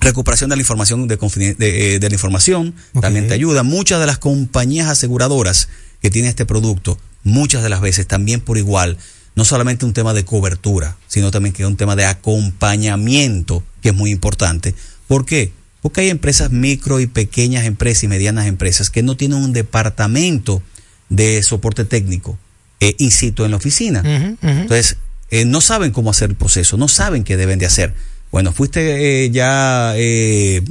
recuperación 0.00 0.50
de 0.50 0.56
la 0.56 0.62
información 0.62 1.06
de, 1.08 1.16
de, 1.16 1.94
eh, 1.94 1.98
de 2.00 2.08
la 2.08 2.14
información 2.14 2.74
también 3.00 3.28
te 3.28 3.34
ayuda 3.34 3.62
muchas 3.62 4.00
de 4.00 4.06
las 4.06 4.18
compañías 4.18 4.88
aseguradoras 4.88 5.68
que 6.02 6.10
tienen 6.10 6.28
este 6.30 6.44
producto 6.44 6.98
muchas 7.22 7.62
de 7.62 7.68
las 7.68 7.80
veces 7.80 8.06
también 8.08 8.40
por 8.40 8.58
igual 8.58 8.98
no 9.36 9.44
solamente 9.44 9.86
un 9.86 9.92
tema 9.94 10.12
de 10.12 10.24
cobertura 10.24 10.96
sino 11.06 11.30
también 11.30 11.52
que 11.54 11.62
es 11.62 11.68
un 11.68 11.76
tema 11.76 11.94
de 11.96 12.04
acompañamiento 12.04 13.62
que 13.80 13.90
es 13.90 13.94
muy 13.94 14.10
importante 14.10 14.74
¿por 15.08 15.24
qué? 15.24 15.52
porque 15.80 16.02
hay 16.02 16.10
empresas 16.10 16.50
micro 16.50 17.00
y 17.00 17.06
pequeñas 17.06 17.64
empresas 17.64 18.04
y 18.04 18.08
medianas 18.08 18.46
empresas 18.46 18.90
que 18.90 19.02
no 19.02 19.16
tienen 19.16 19.38
un 19.38 19.52
departamento 19.52 20.62
de 21.08 21.42
soporte 21.42 21.84
técnico 21.84 22.38
eh, 22.82 22.96
in 22.98 23.12
situ 23.12 23.44
en 23.44 23.52
la 23.52 23.56
oficina. 23.56 24.02
Entonces, 24.42 24.96
eh, 25.30 25.44
no 25.44 25.60
saben 25.60 25.92
cómo 25.92 26.10
hacer 26.10 26.30
el 26.30 26.36
proceso, 26.36 26.76
no 26.76 26.88
saben 26.88 27.22
qué 27.22 27.36
deben 27.36 27.60
de 27.60 27.66
hacer. 27.66 27.94
Bueno, 28.32 28.52
fuiste 28.52 29.24
eh, 29.24 29.30
ya, 29.30 29.92
eh, 29.96 30.62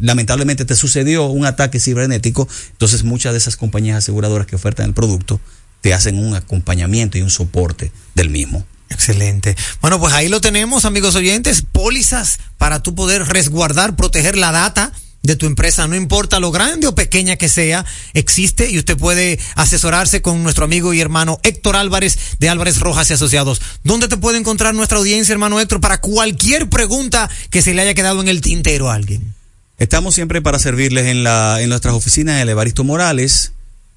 lamentablemente 0.00 0.64
te 0.64 0.74
sucedió 0.74 1.26
un 1.26 1.44
ataque 1.44 1.78
cibernético, 1.80 2.48
entonces 2.72 3.04
muchas 3.04 3.32
de 3.32 3.38
esas 3.38 3.56
compañías 3.56 3.98
aseguradoras 3.98 4.46
que 4.46 4.56
ofertan 4.56 4.86
el 4.86 4.94
producto 4.94 5.38
te 5.82 5.92
hacen 5.92 6.18
un 6.18 6.34
acompañamiento 6.34 7.18
y 7.18 7.22
un 7.22 7.30
soporte 7.30 7.92
del 8.14 8.30
mismo. 8.30 8.64
Excelente. 8.88 9.54
Bueno, 9.82 10.00
pues 10.00 10.14
ahí 10.14 10.28
lo 10.28 10.40
tenemos, 10.40 10.86
amigos 10.86 11.14
oyentes, 11.14 11.60
pólizas 11.60 12.38
para 12.56 12.82
tú 12.82 12.94
poder 12.94 13.26
resguardar, 13.26 13.96
proteger 13.96 14.38
la 14.38 14.50
data 14.50 14.92
de 15.24 15.36
tu 15.36 15.46
empresa, 15.46 15.88
no 15.88 15.96
importa 15.96 16.38
lo 16.38 16.52
grande 16.52 16.86
o 16.86 16.94
pequeña 16.94 17.36
que 17.36 17.48
sea, 17.48 17.84
existe 18.12 18.70
y 18.70 18.78
usted 18.78 18.96
puede 18.96 19.40
asesorarse 19.56 20.20
con 20.20 20.42
nuestro 20.42 20.66
amigo 20.66 20.92
y 20.92 21.00
hermano 21.00 21.40
Héctor 21.42 21.76
Álvarez 21.76 22.18
de 22.38 22.50
Álvarez 22.50 22.78
Rojas 22.78 23.10
y 23.10 23.14
Asociados. 23.14 23.60
¿Dónde 23.82 24.06
te 24.08 24.18
puede 24.18 24.38
encontrar 24.38 24.74
nuestra 24.74 24.98
audiencia, 24.98 25.32
hermano 25.32 25.58
Héctor, 25.58 25.80
para 25.80 26.00
cualquier 26.00 26.68
pregunta 26.68 27.30
que 27.50 27.62
se 27.62 27.72
le 27.72 27.82
haya 27.82 27.94
quedado 27.94 28.20
en 28.20 28.28
el 28.28 28.42
tintero 28.42 28.90
a 28.90 28.94
alguien? 28.94 29.34
Estamos 29.78 30.14
siempre 30.14 30.42
para 30.42 30.58
servirles 30.58 31.06
en, 31.06 31.24
la, 31.24 31.56
en 31.60 31.70
nuestras 31.70 31.94
oficinas 31.94 32.44
de 32.44 32.50
Evaristo 32.50 32.84
Morales, 32.84 33.52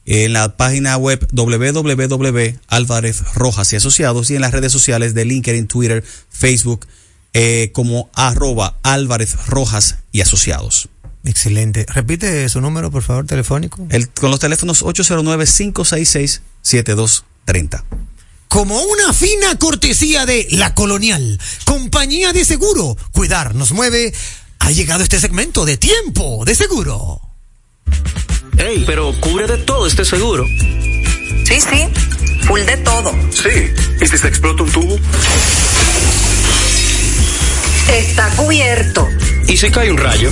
en 0.05 0.31
la 0.31 0.55
página 0.55 0.95
web 0.95 1.27
www.alvarez 1.33 3.23
Rojas 3.35 3.73
y 3.73 3.75
Asociados 3.75 4.29
y 4.31 4.35
en 4.35 4.41
las 4.41 4.53
redes 4.53 4.71
sociales 4.71 5.13
de 5.13 5.25
LinkedIn, 5.25 5.67
Twitter, 5.67 6.05
Facebook, 6.29 6.87
eh, 7.33 7.71
como 7.73 8.09
arroba 8.13 8.77
Álvarez 8.81 9.35
Rojas 9.47 9.97
y 10.13 10.21
Asociados. 10.21 10.87
Excelente. 11.27 11.85
Repite 11.93 12.47
su 12.47 12.61
número, 12.61 12.89
por 12.89 13.03
favor, 13.03 13.25
telefónico. 13.25 13.85
El, 13.89 14.07
con 14.09 14.31
los 14.31 14.39
teléfonos 14.39 14.81
809-566-7230. 14.85 17.83
Como 18.47 18.81
una 18.81 19.11
fina 19.11 19.59
cortesía 19.59 20.25
de 20.25 20.47
La 20.51 20.73
Colonial, 20.73 21.37
compañía 21.65 22.31
de 22.31 22.45
seguro, 22.45 22.95
cuidar 23.11 23.55
nos 23.55 23.73
mueve, 23.73 24.13
ha 24.59 24.71
llegado 24.71 25.03
este 25.03 25.19
segmento 25.19 25.65
de 25.65 25.75
tiempo 25.75 26.45
de 26.45 26.55
seguro. 26.55 27.19
Ey, 28.57 28.85
pero 28.87 29.13
cubre 29.19 29.47
de 29.47 29.57
todo 29.57 29.85
este 29.85 30.05
seguro. 30.05 30.45
Sí, 30.47 31.59
sí, 31.59 31.89
full 32.47 32.61
de 32.61 32.77
todo. 32.77 33.11
Sí. 33.31 33.49
¿Y 34.01 34.07
si 34.07 34.17
se 34.17 34.29
explota 34.29 34.63
un 34.63 34.71
tubo? 34.71 34.95
Está 37.89 38.29
cubierto. 38.37 39.09
¿Y 39.45 39.57
si 39.57 39.69
cae 39.69 39.91
un 39.91 39.97
rayo? 39.97 40.31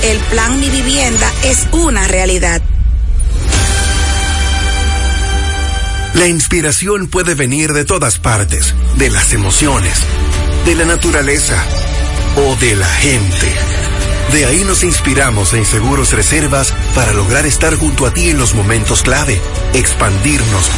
El 0.03 0.17
plan 0.31 0.59
Mi 0.59 0.67
Vivienda 0.69 1.31
es 1.43 1.67
una 1.71 2.07
realidad. 2.07 2.59
La 6.15 6.27
inspiración 6.27 7.07
puede 7.07 7.35
venir 7.35 7.71
de 7.73 7.85
todas 7.85 8.17
partes, 8.17 8.73
de 8.95 9.11
las 9.11 9.31
emociones, 9.33 9.93
de 10.65 10.73
la 10.73 10.85
naturaleza 10.85 11.63
o 12.35 12.55
de 12.55 12.75
la 12.75 12.87
gente. 12.87 13.53
De 14.33 14.45
ahí 14.45 14.63
nos 14.63 14.83
inspiramos 14.83 15.53
en 15.53 15.65
Seguros 15.65 16.13
Reservas 16.13 16.73
para 16.95 17.13
lograr 17.13 17.45
estar 17.45 17.75
junto 17.75 18.07
a 18.07 18.13
ti 18.13 18.31
en 18.31 18.39
los 18.39 18.55
momentos 18.55 19.03
clave, 19.03 19.39
expandirnos, 19.75 20.69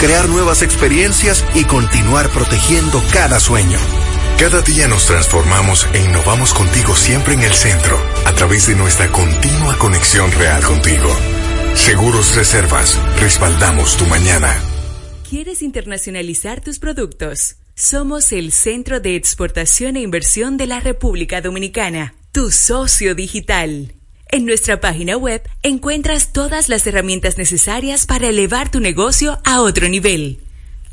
crear 0.00 0.28
nuevas 0.28 0.62
experiencias 0.62 1.44
y 1.54 1.64
continuar 1.64 2.28
protegiendo 2.30 3.02
cada 3.12 3.40
sueño. 3.40 3.78
Cada 4.40 4.62
día 4.62 4.88
nos 4.88 5.04
transformamos 5.04 5.86
e 5.92 6.02
innovamos 6.02 6.54
contigo 6.54 6.96
siempre 6.96 7.34
en 7.34 7.42
el 7.42 7.52
centro, 7.52 8.02
a 8.24 8.32
través 8.32 8.68
de 8.68 8.74
nuestra 8.74 9.12
continua 9.12 9.76
conexión 9.76 10.32
real 10.32 10.62
contigo. 10.62 11.14
Seguros 11.74 12.34
Reservas, 12.34 12.98
respaldamos 13.20 13.98
tu 13.98 14.06
mañana. 14.06 14.58
¿Quieres 15.28 15.60
internacionalizar 15.60 16.62
tus 16.62 16.78
productos? 16.78 17.56
Somos 17.74 18.32
el 18.32 18.50
Centro 18.50 18.98
de 18.98 19.14
Exportación 19.14 19.96
e 19.96 20.00
Inversión 20.00 20.56
de 20.56 20.66
la 20.66 20.80
República 20.80 21.42
Dominicana, 21.42 22.14
tu 22.32 22.50
socio 22.50 23.14
digital. 23.14 23.92
En 24.30 24.46
nuestra 24.46 24.80
página 24.80 25.18
web 25.18 25.42
encuentras 25.62 26.32
todas 26.32 26.70
las 26.70 26.86
herramientas 26.86 27.36
necesarias 27.36 28.06
para 28.06 28.28
elevar 28.28 28.70
tu 28.70 28.80
negocio 28.80 29.38
a 29.44 29.60
otro 29.60 29.86
nivel. 29.90 30.40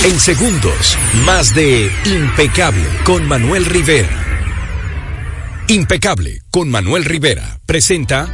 En 0.03 0.19
segundos, 0.19 0.97
más 1.25 1.53
de 1.53 1.91
Impecable 2.05 2.85
con 3.03 3.27
Manuel 3.27 3.65
Rivera. 3.65 4.27
Impecable 5.67 6.43
con 6.49 6.69
Manuel 6.69 7.03
Rivera 7.03 7.59
presenta 7.65 8.29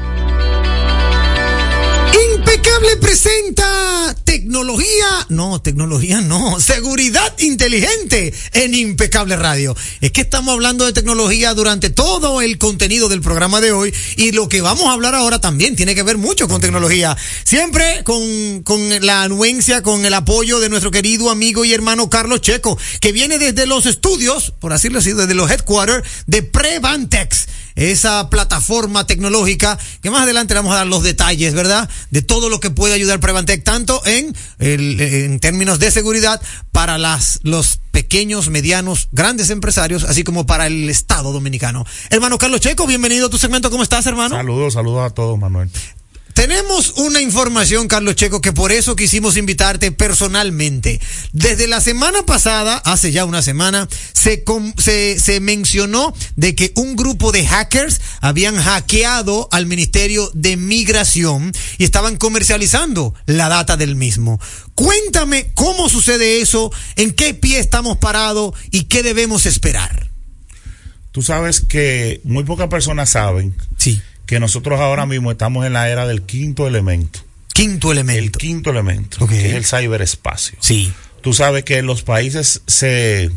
Impecable 2.35 2.97
presenta 2.97 4.02
tecnología, 4.33 5.27
no, 5.29 5.61
tecnología 5.61 6.19
no, 6.19 6.59
seguridad 6.59 7.37
inteligente 7.37 8.33
en 8.53 8.73
Impecable 8.73 9.35
Radio. 9.35 9.75
Es 10.01 10.11
que 10.11 10.21
estamos 10.21 10.53
hablando 10.53 10.87
de 10.87 10.93
tecnología 10.93 11.53
durante 11.53 11.91
todo 11.91 12.41
el 12.41 12.57
contenido 12.57 13.09
del 13.09 13.21
programa 13.21 13.61
de 13.61 13.73
hoy 13.73 13.93
y 14.17 14.31
lo 14.31 14.49
que 14.49 14.61
vamos 14.61 14.85
a 14.85 14.93
hablar 14.93 15.13
ahora 15.13 15.39
también 15.39 15.75
tiene 15.75 15.93
que 15.93 16.01
ver 16.01 16.17
mucho 16.17 16.47
con 16.47 16.61
tecnología. 16.61 17.15
Siempre 17.43 18.03
con, 18.03 18.63
con 18.63 19.05
la 19.05 19.21
anuencia, 19.21 19.83
con 19.83 20.03
el 20.03 20.15
apoyo 20.15 20.59
de 20.59 20.69
nuestro 20.69 20.89
querido 20.89 21.29
amigo 21.29 21.63
y 21.63 21.71
hermano 21.71 22.09
Carlos 22.09 22.41
Checo, 22.41 22.75
que 23.01 23.11
viene 23.11 23.37
desde 23.37 23.67
los 23.67 23.85
estudios, 23.85 24.51
por 24.59 24.73
así 24.73 24.89
decirlo, 24.89 25.21
desde 25.21 25.35
los 25.35 25.51
headquarters 25.51 26.07
de 26.25 26.41
Prevantex 26.41 27.45
esa 27.75 28.29
plataforma 28.29 29.05
tecnológica 29.07 29.77
que 30.01 30.11
más 30.11 30.23
adelante 30.23 30.53
le 30.53 30.59
vamos 30.59 30.73
a 30.73 30.77
dar 30.77 30.87
los 30.87 31.03
detalles, 31.03 31.53
¿verdad? 31.53 31.89
De 32.11 32.21
todo 32.21 32.49
lo 32.49 32.59
que 32.59 32.69
puede 32.69 32.93
ayudar 32.93 33.19
Prevantec, 33.19 33.63
tanto 33.63 34.01
en, 34.05 34.35
en 34.59 35.39
términos 35.39 35.79
de 35.79 35.91
seguridad 35.91 36.41
para 36.71 36.97
las, 36.97 37.39
los 37.43 37.79
pequeños, 37.91 38.49
medianos, 38.49 39.09
grandes 39.11 39.49
empresarios, 39.49 40.03
así 40.03 40.23
como 40.23 40.45
para 40.45 40.67
el 40.67 40.89
Estado 40.89 41.31
dominicano. 41.31 41.85
Hermano 42.09 42.37
Carlos 42.37 42.61
Checo, 42.61 42.87
bienvenido 42.87 43.27
a 43.27 43.29
tu 43.29 43.37
segmento. 43.37 43.69
¿Cómo 43.69 43.83
estás, 43.83 44.05
hermano? 44.07 44.35
Saludos, 44.35 44.73
saludos 44.73 45.11
a 45.11 45.13
todos, 45.13 45.39
Manuel. 45.39 45.69
Tenemos 46.33 46.93
una 46.97 47.21
información, 47.21 47.87
Carlos 47.87 48.15
Checo, 48.15 48.41
que 48.41 48.53
por 48.53 48.71
eso 48.71 48.95
quisimos 48.95 49.37
invitarte 49.37 49.91
personalmente. 49.91 50.99
Desde 51.31 51.67
la 51.67 51.79
semana 51.79 52.23
pasada, 52.23 52.77
hace 52.77 53.11
ya 53.11 53.25
una 53.25 53.43
semana, 53.43 53.87
se, 54.13 54.43
se, 54.77 55.19
se 55.19 55.39
mencionó 55.39 56.13
de 56.35 56.55
que 56.55 56.71
un 56.75 56.95
grupo 56.95 57.31
de 57.31 57.45
hackers 57.45 58.01
habían 58.19 58.55
hackeado 58.57 59.47
al 59.51 59.67
Ministerio 59.67 60.31
de 60.33 60.57
Migración 60.57 61.51
y 61.77 61.83
estaban 61.83 62.17
comercializando 62.17 63.13
la 63.27 63.47
data 63.47 63.77
del 63.77 63.95
mismo. 63.95 64.39
Cuéntame 64.75 65.51
cómo 65.53 65.87
sucede 65.87 66.41
eso, 66.41 66.71
en 66.95 67.13
qué 67.13 67.33
pie 67.35 67.59
estamos 67.59 67.97
parados 67.97 68.55
y 68.71 68.85
qué 68.85 69.03
debemos 69.03 69.45
esperar. 69.45 70.09
Tú 71.11 71.21
sabes 71.21 71.61
que 71.61 72.21
muy 72.23 72.43
pocas 72.43 72.69
personas 72.69 73.11
saben 73.11 73.55
Sí. 73.77 74.01
Que 74.25 74.39
nosotros 74.39 74.79
ahora 74.79 75.05
mismo 75.05 75.31
estamos 75.31 75.65
en 75.65 75.73
la 75.73 75.89
era 75.89 76.05
del 76.07 76.21
quinto 76.23 76.67
elemento. 76.67 77.19
Quinto 77.53 77.91
elemento. 77.91 78.19
El 78.23 78.31
quinto 78.31 78.69
elemento, 78.71 79.27
que 79.27 79.49
es 79.49 79.53
el 79.55 79.65
ciberespacio. 79.65 80.57
Sí. 80.61 80.91
Tú 81.21 81.33
sabes 81.33 81.63
que 81.63 81.81
los 81.81 82.03
países 82.03 82.61
se, 82.67 83.29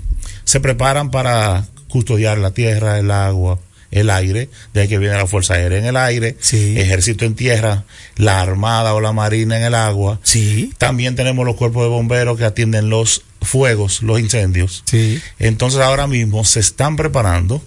se 0.45 0.61
preparan 0.61 1.11
para 1.11 1.67
custodiar 1.89 2.39
la 2.39 2.51
tierra, 2.53 2.99
el 2.99 3.11
agua, 3.11 3.59
el 3.91 4.11
aire, 4.11 4.49
de 4.75 4.81
ahí 4.81 4.89
que 4.89 4.99
viene 4.99 5.17
la 5.17 5.27
Fuerza 5.27 5.55
Aérea 5.55 5.79
en 5.79 5.85
el 5.87 5.97
aire, 5.97 6.37
Sí. 6.41 6.75
ejército 6.79 7.25
en 7.25 7.35
tierra, 7.35 7.85
la 8.17 8.41
Armada 8.41 8.95
o 8.95 9.01
la 9.01 9.13
Marina 9.13 9.57
en 9.57 9.65
el 9.65 9.75
agua. 9.75 10.19
Sí. 10.23 10.73
También 10.79 11.15
tenemos 11.15 11.47
los 11.47 11.57
cuerpos 11.57 11.85
de 11.85 11.89
bomberos 11.91 12.37
que 12.39 12.45
atienden 12.45 12.91
los 12.91 13.23
fuegos, 13.43 14.03
los 14.03 14.19
incendios. 14.19 14.83
Sí. 14.87 15.21
Entonces 15.39 15.81
ahora 15.81 16.07
mismo 16.09 16.45
se 16.45 16.61
están 16.61 16.97
preparando 16.97 17.63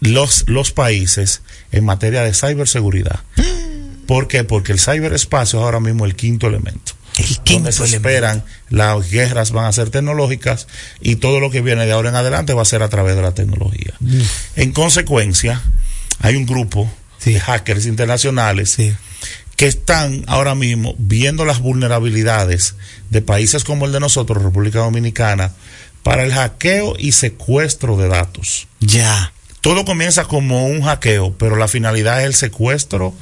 los, 0.00 0.44
los 0.48 0.72
países 0.72 1.42
en 1.70 1.84
materia 1.84 2.22
de 2.22 2.34
ciberseguridad. 2.34 3.20
¿Por 4.06 4.28
qué? 4.28 4.44
Porque 4.44 4.72
el 4.72 4.80
ciberespacio 4.80 5.60
es 5.60 5.64
ahora 5.64 5.80
mismo 5.80 6.04
el 6.04 6.16
quinto 6.16 6.46
elemento. 6.46 6.92
El 7.16 7.26
quinto 7.26 7.52
donde 7.52 7.72
se 7.72 7.84
elemento. 7.84 8.08
esperan, 8.08 8.44
las 8.68 9.10
guerras 9.10 9.52
van 9.52 9.66
a 9.66 9.72
ser 9.72 9.90
tecnológicas 9.90 10.66
y 11.00 11.16
todo 11.16 11.40
lo 11.40 11.50
que 11.50 11.60
viene 11.60 11.86
de 11.86 11.92
ahora 11.92 12.08
en 12.08 12.16
adelante 12.16 12.54
va 12.54 12.62
a 12.62 12.66
ser 12.66 12.82
a 12.82 12.88
través 12.88 13.16
de 13.16 13.22
la 13.22 13.32
tecnología. 13.32 13.94
En 14.56 14.72
consecuencia, 14.72 15.62
hay 16.20 16.36
un 16.36 16.46
grupo 16.46 16.90
de 17.24 17.38
hackers 17.38 17.86
internacionales 17.86 18.76
que 19.56 19.66
están 19.66 20.24
ahora 20.26 20.54
mismo 20.54 20.94
viendo 20.98 21.44
las 21.44 21.60
vulnerabilidades 21.60 22.74
de 23.10 23.22
países 23.22 23.62
como 23.62 23.86
el 23.86 23.92
de 23.92 24.00
nosotros, 24.00 24.42
República 24.42 24.80
Dominicana, 24.80 25.52
para 26.02 26.24
el 26.24 26.32
hackeo 26.32 26.96
y 26.98 27.12
secuestro 27.12 27.96
de 27.96 28.08
datos. 28.08 28.66
Ya. 28.80 29.32
Todo 29.62 29.84
comienza 29.86 30.24
como 30.24 30.66
un 30.66 30.82
hackeo, 30.82 31.34
pero 31.38 31.56
la 31.56 31.68
finalidad 31.68 32.20
es 32.20 32.26
el 32.26 32.34
secuestro, 32.34 33.14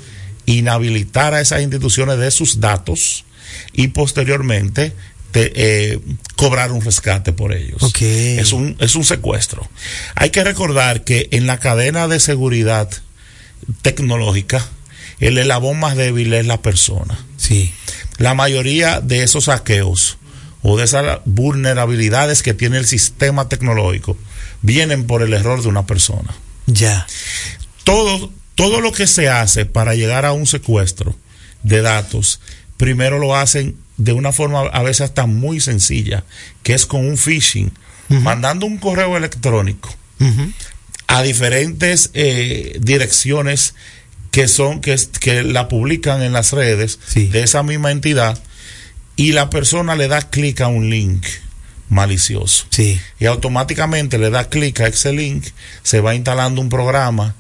inhabilitar 0.47 1.35
a 1.35 1.41
esas 1.41 1.63
instituciones 1.63 2.19
de 2.19 2.31
sus 2.33 2.59
datos 2.61 3.25
y 3.73 3.89
posteriormente 3.89 4.93
te- 5.31 5.53
eh, 5.55 6.01
cobrar 6.37 6.73
un 6.73 6.81
rescate 6.81 7.33
por 7.33 7.53
ellos. 7.53 7.83
Es 8.39 8.53
un, 8.53 8.75
es 8.81 8.97
un 8.97 9.05
secuestro. 9.05 9.69
Hay 10.17 10.31
que 10.31 10.43
recordar 10.43 11.05
que 11.05 11.29
en 11.31 11.47
la 11.47 11.59
cadena 11.61 12.09
de 12.09 12.19
seguridad 12.19 12.91
tecnológica, 13.83 14.67
el 15.21 15.39
eslabón 15.39 15.79
más 15.79 15.97
débil 15.97 16.33
es 16.33 16.47
la 16.47 16.63
persona. 16.63 17.19
Sí. 17.37 17.73
La 18.19 18.35
mayoría 18.35 19.01
de 19.01 19.23
esos 19.23 19.47
hackeos 19.47 20.17
o 20.63 20.77
de 20.79 20.85
esas 20.85 21.21
vulnerabilidades 21.27 22.43
que 22.43 22.55
tiene 22.55 22.79
el 22.79 22.87
sistema 22.87 23.49
tecnológico 23.49 24.17
vienen 24.63 25.07
por 25.07 25.23
el 25.23 25.33
error 25.33 25.63
de 25.63 25.69
una 25.69 25.87
persona. 25.87 26.35
Ya. 26.67 27.07
Todo, 27.85 28.31
todo 28.55 28.81
lo 28.81 28.93
que 28.93 29.07
se 29.07 29.29
hace 29.29 29.67
para 29.67 29.95
llegar 29.95 30.25
a 30.25 30.33
un 30.33 30.47
secuestro 30.47 31.17
de 31.63 31.83
datos, 31.83 32.41
primero 32.77 33.19
lo 33.19 33.37
hacen 33.37 33.77
de 33.97 34.13
una 34.13 34.33
forma 34.33 34.61
a 34.61 34.83
veces 34.83 35.03
hasta 35.03 35.27
muy 35.27 35.61
sencilla, 35.61 36.25
que 36.63 36.75
es 36.75 36.87
con 36.87 37.07
un 37.07 37.19
phishing, 37.19 37.73
mandando 38.09 38.67
un 38.67 38.79
correo 38.79 39.17
electrónico 39.17 39.95
a 41.07 41.23
diferentes 41.23 42.11
eh, 42.15 42.79
direcciones 42.81 43.75
que 44.31 44.49
son 44.49 44.81
que, 44.81 44.97
que 45.21 45.43
la 45.43 45.69
publican 45.69 46.23
en 46.23 46.33
las 46.33 46.53
redes 46.53 46.99
de 47.15 47.43
esa 47.43 47.63
misma 47.63 47.91
entidad 47.91 48.41
y 49.17 49.33
la 49.33 49.51
persona 49.51 49.97
le 49.97 50.09
da 50.09 50.23
clic 50.23 50.61
a 50.61 50.69
un 50.69 50.89
link 50.89 51.27
malicioso 51.91 52.65
Sí. 52.71 52.99
y 53.19 53.27
automáticamente 53.27 54.17
le 54.17 54.31
da 54.31 54.49
clic 54.49 54.81
a 54.81 54.87
ese 54.87 55.13
link 55.13 55.45
se 55.83 56.01
va 56.01 56.15
instalando 56.15 56.61
un 56.63 56.69
programa 56.71 57.35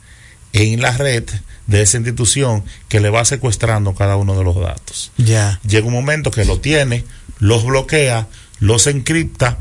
en 0.52 0.82
la 0.82 0.90
red 0.96 1.24
de 1.66 1.82
esa 1.82 1.96
institución 1.98 2.64
que 2.88 3.00
le 3.00 3.08
va 3.10 3.24
secuestrando 3.24 3.94
cada 3.94 4.16
uno 4.16 4.36
de 4.36 4.44
los 4.44 4.56
datos 4.60 5.12
Ya. 5.16 5.60
llega 5.66 5.86
un 5.86 5.92
momento 5.92 6.30
que 6.32 6.44
lo 6.44 6.60
tiene, 6.60 7.04
los 7.38 7.64
bloquea, 7.64 8.26
los 8.58 8.86
encripta 8.88 9.58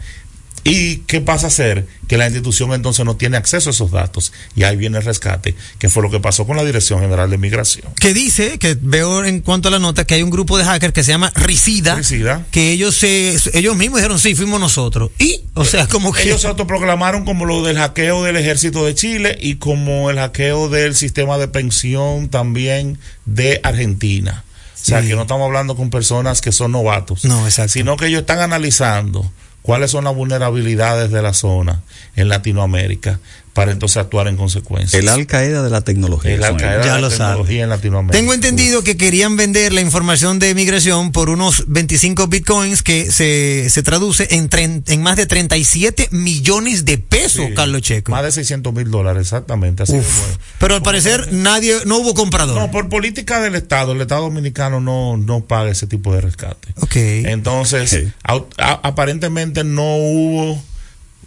y 0.64 0.97
¿qué 1.07 1.22
pasa 1.22 1.47
a 1.47 1.49
ser? 1.49 1.88
Que 2.07 2.18
la 2.18 2.26
institución 2.26 2.74
entonces 2.74 3.05
no 3.05 3.16
tiene 3.16 3.38
acceso 3.38 3.70
a 3.70 3.72
esos 3.72 3.91
datos 3.91 4.34
y 4.55 4.64
ahí 4.64 4.76
viene 4.76 4.97
el 4.97 5.03
rescate, 5.05 5.55
que 5.78 5.89
fue 5.89 6.01
lo 6.03 6.10
que 6.10 6.20
pasó 6.20 6.45
con 6.47 6.57
la 6.57 6.64
Dirección 6.66 6.99
General 7.01 7.30
de 7.30 7.38
Migración. 7.38 7.93
Que 7.99 8.14
dice, 8.14 8.57
que 8.60 8.78
veo 8.80 9.24
en 9.24 9.41
cuanto 9.41 9.68
a 9.68 9.72
la 9.72 9.80
nota, 9.80 10.05
que 10.05 10.16
hay 10.16 10.24
un 10.24 10.30
grupo 10.32 10.57
de 10.57 10.64
hackers 10.66 10.93
que 10.93 11.03
se 11.03 11.12
llama 11.12 11.32
Ricida, 11.36 11.95
Ricida. 11.95 12.45
que 12.51 12.72
ellos 12.72 12.95
se, 12.97 13.38
ellos 13.53 13.76
mismos 13.76 13.99
dijeron, 13.99 14.20
sí, 14.20 14.36
fuimos 14.36 14.60
nosotros. 14.60 15.12
Y, 15.20 15.41
o 15.53 15.66
sea, 15.66 15.88
como 15.88 16.12
que... 16.12 16.24
Ellos 16.24 16.41
se 16.41 16.47
autoproclamaron 16.47 17.26
como 17.26 17.45
lo 17.45 17.64
del 17.64 17.78
hackeo 17.78 18.24
del 18.24 18.36
ejército 18.38 18.86
de 18.86 18.95
Chile 18.95 19.38
y 19.39 19.55
como 19.55 20.10
el 20.10 20.18
hackeo 20.18 20.70
del 20.70 20.95
sistema 20.95 21.38
de 21.38 21.47
pensión 21.47 22.30
también 22.30 22.97
de 23.26 23.60
Argentina. 23.64 24.43
O 24.82 24.86
sea, 24.86 25.01
Sí. 25.01 25.10
que 25.10 25.16
no 25.16 25.24
estamos 25.24 25.45
hablando 25.45 25.76
con 25.76 25.89
personas 25.89 26.41
que 26.41 26.51
son 26.53 26.72
novatos, 26.72 27.26
No, 27.26 27.45
exacto. 27.45 27.74
sino 27.74 27.97
que 27.97 28.07
ellos 28.07 28.22
están 28.22 28.39
analizando 28.39 29.30
cuáles 29.70 29.91
son 29.91 30.05
las 30.05 30.15
vulnerabilidades 30.15 31.11
de 31.11 31.22
la 31.22 31.32
zona 31.32 31.84
en 32.15 32.28
Latinoamérica 32.28 33.20
para 33.60 33.72
entonces 33.72 33.97
actuar 33.97 34.28
en 34.28 34.38
consecuencia. 34.38 34.97
El 34.99 35.07
Al 35.10 35.28
Qaeda 35.28 35.62
de 35.64 35.70
la 35.70 35.82
tecnología. 35.82 36.34
El 36.34 36.43
Al 36.43 36.57
Qaeda 36.57 36.84
Ya 36.84 36.95
de 36.95 37.01
lo 37.01 37.10
la 37.10 37.16
sabe. 37.16 37.30
tecnología 37.34 37.64
en 37.64 37.70
Latinoamérica. 37.70 38.18
Tengo 38.18 38.34
entendido 38.34 38.84
que 38.84 38.97
querían 38.97 39.36
vender 39.38 39.74
la 39.74 39.82
información 39.82 40.39
de 40.39 40.53
migración 40.55 41.12
por 41.12 41.30
unos 41.30 41.66
25 41.68 42.28
bitcoins 42.28 42.82
que 42.84 43.12
se, 43.12 43.70
se 43.70 43.84
traduce 43.84 44.28
en, 44.32 44.49
tren- 44.49 44.84
en 44.88 45.01
más 45.01 45.18
de 45.18 45.26
37 45.26 46.07
millones 46.12 46.86
de 46.86 46.97
pesos, 46.97 47.47
Sí, 47.47 47.53
Carlos 47.53 47.82
Checo. 47.82 48.12
Más 48.12 48.24
de 48.24 48.32
600 48.32 48.74
mil 48.74 48.89
dólares, 48.89 49.22
exactamente. 49.24 49.84
Así 49.84 49.97
Uf. 49.97 50.38
Pero 50.60 50.76
al 50.76 50.82
parecer 50.82 51.34
nadie, 51.34 51.76
no 51.86 51.97
hubo 51.97 52.14
comprador. 52.14 52.55
No, 52.57 52.72
por 52.72 52.89
política 52.89 53.39
del 53.41 53.55
Estado, 53.55 53.91
el 53.91 54.01
Estado 54.01 54.22
dominicano 54.24 54.80
no, 54.80 55.18
no 55.18 55.41
paga 55.45 55.70
ese 55.72 55.88
tipo 55.88 56.14
de 56.14 56.22
rescate. 56.22 56.70
ok. 56.82 56.95
Entonces, 56.95 58.07
a- 58.24 58.80
aparentemente 58.84 59.64
no 59.64 59.95
hubo 59.97 60.64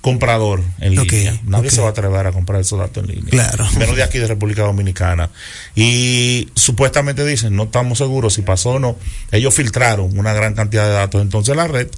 comprador 0.03 0.63
en 0.81 0.97
línea. 0.97 1.41
Nadie 1.47 1.71
se 1.71 1.81
va 1.81 1.87
a 1.87 1.91
atrever 1.91 2.27
a 2.27 2.33
comprar 2.33 2.61
esos 2.61 2.79
datos 2.79 3.05
en 3.05 3.15
línea. 3.15 3.31
Claro. 3.31 3.65
Menos 3.79 3.97
de 3.97 4.03
aquí 4.03 4.19
de 4.19 4.27
República 4.27 4.63
Dominicana. 4.63 5.31
Y 5.77 6.49
supuestamente 6.55 7.25
dicen, 7.25 7.55
no 7.55 7.63
estamos 7.63 7.99
seguros 7.99 8.35
si 8.35 8.43
pasó 8.43 8.71
o 8.71 8.79
no. 8.81 8.97
Ellos 9.31 9.55
filtraron 9.55 10.19
una 10.19 10.33
gran 10.35 10.55
cantidad 10.55 10.85
de 10.85 10.93
datos. 10.93 11.23
Entonces 11.23 11.55
la 11.55 11.69
red, 11.69 11.89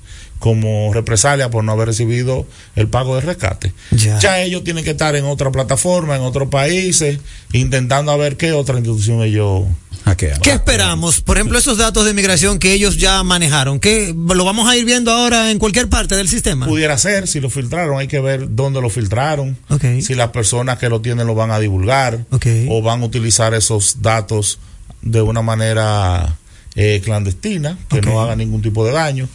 como 0.44 0.92
represalia 0.92 1.48
por 1.48 1.64
no 1.64 1.72
haber 1.72 1.88
recibido 1.88 2.46
el 2.76 2.86
pago 2.88 3.14
de 3.14 3.22
rescate, 3.22 3.72
Ya. 3.92 4.42
ellos 4.42 4.62
tienen 4.62 4.84
que 4.84 4.90
estar 4.90 5.16
en 5.16 5.24
otra 5.24 5.50
plataforma, 5.50 6.16
en 6.16 6.20
otros 6.20 6.50
países, 6.50 7.18
intentando 7.54 8.12
a 8.12 8.18
ver 8.18 8.36
qué 8.36 8.52
otra 8.52 8.76
institución 8.76 9.22
ellos 9.22 9.62
Hackean. 10.04 10.38
¿Qué 10.42 10.50
esperamos? 10.52 11.22
Por 11.22 11.38
ejemplo, 11.38 11.58
esos 11.58 11.78
datos 11.78 12.04
de 12.04 12.12
migración 12.12 12.58
que 12.58 12.74
ellos 12.74 12.98
ya 12.98 13.22
manejaron, 13.22 13.80
¿qué, 13.80 14.14
¿lo 14.14 14.44
vamos 14.44 14.68
a 14.68 14.76
ir 14.76 14.84
viendo 14.84 15.10
ahora 15.10 15.50
en 15.50 15.58
cualquier 15.58 15.88
parte 15.88 16.14
del 16.14 16.28
sistema? 16.28 16.66
Pudiera 16.66 16.98
ser, 16.98 17.26
si 17.26 17.40
lo 17.40 17.48
filtraron, 17.48 17.98
hay 17.98 18.06
que 18.06 18.20
ver 18.20 18.54
dónde 18.54 18.82
lo 18.82 18.90
filtraron, 18.90 19.56
si 20.02 20.14
las 20.14 20.28
personas 20.28 20.78
que 20.78 20.90
lo 20.90 21.00
tienen 21.00 21.26
lo 21.26 21.34
van 21.34 21.52
a 21.52 21.58
divulgar 21.58 22.26
o 22.68 22.82
van 22.82 23.00
a 23.00 23.06
utilizar 23.06 23.54
esos 23.54 24.02
datos 24.02 24.58
de 25.00 25.22
una 25.22 25.40
manera 25.40 26.36
eh, 26.74 27.00
clandestina, 27.02 27.78
que 27.88 28.02
no 28.02 28.20
haga 28.20 28.36
ningún 28.36 28.60
tipo 28.60 28.84
de 28.84 28.92
daño. 28.92 29.26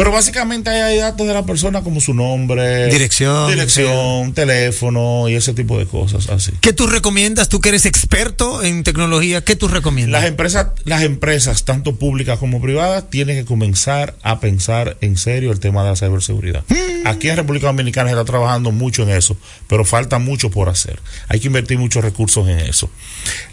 Pero 0.00 0.12
básicamente 0.12 0.70
hay 0.70 0.96
datos 0.96 1.26
de 1.26 1.34
la 1.34 1.44
persona 1.44 1.82
como 1.82 2.00
su 2.00 2.14
nombre, 2.14 2.86
Dirección, 2.86 3.50
dirección, 3.50 4.32
teléfono 4.32 5.28
y 5.28 5.34
ese 5.34 5.52
tipo 5.52 5.78
de 5.78 5.84
cosas 5.84 6.30
así. 6.30 6.52
¿Qué 6.62 6.72
tú 6.72 6.86
recomiendas? 6.86 7.50
Tú 7.50 7.60
que 7.60 7.68
eres 7.68 7.84
experto 7.84 8.62
en 8.62 8.82
tecnología, 8.82 9.44
¿qué 9.44 9.56
tú 9.56 9.68
recomiendas? 9.68 10.22
Las 10.22 10.30
empresas, 10.30 10.68
las 10.86 11.02
empresas, 11.02 11.66
tanto 11.66 11.96
públicas 11.96 12.38
como 12.38 12.62
privadas, 12.62 13.10
tienen 13.10 13.36
que 13.36 13.44
comenzar 13.44 14.14
a 14.22 14.40
pensar 14.40 14.96
en 15.02 15.18
serio 15.18 15.52
el 15.52 15.60
tema 15.60 15.84
de 15.84 15.90
la 15.90 15.96
ciberseguridad. 15.96 16.64
Mm. 16.68 17.06
Aquí 17.06 17.28
en 17.28 17.36
República 17.36 17.66
Dominicana 17.66 18.08
se 18.08 18.14
está 18.14 18.24
trabajando 18.24 18.72
mucho 18.72 19.02
en 19.02 19.10
eso, 19.10 19.36
pero 19.68 19.84
falta 19.84 20.18
mucho 20.18 20.50
por 20.50 20.70
hacer. 20.70 20.98
Hay 21.28 21.40
que 21.40 21.48
invertir 21.48 21.76
muchos 21.76 22.02
recursos 22.02 22.48
en 22.48 22.60
eso. 22.60 22.88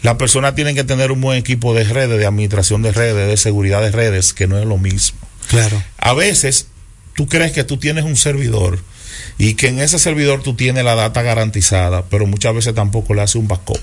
Las 0.00 0.14
personas 0.14 0.54
tienen 0.54 0.74
que 0.74 0.84
tener 0.84 1.12
un 1.12 1.20
buen 1.20 1.36
equipo 1.36 1.74
de 1.74 1.84
redes, 1.84 2.18
de 2.18 2.24
administración 2.24 2.80
de 2.80 2.92
redes, 2.92 3.28
de 3.28 3.36
seguridad 3.36 3.82
de 3.82 3.90
redes, 3.90 4.32
que 4.32 4.46
no 4.46 4.58
es 4.58 4.64
lo 4.64 4.78
mismo. 4.78 5.27
Claro. 5.48 5.82
A 5.98 6.14
veces 6.14 6.68
tú 7.14 7.26
crees 7.26 7.52
que 7.52 7.64
tú 7.64 7.78
tienes 7.78 8.04
un 8.04 8.16
servidor 8.16 8.78
y 9.38 9.54
que 9.54 9.68
en 9.68 9.80
ese 9.80 9.98
servidor 9.98 10.42
tú 10.42 10.54
tienes 10.54 10.84
la 10.84 10.94
data 10.94 11.22
garantizada, 11.22 12.04
pero 12.06 12.26
muchas 12.26 12.54
veces 12.54 12.74
tampoco 12.74 13.14
le 13.14 13.22
hace 13.22 13.38
un 13.38 13.48
backup. 13.48 13.80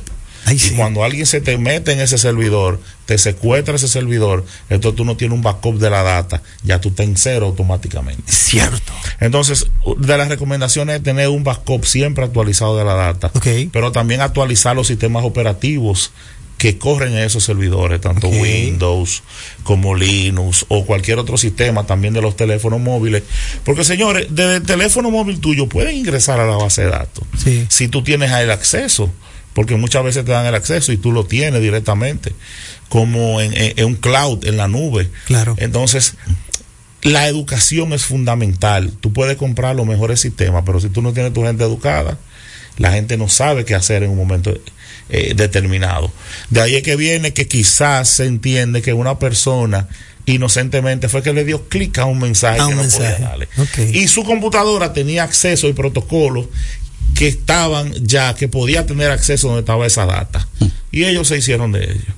y 0.51 0.70
cuando 0.72 1.03
alguien 1.03 1.26
se 1.26 1.41
te 1.41 1.57
mete 1.57 1.93
en 1.93 1.99
ese 1.99 2.18
servidor, 2.18 2.80
te 3.05 3.18
secuestra 3.18 3.76
ese 3.76 3.88
servidor, 3.88 4.45
entonces 4.70 4.95
tú 4.95 5.03
no 5.03 5.18
tienes 5.18 5.36
un 5.36 5.41
backup 5.41 5.80
de 5.80 5.89
la 5.89 6.03
data, 6.03 6.43
ya 6.63 6.80
tú 6.80 6.89
estás 6.89 7.07
en 7.07 7.18
cero 7.18 7.47
automáticamente. 7.47 8.32
Cierto. 8.32 8.93
Entonces, 9.20 9.68
de 9.97 10.18
las 10.18 10.28
recomendaciones 10.28 10.97
es 10.97 11.03
tener 11.03 11.30
un 11.30 11.43
backup 11.43 11.86
siempre 11.86 12.26
actualizado 12.26 12.78
de 12.78 12.86
la 12.86 12.93
data, 12.93 13.32
pero 13.72 13.91
también 13.91 14.22
actualizar 14.22 14.76
los 14.76 14.88
sistemas 14.88 15.24
operativos 15.26 16.11
que 16.58 16.78
corren 16.78 17.14
en 17.14 17.20
esos 17.20 17.43
servidores, 17.43 17.99
tanto 18.01 18.30
Windows 18.30 19.24
como 19.64 19.93
Linux 19.95 20.66
o 20.70 20.86
cualquier 20.86 21.20
otro 21.20 21.38
sistema 21.38 21.86
también 21.86 22.14
de 22.14 22.22
los 22.22 22.36
teléfonos 22.38 22.80
móviles. 22.80 23.24
Porque 23.64 23.84
señores, 23.84 24.28
desde 24.30 24.58
el 24.58 24.64
teléfono 24.64 25.12
móvil 25.12 25.39
tuyo 25.39 25.68
pueden 25.68 25.95
ingresar 25.97 26.39
a 26.39 26.45
la 26.47 26.56
base 26.56 26.84
de 26.84 26.89
datos. 26.91 27.24
Sí. 27.43 27.66
Si 27.70 27.88
tú 27.89 28.03
tienes 28.03 28.32
el 28.32 28.51
acceso, 28.51 29.12
porque 29.53 29.76
muchas 29.76 30.03
veces 30.03 30.24
te 30.26 30.32
dan 30.32 30.45
el 30.45 30.56
acceso 30.56 30.91
y 30.91 30.97
tú 30.97 31.12
lo 31.12 31.26
tienes 31.26 31.62
directamente, 31.62 32.32
como 32.89 33.41
en, 33.41 33.53
en- 33.53 33.74
en 33.78 33.86
un 33.86 33.95
cloud, 33.95 34.45
en 34.45 34.58
la 34.58 34.68
nube. 34.68 35.10
Claro. 35.26 35.56
Entonces, 35.58 36.16
la 37.01 37.28
educación 37.28 37.93
es 37.93 38.06
fundamental. 38.06 38.91
Tú 38.99 39.14
puedes 39.14 39.38
comprar 39.38 39.76
los 39.76 39.86
mejores 39.86 40.20
sistemas, 40.22 40.64
pero 40.66 40.80
si 40.80 40.89
tú 40.89 41.01
no 41.01 41.14
tienes 41.14 41.34
tu 41.34 41.43
gente 41.43 41.64
educada, 41.64 42.18
la 42.78 42.91
gente 42.91 43.17
no 43.17 43.30
sabe 43.30 43.65
qué 43.65 43.76
hacer 43.76 44.03
en 44.03 44.11
un 44.11 44.17
momento 44.17 44.53
eh, 45.09 45.34
determinado. 45.36 46.11
De 46.49 46.61
ahí 46.61 46.76
es 46.76 46.84
que 46.84 46.95
viene 46.95 47.34
que 47.34 47.47
quizás 47.47 48.09
se 48.09 48.26
entiende 48.26 48.82
que 48.82 48.93
una 48.93 49.19
persona 49.19 49.88
inocentemente 50.26 51.07
fue 51.09 51.21
que 51.21 51.34
le 51.34 51.45
dio 51.45 51.67
clic 51.69 51.97
a 51.99 52.05
un 52.05 52.19
mensaje 52.19 52.59
A 52.59 52.67
que 52.67 52.76
no 52.76 52.82
mensaje. 52.82 53.13
podía 53.13 53.28
darle. 53.30 53.47
Y 53.93 54.07
su 54.07 54.23
computadora 54.23 54.93
tenía 54.93 55.23
acceso 55.23 55.67
y 55.67 55.73
protocolos 55.73 56.47
que 57.13 57.28
estaban 57.28 57.93
ya, 58.05 58.34
que 58.34 58.47
podía 58.47 58.86
tener 58.86 59.11
acceso 59.11 59.47
donde 59.47 59.61
estaba 59.61 59.86
esa 59.86 60.05
data. 60.05 60.47
Y 60.91 61.05
ellos 61.05 61.28
se 61.28 61.38
hicieron 61.38 61.71
de 61.71 61.84
ellos 61.84 62.15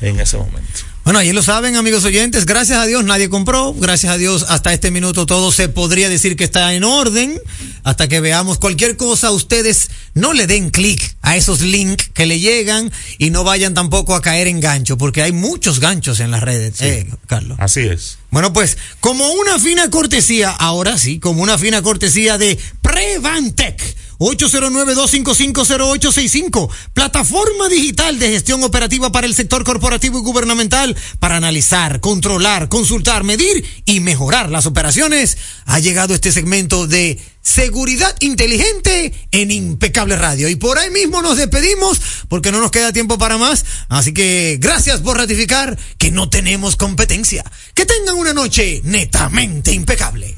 en 0.00 0.20
ese 0.20 0.36
momento. 0.38 0.80
Bueno, 1.08 1.20
ahí 1.20 1.32
lo 1.32 1.42
saben, 1.42 1.74
amigos 1.76 2.04
oyentes. 2.04 2.44
Gracias 2.44 2.78
a 2.78 2.84
Dios 2.84 3.02
nadie 3.02 3.30
compró. 3.30 3.72
Gracias 3.72 4.12
a 4.12 4.18
Dios 4.18 4.44
hasta 4.46 4.74
este 4.74 4.90
minuto 4.90 5.24
todo 5.24 5.50
se 5.52 5.70
podría 5.70 6.10
decir 6.10 6.36
que 6.36 6.44
está 6.44 6.74
en 6.74 6.84
orden. 6.84 7.40
Hasta 7.82 8.08
que 8.08 8.20
veamos 8.20 8.58
cualquier 8.58 8.98
cosa, 8.98 9.30
ustedes 9.30 9.88
no 10.12 10.34
le 10.34 10.46
den 10.46 10.68
clic 10.68 11.16
a 11.22 11.38
esos 11.38 11.62
links 11.62 12.10
que 12.12 12.26
le 12.26 12.40
llegan 12.40 12.92
y 13.16 13.30
no 13.30 13.42
vayan 13.42 13.72
tampoco 13.72 14.14
a 14.14 14.20
caer 14.20 14.48
en 14.48 14.60
gancho, 14.60 14.98
porque 14.98 15.22
hay 15.22 15.32
muchos 15.32 15.80
ganchos 15.80 16.20
en 16.20 16.30
las 16.30 16.42
redes, 16.42 16.78
eh, 16.82 17.06
Carlos. 17.26 17.56
Así 17.58 17.80
es. 17.80 18.18
Bueno, 18.30 18.52
pues, 18.52 18.76
como 19.00 19.32
una 19.32 19.58
fina 19.58 19.88
cortesía, 19.88 20.50
ahora 20.50 20.98
sí, 20.98 21.20
como 21.20 21.42
una 21.42 21.56
fina 21.56 21.80
cortesía 21.80 22.36
de 22.36 22.58
Prevantec. 22.82 23.80
809-255-0865, 24.18 26.68
plataforma 26.92 27.68
digital 27.68 28.18
de 28.18 28.30
gestión 28.30 28.64
operativa 28.64 29.12
para 29.12 29.26
el 29.26 29.34
sector 29.34 29.64
corporativo 29.64 30.18
y 30.18 30.22
gubernamental 30.22 30.96
para 31.18 31.36
analizar, 31.36 32.00
controlar, 32.00 32.68
consultar, 32.68 33.24
medir 33.24 33.64
y 33.84 34.00
mejorar 34.00 34.50
las 34.50 34.66
operaciones. 34.66 35.38
Ha 35.66 35.78
llegado 35.78 36.14
este 36.14 36.32
segmento 36.32 36.86
de 36.86 37.20
seguridad 37.48 38.14
inteligente 38.20 39.12
en 39.30 39.50
Impecable 39.50 40.16
Radio. 40.16 40.48
Y 40.48 40.56
por 40.56 40.78
ahí 40.78 40.90
mismo 40.90 41.22
nos 41.22 41.38
despedimos 41.38 42.00
porque 42.28 42.52
no 42.52 42.60
nos 42.60 42.70
queda 42.70 42.92
tiempo 42.92 43.18
para 43.18 43.38
más. 43.38 43.64
Así 43.88 44.12
que 44.12 44.58
gracias 44.60 45.00
por 45.00 45.16
ratificar 45.16 45.78
que 45.96 46.10
no 46.10 46.28
tenemos 46.28 46.76
competencia. 46.76 47.44
Que 47.74 47.86
tengan 47.86 48.16
una 48.16 48.34
noche 48.34 48.82
netamente 48.84 49.72
impecable. 49.72 50.36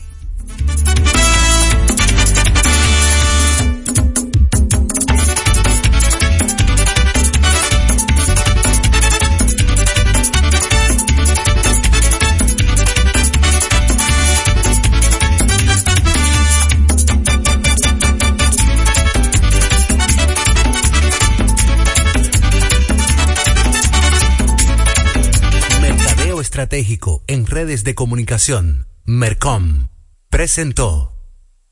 Estratégico 26.50 27.22
en 27.28 27.46
redes 27.46 27.84
de 27.84 27.94
comunicación. 27.94 28.88
Mercom 29.04 29.86
presentó 30.30 31.12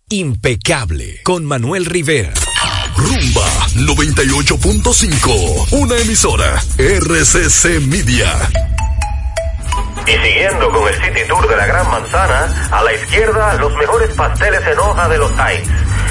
Impecable 0.09 1.21
con 1.25 1.45
Manuel 1.45 1.85
Rivera. 1.85 2.33
Rumba 2.97 3.49
98.5, 3.75 5.73
una 5.73 5.99
emisora 5.99 6.63
RCC 6.79 7.81
Media. 7.89 8.33
Y 10.07 10.13
siguiendo 10.13 10.71
con 10.71 10.87
el 10.87 10.95
City 10.95 11.27
Tour 11.27 11.49
de 11.49 11.57
la 11.57 11.67
Gran 11.67 11.91
Manzana, 11.91 12.69
a 12.71 12.85
la 12.85 12.95
izquierda 12.95 13.55
los 13.55 13.75
mejores 13.75 14.15
pasteles 14.15 14.61
en 14.65 14.79
hoja 14.79 15.09
de 15.09 15.19
los 15.19 15.33
Times. 15.33 15.69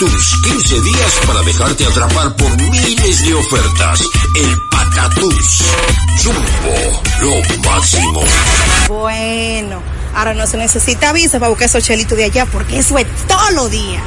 Patatús, 0.00 0.40
15 0.44 0.80
días 0.80 1.20
para 1.26 1.42
dejarte 1.42 1.84
atrapar 1.84 2.34
por 2.34 2.56
miles 2.56 3.22
de 3.22 3.34
ofertas. 3.34 4.00
El 4.34 4.58
Patatús. 4.70 5.64
Jumbo, 6.22 7.02
lo 7.20 7.70
máximo. 7.70 8.22
Bueno, 8.88 9.82
ahora 10.14 10.32
no 10.32 10.46
se 10.46 10.56
necesita 10.56 11.12
visa 11.12 11.38
para 11.38 11.50
buscar 11.50 11.66
esos 11.66 11.84
chelitos 11.84 12.16
de 12.16 12.24
allá 12.24 12.46
porque 12.46 12.78
eso 12.78 12.96
es 12.96 13.06
todos 13.28 13.52
los 13.52 13.70
días. 13.70 14.02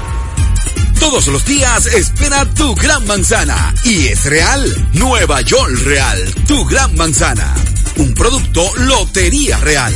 Todos 0.99 1.27
los 1.27 1.45
días 1.45 1.85
espera 1.85 2.43
tu 2.45 2.73
gran 2.73 3.05
manzana. 3.05 3.75
Y 3.83 4.07
es 4.07 4.25
real. 4.25 4.87
Nueva 4.93 5.41
York 5.41 5.77
Real. 5.85 6.33
Tu 6.47 6.65
gran 6.65 6.95
manzana. 6.95 7.53
Un 7.97 8.15
producto 8.15 8.67
Lotería 8.77 9.57
Real. 9.57 9.93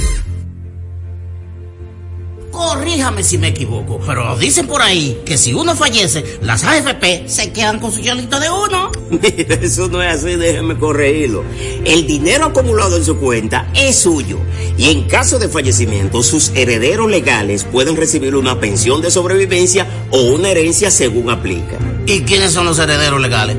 Corríjame 2.57 3.23
si 3.23 3.37
me 3.37 3.49
equivoco, 3.49 3.99
pero 4.03 4.35
dicen 4.35 4.65
por 4.65 4.81
ahí 4.81 5.21
que 5.23 5.37
si 5.37 5.53
uno 5.53 5.75
fallece, 5.75 6.39
las 6.41 6.63
AFP 6.63 7.29
se 7.29 7.51
quedan 7.53 7.79
con 7.79 7.91
su 7.91 8.01
chelito 8.01 8.39
de 8.39 8.49
uno. 8.49 8.91
Mira, 9.11 9.59
eso 9.61 9.87
no 9.87 10.01
es 10.01 10.15
así, 10.15 10.35
déjeme 10.35 10.75
corregirlo. 10.75 11.43
El 11.85 12.07
dinero 12.07 12.45
acumulado 12.45 12.97
en 12.97 13.05
su 13.05 13.17
cuenta 13.17 13.69
es 13.75 13.99
suyo 13.99 14.39
y 14.75 14.89
en 14.89 15.03
caso 15.03 15.37
de 15.37 15.49
fallecimiento 15.49 16.23
sus 16.23 16.49
herederos 16.55 17.11
legales 17.11 17.63
pueden 17.63 17.95
recibir 17.95 18.35
una 18.35 18.59
pensión 18.59 19.03
de 19.03 19.11
sobrevivencia 19.11 19.85
o 20.09 20.21
una 20.21 20.49
herencia 20.49 20.89
según 20.89 21.29
aplica. 21.29 21.77
¿Y 22.07 22.21
quiénes 22.21 22.53
son 22.53 22.65
los 22.65 22.79
herederos 22.79 23.21
legales? 23.21 23.55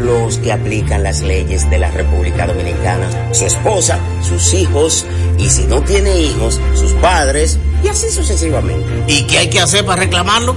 Los 0.00 0.38
que 0.38 0.52
aplican 0.52 1.02
las 1.02 1.20
leyes 1.20 1.68
de 1.68 1.78
la 1.78 1.90
República 1.90 2.46
Dominicana, 2.46 3.32
su 3.32 3.44
esposa, 3.44 3.98
sus 4.22 4.54
hijos 4.54 5.06
y 5.38 5.48
si 5.50 5.64
no 5.64 5.82
tiene 5.82 6.20
hijos, 6.20 6.60
sus 6.74 6.92
padres 6.94 7.58
y 7.84 7.88
así 7.88 8.10
sucesivamente. 8.10 8.88
¿Y 9.06 9.26
qué 9.26 9.38
hay 9.38 9.50
que 9.50 9.60
hacer 9.60 9.84
para 9.84 10.02
reclamarlo? 10.02 10.56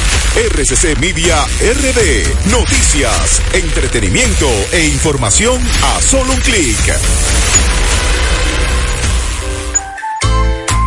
RCC 0.35 0.97
Media 0.97 1.43
RD. 1.59 2.51
Noticias, 2.51 3.41
entretenimiento 3.53 4.47
e 4.71 4.87
información 4.87 5.61
a 5.83 6.01
solo 6.01 6.31
un 6.31 6.39
clic. 6.39 7.80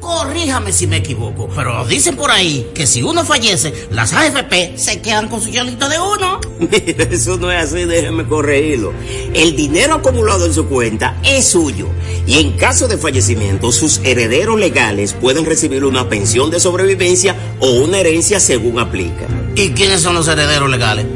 Corríjame 0.00 0.72
si 0.72 0.86
me 0.86 0.96
equivoco, 0.96 1.48
pero 1.54 1.84
dicen 1.86 2.16
por 2.16 2.30
ahí 2.30 2.70
que 2.74 2.86
si 2.86 3.02
uno 3.02 3.24
fallece, 3.24 3.72
las 3.90 4.12
AFP 4.12 4.76
se 4.76 5.00
quedan 5.00 5.28
con 5.28 5.40
su 5.40 5.50
chelito 5.50 5.88
de 5.88 5.98
uno. 5.98 6.40
Mira, 6.58 7.04
eso 7.10 7.36
no 7.36 7.52
es 7.52 7.64
así, 7.64 7.84
déjeme 7.84 8.26
corregirlo. 8.26 8.92
El 9.32 9.54
dinero 9.54 9.94
acumulado 9.94 10.46
en 10.46 10.54
su 10.54 10.66
cuenta 10.66 11.16
es 11.22 11.46
suyo 11.50 11.88
y 12.26 12.38
en 12.40 12.52
caso 12.52 12.88
de 12.88 12.98
fallecimiento, 12.98 13.70
sus 13.70 14.00
herederos 14.02 14.58
legales 14.58 15.12
pueden 15.12 15.44
recibir 15.44 15.84
una 15.84 16.08
pensión 16.08 16.50
de 16.50 16.60
sobrevivencia 16.60 17.36
o 17.60 17.70
una 17.70 17.98
herencia 17.98 18.40
según 18.40 18.78
aplica. 18.78 19.26
¿Y 19.54 19.70
quiénes 19.70 20.00
son 20.00 20.14
los 20.14 20.26
herederos 20.28 20.70
legales? 20.70 21.06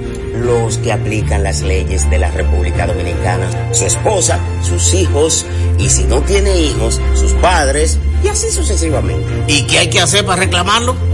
Los 0.41 0.79
que 0.79 0.93
aplican 0.93 1.43
las 1.43 1.63
leyes 1.63 2.09
de 2.11 2.19
la 2.19 2.31
República 2.31 2.87
Dominicana, 2.87 3.49
su 3.73 3.85
esposa, 3.87 4.39
sus 4.63 4.95
hijos 4.95 5.47
y 5.79 5.89
si 5.89 6.05
no 6.05 6.23
tiene 6.23 6.59
hijos, 6.59 7.01
sus 7.15 7.33
padres 7.35 7.99
y 8.23 8.29
así 8.29 8.51
sucesivamente. 8.51 9.45
¿Y 9.47 9.67
qué 9.67 9.79
hay 9.79 9.91
que 9.91 10.01
hacer 10.01 10.25
para 10.25 10.43
reclamarlo? 10.43 11.14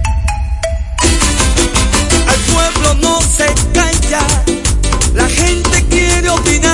Se 3.37 3.45
calla, 3.73 4.43
la 5.13 5.27
gente 5.29 5.85
quiere 5.89 6.29
opinar. 6.29 6.70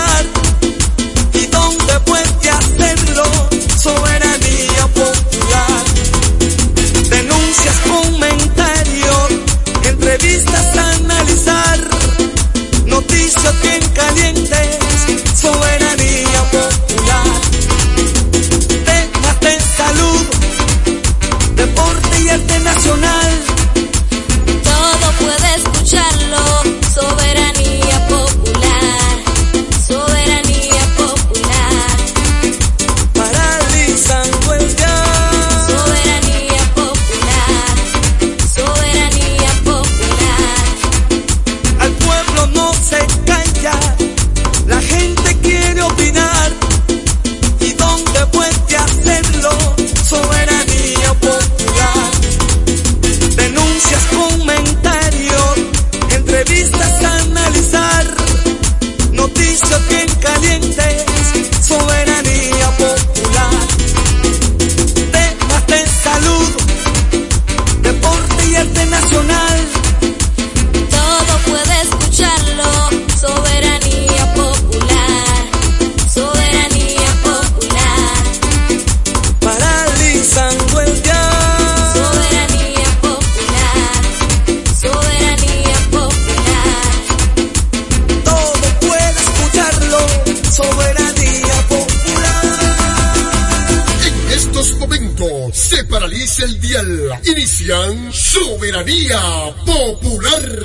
Soberanía 98.78 99.20
Popular. 99.66 100.64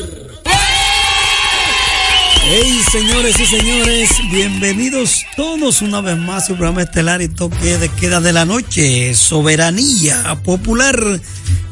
Hey, 2.45 2.81
señores 2.91 3.41
y 3.41 3.47
señores, 3.47 4.11
bienvenidos 4.31 5.25
todos 5.35 5.81
una 5.81 6.03
vez 6.03 6.19
más 6.19 6.43
a 6.43 6.47
su 6.49 6.57
programa 6.57 6.83
estelar 6.83 7.23
y 7.23 7.31
toque 7.31 7.79
de 7.79 7.89
queda 7.89 8.21
de 8.21 8.35
la 8.35 8.45
noche, 8.45 9.15
Soberanía 9.15 10.43
Popular. 10.45 11.23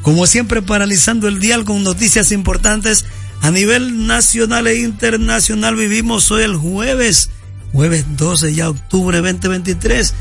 Como 0.01 0.27
siempre, 0.27 0.63
paralizando 0.63 1.29
el 1.29 1.41
dial 1.41 1.67
con 1.67 1.83
noticias 1.83 2.33
importantes 2.33 3.05
a 3.43 3.51
nivel 3.51 4.07
nacional 4.07 4.67
e 4.67 4.81
internacional. 4.81 5.77
Vivimos 5.77 6.31
hoy 6.31 6.45
el 6.45 6.57
jueves, 6.57 7.29
jueves 7.75 8.07
12 8.17 8.55
ya 8.55 8.71
octubre 8.71 9.19
2023. 9.19 10.15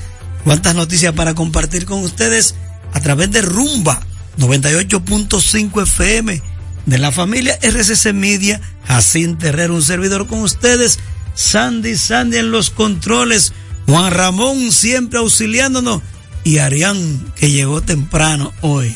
¿Cuántas 0.44 0.76
noticias 0.76 1.14
para 1.14 1.34
compartir 1.34 1.86
con 1.86 2.04
ustedes 2.04 2.56
a 2.92 3.00
través 3.00 3.32
de 3.32 3.42
Rumba 3.42 4.02
98.5 4.40 5.84
FM? 5.84 6.42
de 6.90 6.98
la 6.98 7.12
familia 7.12 7.58
RCC 7.62 8.14
Media, 8.14 8.60
Jacín 8.86 9.38
Terrero, 9.38 9.76
un 9.76 9.84
servidor 9.84 10.28
con 10.28 10.40
ustedes, 10.40 11.00
Sandy 11.36 11.96
Sandy 11.96 12.38
en 12.38 12.52
los 12.52 12.72
controles, 12.72 13.54
Juan 13.86 14.12
Ramón 14.12 14.72
siempre 14.72 15.20
auxiliándonos 15.20 16.02
y 16.44 16.58
Arián 16.58 17.32
que 17.36 17.52
llegó 17.52 17.82
temprano 17.82 18.52
hoy. 18.62 18.94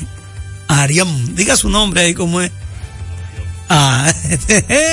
Arián, 0.67 1.35
diga 1.35 1.55
su 1.55 1.69
nombre 1.69 2.01
ahí 2.01 2.13
como 2.15 2.41
es. 2.41 2.51
Ah, 3.69 4.11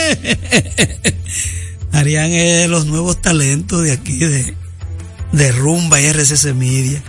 Arián 1.93 2.33
es 2.33 2.69
los 2.69 2.87
nuevos 2.87 3.21
talentos 3.23 3.83
de 3.83 3.93
aquí 3.93 4.19
de, 4.19 4.55
de 5.33 5.53
Rumba 5.53 6.01
y 6.01 6.07
RCC 6.07 6.55
Media. 6.55 7.03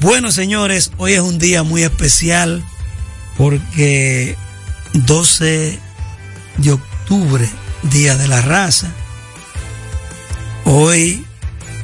Bueno, 0.00 0.32
señores, 0.32 0.92
hoy 0.96 1.12
es 1.12 1.20
un 1.20 1.38
día 1.38 1.62
muy 1.62 1.82
especial 1.82 2.64
porque 3.36 4.36
12 4.92 5.78
de 6.58 6.72
octubre, 6.72 7.48
Día 7.82 8.16
de 8.16 8.28
la 8.28 8.40
Raza. 8.40 8.88
Hoy 10.64 11.24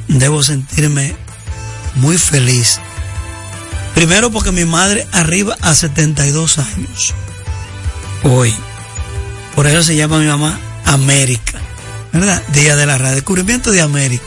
debo 0.07 0.43
sentirme 0.43 1.15
muy 1.95 2.17
feliz. 2.17 2.79
Primero 3.95 4.31
porque 4.31 4.51
mi 4.51 4.65
madre 4.65 5.07
arriba 5.11 5.55
a 5.61 5.75
72 5.75 6.57
años. 6.57 7.13
Hoy. 8.23 8.53
Por 9.55 9.67
eso 9.67 9.83
se 9.83 9.95
llama 9.95 10.19
mi 10.19 10.25
mamá 10.25 10.59
América. 10.85 11.59
¿Verdad? 12.11 12.43
Día 12.53 12.75
de 12.75 12.85
la 12.85 12.97
Raza. 12.97 13.15
Descubrimiento 13.15 13.71
de 13.71 13.81
América. 13.81 14.25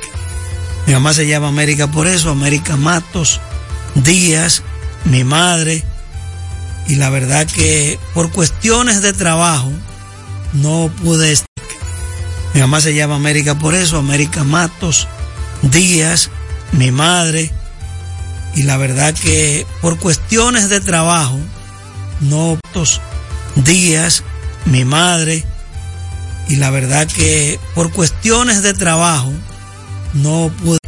Mi 0.86 0.92
mamá 0.92 1.12
se 1.12 1.26
llama 1.26 1.48
América 1.48 1.90
por 1.90 2.06
eso, 2.06 2.30
América 2.30 2.76
Matos 2.76 3.40
Díaz, 3.96 4.62
mi 5.04 5.24
madre 5.24 5.82
y 6.88 6.96
la 6.96 7.10
verdad 7.10 7.46
que 7.46 7.98
por 8.14 8.30
cuestiones 8.30 9.02
de 9.02 9.12
trabajo 9.12 9.70
no 10.52 10.90
pude 11.02 11.32
estar. 11.32 11.48
Mi 12.54 12.60
mamá 12.60 12.80
se 12.80 12.94
llama 12.94 13.16
América 13.16 13.58
por 13.58 13.74
eso, 13.74 13.98
América 13.98 14.44
Matos 14.44 15.08
Díaz, 15.62 16.30
mi 16.72 16.90
madre, 16.90 17.50
y 18.54 18.62
la 18.62 18.76
verdad 18.76 19.14
que 19.14 19.66
por 19.82 19.98
cuestiones 19.98 20.68
de 20.68 20.80
trabajo 20.80 21.38
no 22.20 22.58
Díaz, 23.56 24.22
mi 24.66 24.84
madre, 24.84 25.44
y 26.48 26.56
la 26.56 26.70
verdad 26.70 27.06
que 27.06 27.58
por 27.74 27.90
cuestiones 27.90 28.62
de 28.62 28.74
trabajo 28.74 29.32
no 30.14 30.50
pude. 30.62 30.78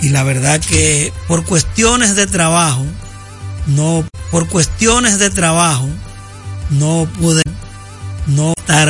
Y 0.00 0.10
la 0.10 0.22
verdad 0.22 0.60
que 0.60 1.12
por 1.26 1.44
cuestiones 1.44 2.14
de 2.14 2.26
trabajo 2.26 2.86
no 3.66 4.04
por 4.30 4.48
cuestiones 4.48 5.18
de 5.18 5.30
trabajo 5.30 5.88
no 6.70 7.08
pude 7.18 7.42
no 8.26 8.55